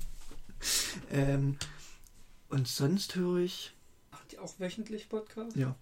[1.12, 1.58] ähm,
[2.50, 3.74] und sonst höre ich.
[4.32, 5.56] Die auch wöchentlich Podcast?
[5.56, 5.76] Ja.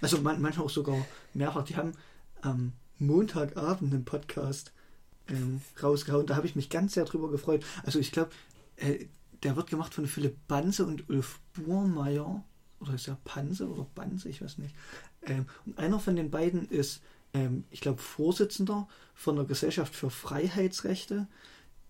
[0.00, 1.64] Also man, manchmal auch sogar mehrfach.
[1.64, 1.92] Die haben
[2.40, 4.72] am Montagabend einen Podcast
[5.28, 6.26] ähm, rausgehauen.
[6.26, 7.64] Da habe ich mich ganz sehr drüber gefreut.
[7.84, 8.30] Also ich glaube,
[8.76, 9.06] äh,
[9.42, 12.44] der wird gemacht von Philipp Banse und Ulf Burmeier.
[12.80, 14.28] Oder ist er Panse oder Banse?
[14.28, 14.74] Ich weiß nicht.
[15.22, 17.02] Ähm, und einer von den beiden ist,
[17.34, 21.26] ähm, ich glaube, Vorsitzender von der Gesellschaft für Freiheitsrechte,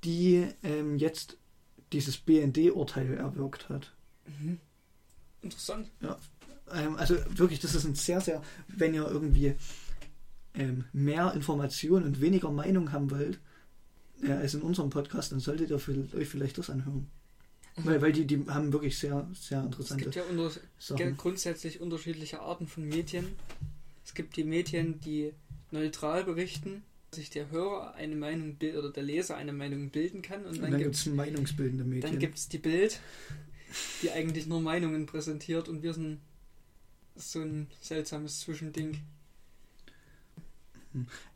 [0.02, 1.36] die ähm, jetzt
[1.92, 3.92] dieses BND-Urteil erwirkt hat.
[4.26, 4.58] Mhm.
[5.42, 5.90] Interessant.
[6.00, 6.18] Ja,
[6.72, 9.54] ähm, also wirklich, das ist ein sehr, sehr, wenn ihr irgendwie
[10.54, 13.38] ähm, mehr Informationen und weniger Meinung haben wollt,
[14.22, 17.10] äh, als in unserem Podcast, dann solltet ihr für, euch vielleicht das anhören.
[17.76, 17.84] Mhm.
[17.84, 21.16] Weil, weil die, die haben wirklich sehr, sehr Es interessante gibt ja unter, Sachen.
[21.16, 23.26] grundsätzlich unterschiedliche Arten von Medien.
[24.04, 25.32] Es gibt die Medien, die
[25.70, 30.44] neutral berichten, sich der Hörer eine Meinung oder der Leser eine Meinung bilden kann.
[30.44, 32.02] Und Und dann, dann gibt gibt es meinungsbildende Medien.
[32.02, 33.00] dann gibt's die Bild,
[34.02, 36.20] die eigentlich nur Meinungen präsentiert und wir sind
[37.16, 39.00] so ein seltsames Zwischending.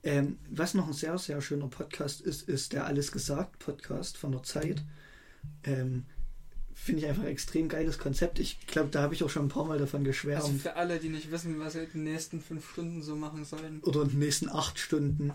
[0.02, 4.32] Ähm, was noch ein sehr, sehr schöner Podcast ist, ist der Alles gesagt Podcast von
[4.32, 4.82] der Zeit.
[5.62, 6.04] Ähm,
[6.74, 8.40] Finde ich einfach ein extrem geiles Konzept.
[8.40, 10.42] Ich glaube, da habe ich auch schon ein paar Mal davon geschwärmt.
[10.42, 13.44] Also für alle, die nicht wissen, was sie in den nächsten fünf Stunden so machen
[13.44, 13.80] sollen.
[13.82, 15.32] Oder in den nächsten acht Stunden.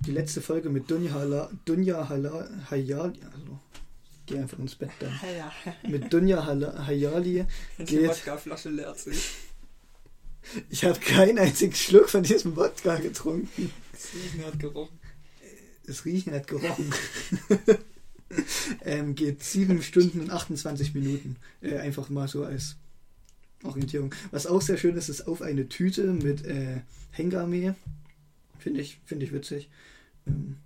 [0.00, 3.60] Die letzte Folge mit Dunja Hala, Dunja Hala, Hayali, also
[4.26, 5.18] geh einfach ins Bett dann.
[5.36, 5.52] Ja,
[5.88, 7.46] Mit Dunja Hayali.
[7.78, 8.08] die Geht.
[8.08, 9.30] Wodkaflasche leert sich.
[10.68, 13.70] Ich habe keinen einzigen Schluck von diesem Wodka getrunken.
[13.92, 14.98] Das Riechen hat gerochen.
[15.86, 16.92] Das Riechen hat gerochen.
[18.84, 21.36] ähm, geht 7 Stunden und 28 Minuten.
[21.62, 22.76] Äh, einfach mal so als
[23.62, 24.14] Orientierung.
[24.30, 26.80] Was auch sehr schön ist, ist auf eine Tüte mit äh,
[27.10, 27.74] Hengame.
[28.58, 29.70] Finde ich, finde ich witzig.
[30.26, 30.56] Ähm,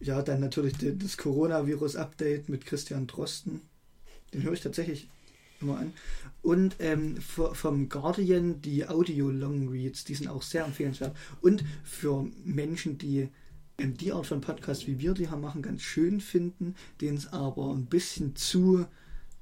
[0.00, 3.62] ja, dann natürlich das Coronavirus-Update mit Christian Drosten.
[4.34, 5.08] Den höre ich tatsächlich
[5.60, 5.92] immer an.
[6.42, 11.16] Und ähm, vom Guardian die Audio-Long-Reads, die sind auch sehr empfehlenswert.
[11.40, 13.28] Und für Menschen, die
[13.78, 17.32] ähm, die Art von Podcast, wie wir die haben machen, ganz schön finden, denen es
[17.32, 18.86] aber ein bisschen zu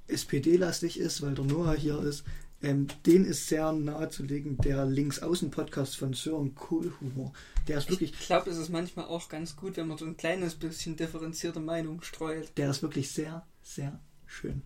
[0.07, 2.25] SPD-lastig ist, weil der Noah hier ist,
[2.65, 7.33] ähm, den ist sehr nahezulegen, der Linksaußen-Podcast von Sören Kohlhuber.
[7.69, 10.17] Der ist wirklich, Ich glaube, es ist manchmal auch ganz gut, wenn man so ein
[10.17, 12.51] kleines bisschen differenzierte Meinung streut.
[12.57, 14.63] der ist wirklich sehr, sehr schön.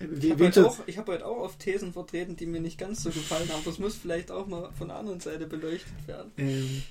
[0.00, 2.78] Äh, Ich habe heute, auch- ich hab heute auch auf Thesen vertreten, die mir nicht
[2.78, 6.30] ganz so gefallen, aber das muss vielleicht auch mal von der anderen Seite beleuchtet werden.
[6.36, 6.82] ähm,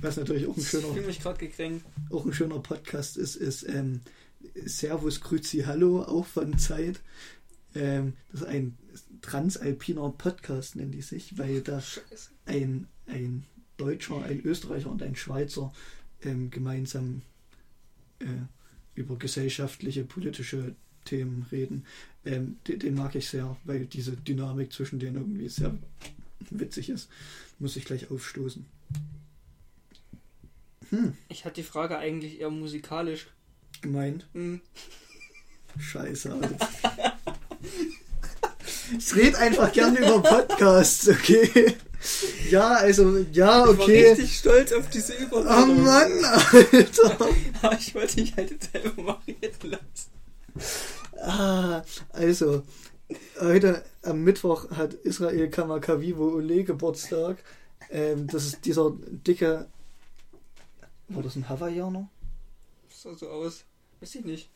[0.00, 1.84] was natürlich auch ein Ich schöner fühle mich gekränkt.
[2.10, 4.00] auch ein schöner Podcast ist, ist ähm,
[4.64, 7.00] Servus Grüzi Hallo, auch von Zeit.
[7.74, 8.76] Ähm, das ist ein
[9.22, 11.82] transalpiner Podcast, nennen die sich, weil da
[12.46, 13.44] ein, ein
[13.76, 15.72] Deutscher, ein Österreicher und ein Schweizer
[16.22, 17.22] ähm, gemeinsam
[18.18, 18.26] äh,
[18.94, 20.74] über gesellschaftliche, politische
[21.04, 21.84] Themen reden.
[22.24, 25.76] Ähm, den, den mag ich sehr, weil diese Dynamik zwischen denen irgendwie sehr
[26.50, 27.08] witzig ist.
[27.58, 28.64] Muss ich gleich aufstoßen.
[30.90, 33.28] Hm, Ich hatte die Frage eigentlich eher musikalisch.
[33.80, 34.26] gemeint.
[34.34, 34.60] Hm,
[35.78, 36.68] Scheiße, Alter.
[38.98, 41.76] Ich rede einfach gerne über Podcasts, okay?
[42.50, 44.10] Ja, also, ja, Ich war okay.
[44.10, 45.82] richtig stolz auf diese Oh Überleitung.
[45.82, 47.10] Mann, Alter.
[47.62, 50.10] Aber ich wollte dich halt jetzt selber mal reden lassen.
[51.20, 52.62] Ah, also,
[53.40, 57.38] heute am Mittwoch hat Israel Kamakawiwo Ole Geburtstag.
[57.90, 59.66] Ähm, das ist dieser dicke.
[61.08, 62.08] War das ein Hawaiianer?
[62.88, 63.64] Das sah so aus.
[64.00, 64.50] Weiß ich nicht.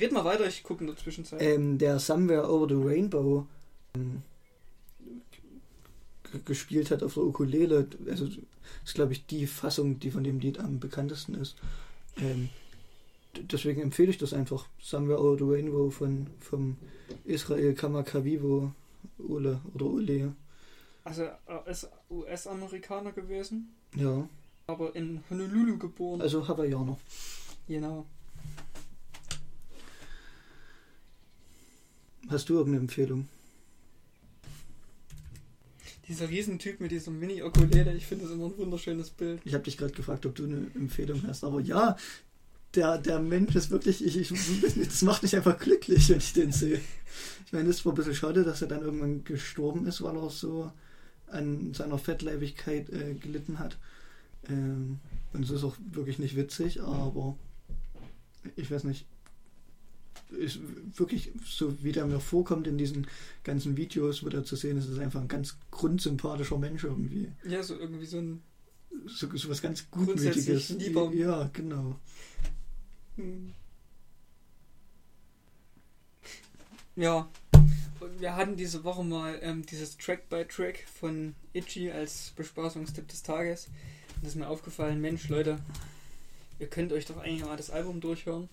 [0.00, 1.40] Red mal weiter, ich gucke in der Zwischenzeit.
[1.42, 3.46] ähm, der Somewhere Over the Rainbow
[3.94, 4.22] ähm,
[6.44, 7.86] gespielt hat auf der Ukulele.
[8.08, 8.38] Also das
[8.84, 11.56] ist, glaube ich, die Fassung, die von dem Lied am bekanntesten ist.
[12.16, 12.48] Ähm,
[13.50, 14.66] deswegen empfehle ich das einfach.
[14.80, 16.76] Somewhere Over the Rainbow von vom
[17.24, 18.72] Israel Kamakawiwo
[19.28, 20.32] Ole oder Ole.
[21.04, 24.26] Also er ist US-Amerikaner gewesen, Ja,
[24.66, 26.22] aber in Honolulu geboren.
[26.22, 26.96] also Hawaiianer.
[27.68, 28.06] genau.
[32.28, 33.28] Hast du irgendeine Empfehlung?
[36.08, 39.40] Dieser Riesentyp mit diesem Mini-Okulele, ich finde das immer ein wunderschönes Bild.
[39.44, 41.96] Ich habe dich gerade gefragt, ob du eine Empfehlung hast, aber ja,
[42.74, 46.52] der, der Mensch ist wirklich, ich, ich das macht mich einfach glücklich, wenn ich den
[46.52, 46.80] sehe.
[47.46, 50.28] Ich meine, es war ein bisschen schade, dass er dann irgendwann gestorben ist, weil er
[50.28, 50.70] so
[51.28, 53.78] an seiner Fettleibigkeit äh, gelitten hat.
[54.48, 54.98] Ähm,
[55.32, 57.36] und es ist auch wirklich nicht witzig, aber
[58.56, 59.06] ich weiß nicht,
[60.30, 60.58] ist
[60.96, 63.06] wirklich so, wie der mir vorkommt in diesen
[63.44, 67.62] ganzen Videos, wo der zu sehen ist, ist einfach ein ganz grundsympathischer Mensch irgendwie Ja,
[67.62, 68.42] so irgendwie so ein.
[69.06, 70.70] so, so was ganz Gutmütiges.
[70.70, 71.12] lieber.
[71.12, 71.98] Ja, genau.
[73.16, 73.52] Hm.
[76.96, 77.28] Ja,
[78.00, 83.08] Und wir hatten diese Woche mal ähm, dieses Track by Track von Itchy als Bespaßungstipp
[83.08, 83.66] des Tages.
[84.16, 85.58] Und das ist mir aufgefallen, Mensch, Leute,
[86.58, 88.48] ihr könnt euch doch eigentlich mal das Album durchhören.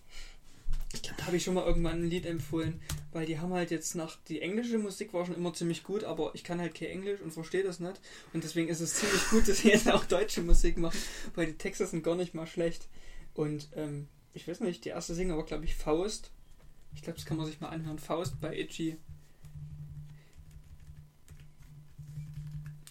[0.94, 2.82] Ich glaube, da habe ich schon mal irgendwann ein Lied empfohlen,
[3.14, 6.32] weil die haben halt jetzt nach, die englische Musik war schon immer ziemlich gut, aber
[6.36, 8.02] ich kann halt kein Englisch und verstehe das nicht.
[8.34, 11.00] Und deswegen ist es ziemlich gut, dass sie jetzt auch deutsche Musik machen,
[11.36, 12.88] weil die Texte sind gar nicht mal schlecht.
[13.34, 16.32] Und ähm, ich weiß nicht, die erste Single war, glaube ich, Faust.
[16.94, 18.00] Ich glaube, das kann man sich mal anhören.
[18.00, 18.98] Faust bei Itchy.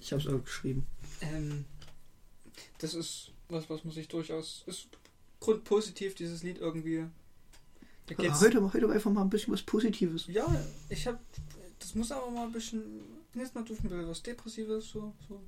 [0.01, 0.87] Ich habe es auch geschrieben.
[1.21, 1.67] Ähm,
[2.79, 4.65] das ist was, was man sich durchaus.
[4.67, 4.89] Ist
[5.39, 7.07] grundpositiv, dieses Lied irgendwie.
[8.11, 10.27] Ja, geht's, heute, heute einfach mal ein bisschen was Positives.
[10.27, 10.47] ja,
[10.89, 11.21] ich hab.
[11.79, 12.83] Das muss aber mal ein bisschen.
[13.33, 15.15] Nächstes Mal dürfen wir was Depressives, so.
[15.29, 15.41] so.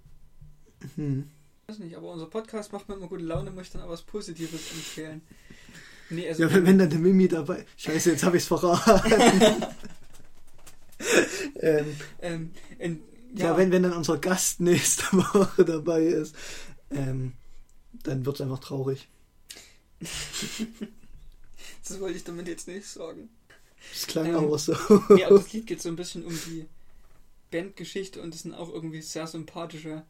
[0.97, 1.29] Hm.
[1.67, 4.71] Weiß nicht, aber unser Podcast macht mir immer gute Laune, möchte dann auch was Positives
[4.73, 5.23] empfehlen.
[6.11, 6.45] Nee, also.
[6.45, 7.67] Ja, wenn, wenn dann der Mimi dabei.
[7.77, 9.13] Scheiße, jetzt habe ich es verraten.
[11.61, 13.03] ähm, ähm, in,
[13.35, 16.35] ja, wenn, wenn dann unser Gast nächste Woche dabei ist,
[16.91, 17.33] ähm,
[18.03, 19.09] dann wird es einfach traurig.
[21.89, 23.29] Das wollte ich damit jetzt nicht sagen.
[23.93, 24.73] Das klang Ähm, aber so.
[25.09, 26.67] Nee, aber das Lied geht so ein bisschen um die
[27.51, 30.05] Bandgeschichte und es sind auch irgendwie sehr sympathische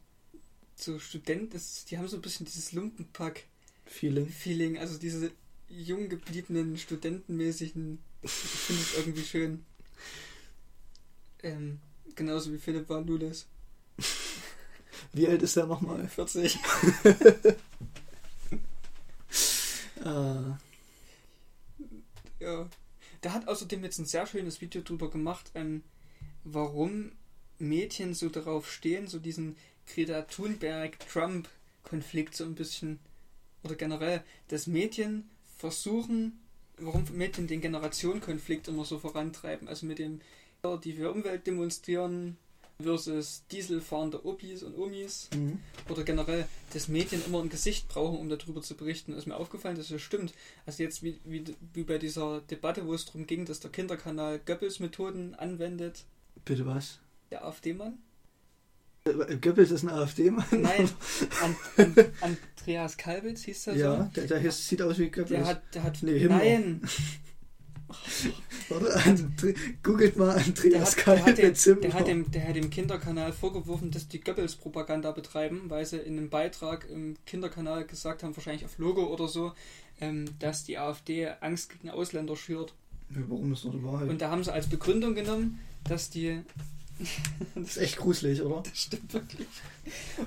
[0.75, 1.59] so Studenten.
[1.89, 4.77] Die haben so ein bisschen dieses Lumpenpack-Feeling, Feeling.
[4.77, 5.31] also diese
[5.67, 7.99] jung gebliebenen, studentenmäßigen.
[8.21, 9.65] Ich finde es irgendwie schön.
[11.41, 11.79] Ähm,
[12.15, 13.47] genauso wie Philipp Valulis.
[15.11, 16.07] Wie alt ist der nochmal?
[16.07, 16.57] 40.
[20.05, 20.57] Ah,
[22.43, 22.69] Ja.
[23.23, 25.83] Der hat außerdem jetzt ein sehr schönes Video drüber gemacht, ähm,
[26.43, 27.13] warum
[27.57, 29.55] Mädchen so darauf stehen, so diesen
[29.87, 32.99] Greta Thunberg-Trump-Konflikt so ein bisschen,
[33.63, 36.41] oder generell, dass Mädchen versuchen,
[36.77, 40.19] warum Mädchen den Generationenkonflikt immer so vorantreiben, also mit dem,
[40.83, 42.37] die für Umwelt demonstrieren
[42.83, 45.59] versus Dieselfahrende Opis und Omis mhm.
[45.89, 49.13] oder generell, dass Medien immer ein Gesicht brauchen, um darüber zu berichten.
[49.13, 50.33] Ist mir aufgefallen, dass das stimmt.
[50.65, 51.43] Also jetzt wie, wie,
[51.73, 56.05] wie bei dieser Debatte, wo es darum ging, dass der Kinderkanal Goebbels-Methoden anwendet,
[56.45, 56.99] Bitte was?
[57.31, 57.97] der AfD-Mann.
[59.05, 60.45] Äh, Goebbels ist ein AfD-Mann?
[60.51, 60.89] Nein,
[61.43, 64.09] an, an, Andreas Kalbitz hieß der Ja, so.
[64.15, 65.29] der, der hier sieht aus wie Goebbels.
[65.29, 66.81] Der hat, der hat, Nee, nein,
[68.73, 72.55] Warte, Andre, googelt mal der Andreas hat, der, hat dem, der, hat dem, der hat
[72.55, 78.23] dem Kinderkanal vorgeworfen, dass die Goebbels-Propaganda betreiben, weil sie in einem Beitrag im Kinderkanal gesagt
[78.23, 79.53] haben, wahrscheinlich auf Logo oder so,
[80.01, 82.73] ähm, dass die AfD Angst gegen Ausländer schürt.
[83.09, 84.09] Ja, warum ist doch die Wahrheit?
[84.09, 86.41] Und da haben sie als Begründung genommen, dass die.
[87.55, 88.63] das ist echt gruselig, oder?
[88.63, 89.47] Das stimmt wirklich.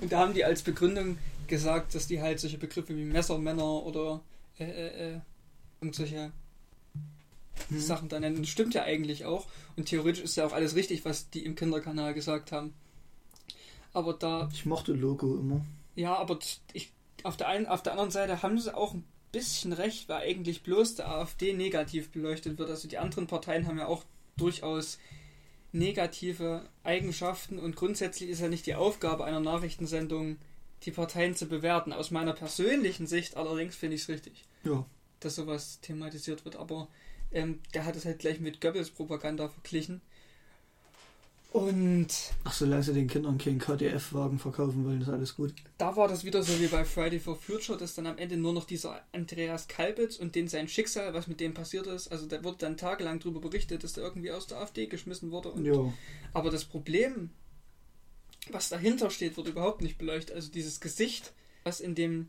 [0.00, 4.20] Und da haben die als Begründung gesagt, dass die halt solche Begriffe wie Messermänner oder
[4.58, 5.20] äh, äh, äh,
[5.80, 6.32] irgendwelche
[7.68, 7.80] Hm.
[7.80, 8.42] Sachen da nennen.
[8.42, 9.46] Das stimmt ja eigentlich auch.
[9.76, 12.74] Und theoretisch ist ja auch alles richtig, was die im Kinderkanal gesagt haben.
[13.92, 15.64] Aber da, Ich mochte Logo immer.
[15.94, 16.38] ja, aber
[16.74, 16.92] ich,
[17.22, 20.62] auf, der einen, auf der anderen Seite haben sie auch ein bisschen recht, weil eigentlich
[20.62, 22.70] bloß der AfD negativ beleuchtet wird.
[22.70, 24.04] Also die anderen Parteien haben ja auch
[24.36, 24.98] durchaus
[25.72, 30.36] negative Eigenschaften und grundsätzlich ist ja nicht die Aufgabe einer Nachrichtensendung,
[30.84, 31.92] die Parteien zu bewerten.
[31.92, 34.84] Aus meiner persönlichen Sicht allerdings finde ich es richtig, Ja.
[35.20, 36.56] dass sowas thematisiert wird.
[36.56, 36.88] Aber
[37.32, 40.00] ähm, der hat es halt gleich mit Goebbels Propaganda verglichen.
[41.52, 42.08] Und
[42.44, 45.54] Ach, solange sie den Kindern keinen KDF-Wagen verkaufen wollen, ist alles gut.
[45.78, 48.52] da war das wieder so wie bei Friday for Future, dass dann am Ende nur
[48.52, 52.44] noch dieser Andreas Kalbitz und den sein Schicksal, was mit dem passiert ist, also da
[52.44, 55.50] wurde dann tagelang darüber berichtet, dass der irgendwie aus der AfD geschmissen wurde.
[55.50, 55.64] Und.
[56.34, 57.30] Aber das Problem,
[58.50, 60.36] was dahinter steht, wird überhaupt nicht beleuchtet.
[60.36, 61.32] Also dieses Gesicht,
[61.64, 62.28] was in dem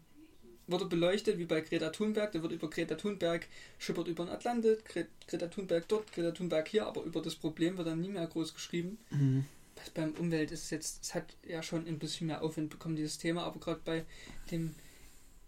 [0.68, 3.48] wurde beleuchtet, wie bei Greta Thunberg, da wird über Greta Thunberg
[3.80, 7.77] schippert über den Atlantik, Gre Greta Thunberg dort, Greta Thunberg hier, aber über das Problem
[7.77, 8.98] wird dann nie mehr groß geschrieben.
[9.10, 9.45] Mhm.
[9.76, 12.95] Was beim Umwelt ist es jetzt, es hat ja schon ein bisschen mehr Aufwind bekommen,
[12.95, 14.06] dieses Thema, aber gerade bei
[14.52, 14.76] dem,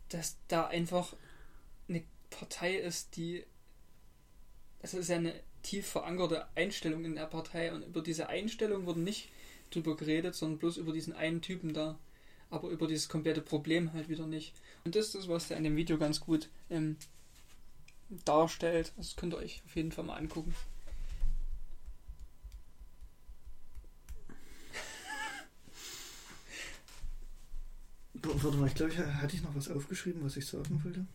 [0.09, 1.15] dass da einfach
[1.87, 3.43] eine Partei ist, die,
[4.81, 5.33] das ist ja eine
[5.63, 9.29] tief verankerte Einstellung in der Partei und über diese Einstellung wurde nicht
[9.71, 11.99] drüber geredet, sondern bloß über diesen einen Typen da,
[12.49, 14.53] aber über dieses komplette Problem halt wieder nicht.
[14.83, 16.97] Und das ist das, was der in dem Video ganz gut ähm,
[18.25, 18.91] darstellt.
[18.97, 20.53] Das könnt ihr euch auf jeden Fall mal angucken.
[28.21, 31.05] Warte mal, ich glaube, hatte ich noch was aufgeschrieben, was ich sagen wollte?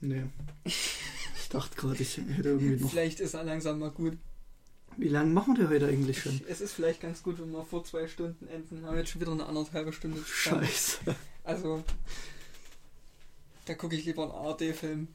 [0.00, 0.24] Nee.
[1.46, 2.90] Ich dachte gerade, ich hätte irgendwie noch.
[2.90, 4.18] Vielleicht ist er langsam mal gut.
[4.98, 6.40] Wie lange machen wir heute eigentlich schon?
[6.48, 8.80] Es ist vielleicht ganz gut, wenn wir vor zwei Zunden enden.
[8.80, 10.22] Wir haben jetzt schon wieder eine anderthalbe Stunde.
[10.24, 10.64] zusammen.
[10.64, 10.98] Scheiße.
[11.44, 11.84] Also,
[13.66, 15.08] da gucke ich lieber einen ARD-Film.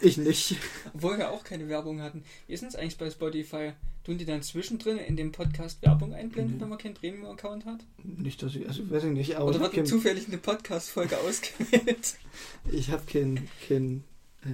[0.00, 0.56] Ich nicht.
[0.94, 2.24] Obwohl wir auch keine Werbung hatten.
[2.46, 3.72] Wie ist denn es eigentlich bei Spotify?
[4.04, 6.60] Tun die dann zwischendrin in dem Podcast Werbung einblenden, Nee.
[6.62, 7.80] wenn man keinen Premium-Account hat?
[8.02, 11.18] Nicht, dass ich, also weiß ich nicht, aber Oder habe wird kein, zufällig eine Podcast-Folge
[11.28, 12.16] ausgewählt?
[12.70, 14.04] ich hab kein, kein
[14.44, 14.50] äh,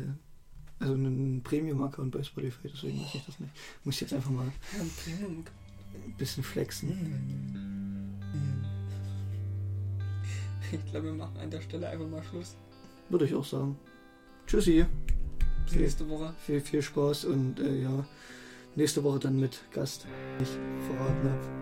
[0.80, 3.52] also einen Premium-Account bei Spotify, deswegen mache ich das nicht.
[3.84, 4.46] Muss ich jetzt einfach mal
[4.78, 8.16] ein bisschen flexen.
[10.72, 12.56] Ich glaube, wir machen an der Stelle einfach mal Schluss.
[13.08, 13.76] Würde ich auch sagen.
[14.46, 14.84] Tschüssi.
[15.64, 15.82] Bis Okay.
[15.82, 16.34] nächste Woche.
[16.46, 18.04] Viel, viel Spaß und äh, ja,
[18.74, 20.06] nächste Woche dann mit Gast.
[20.40, 20.48] Ich
[20.86, 21.59] verraten habe.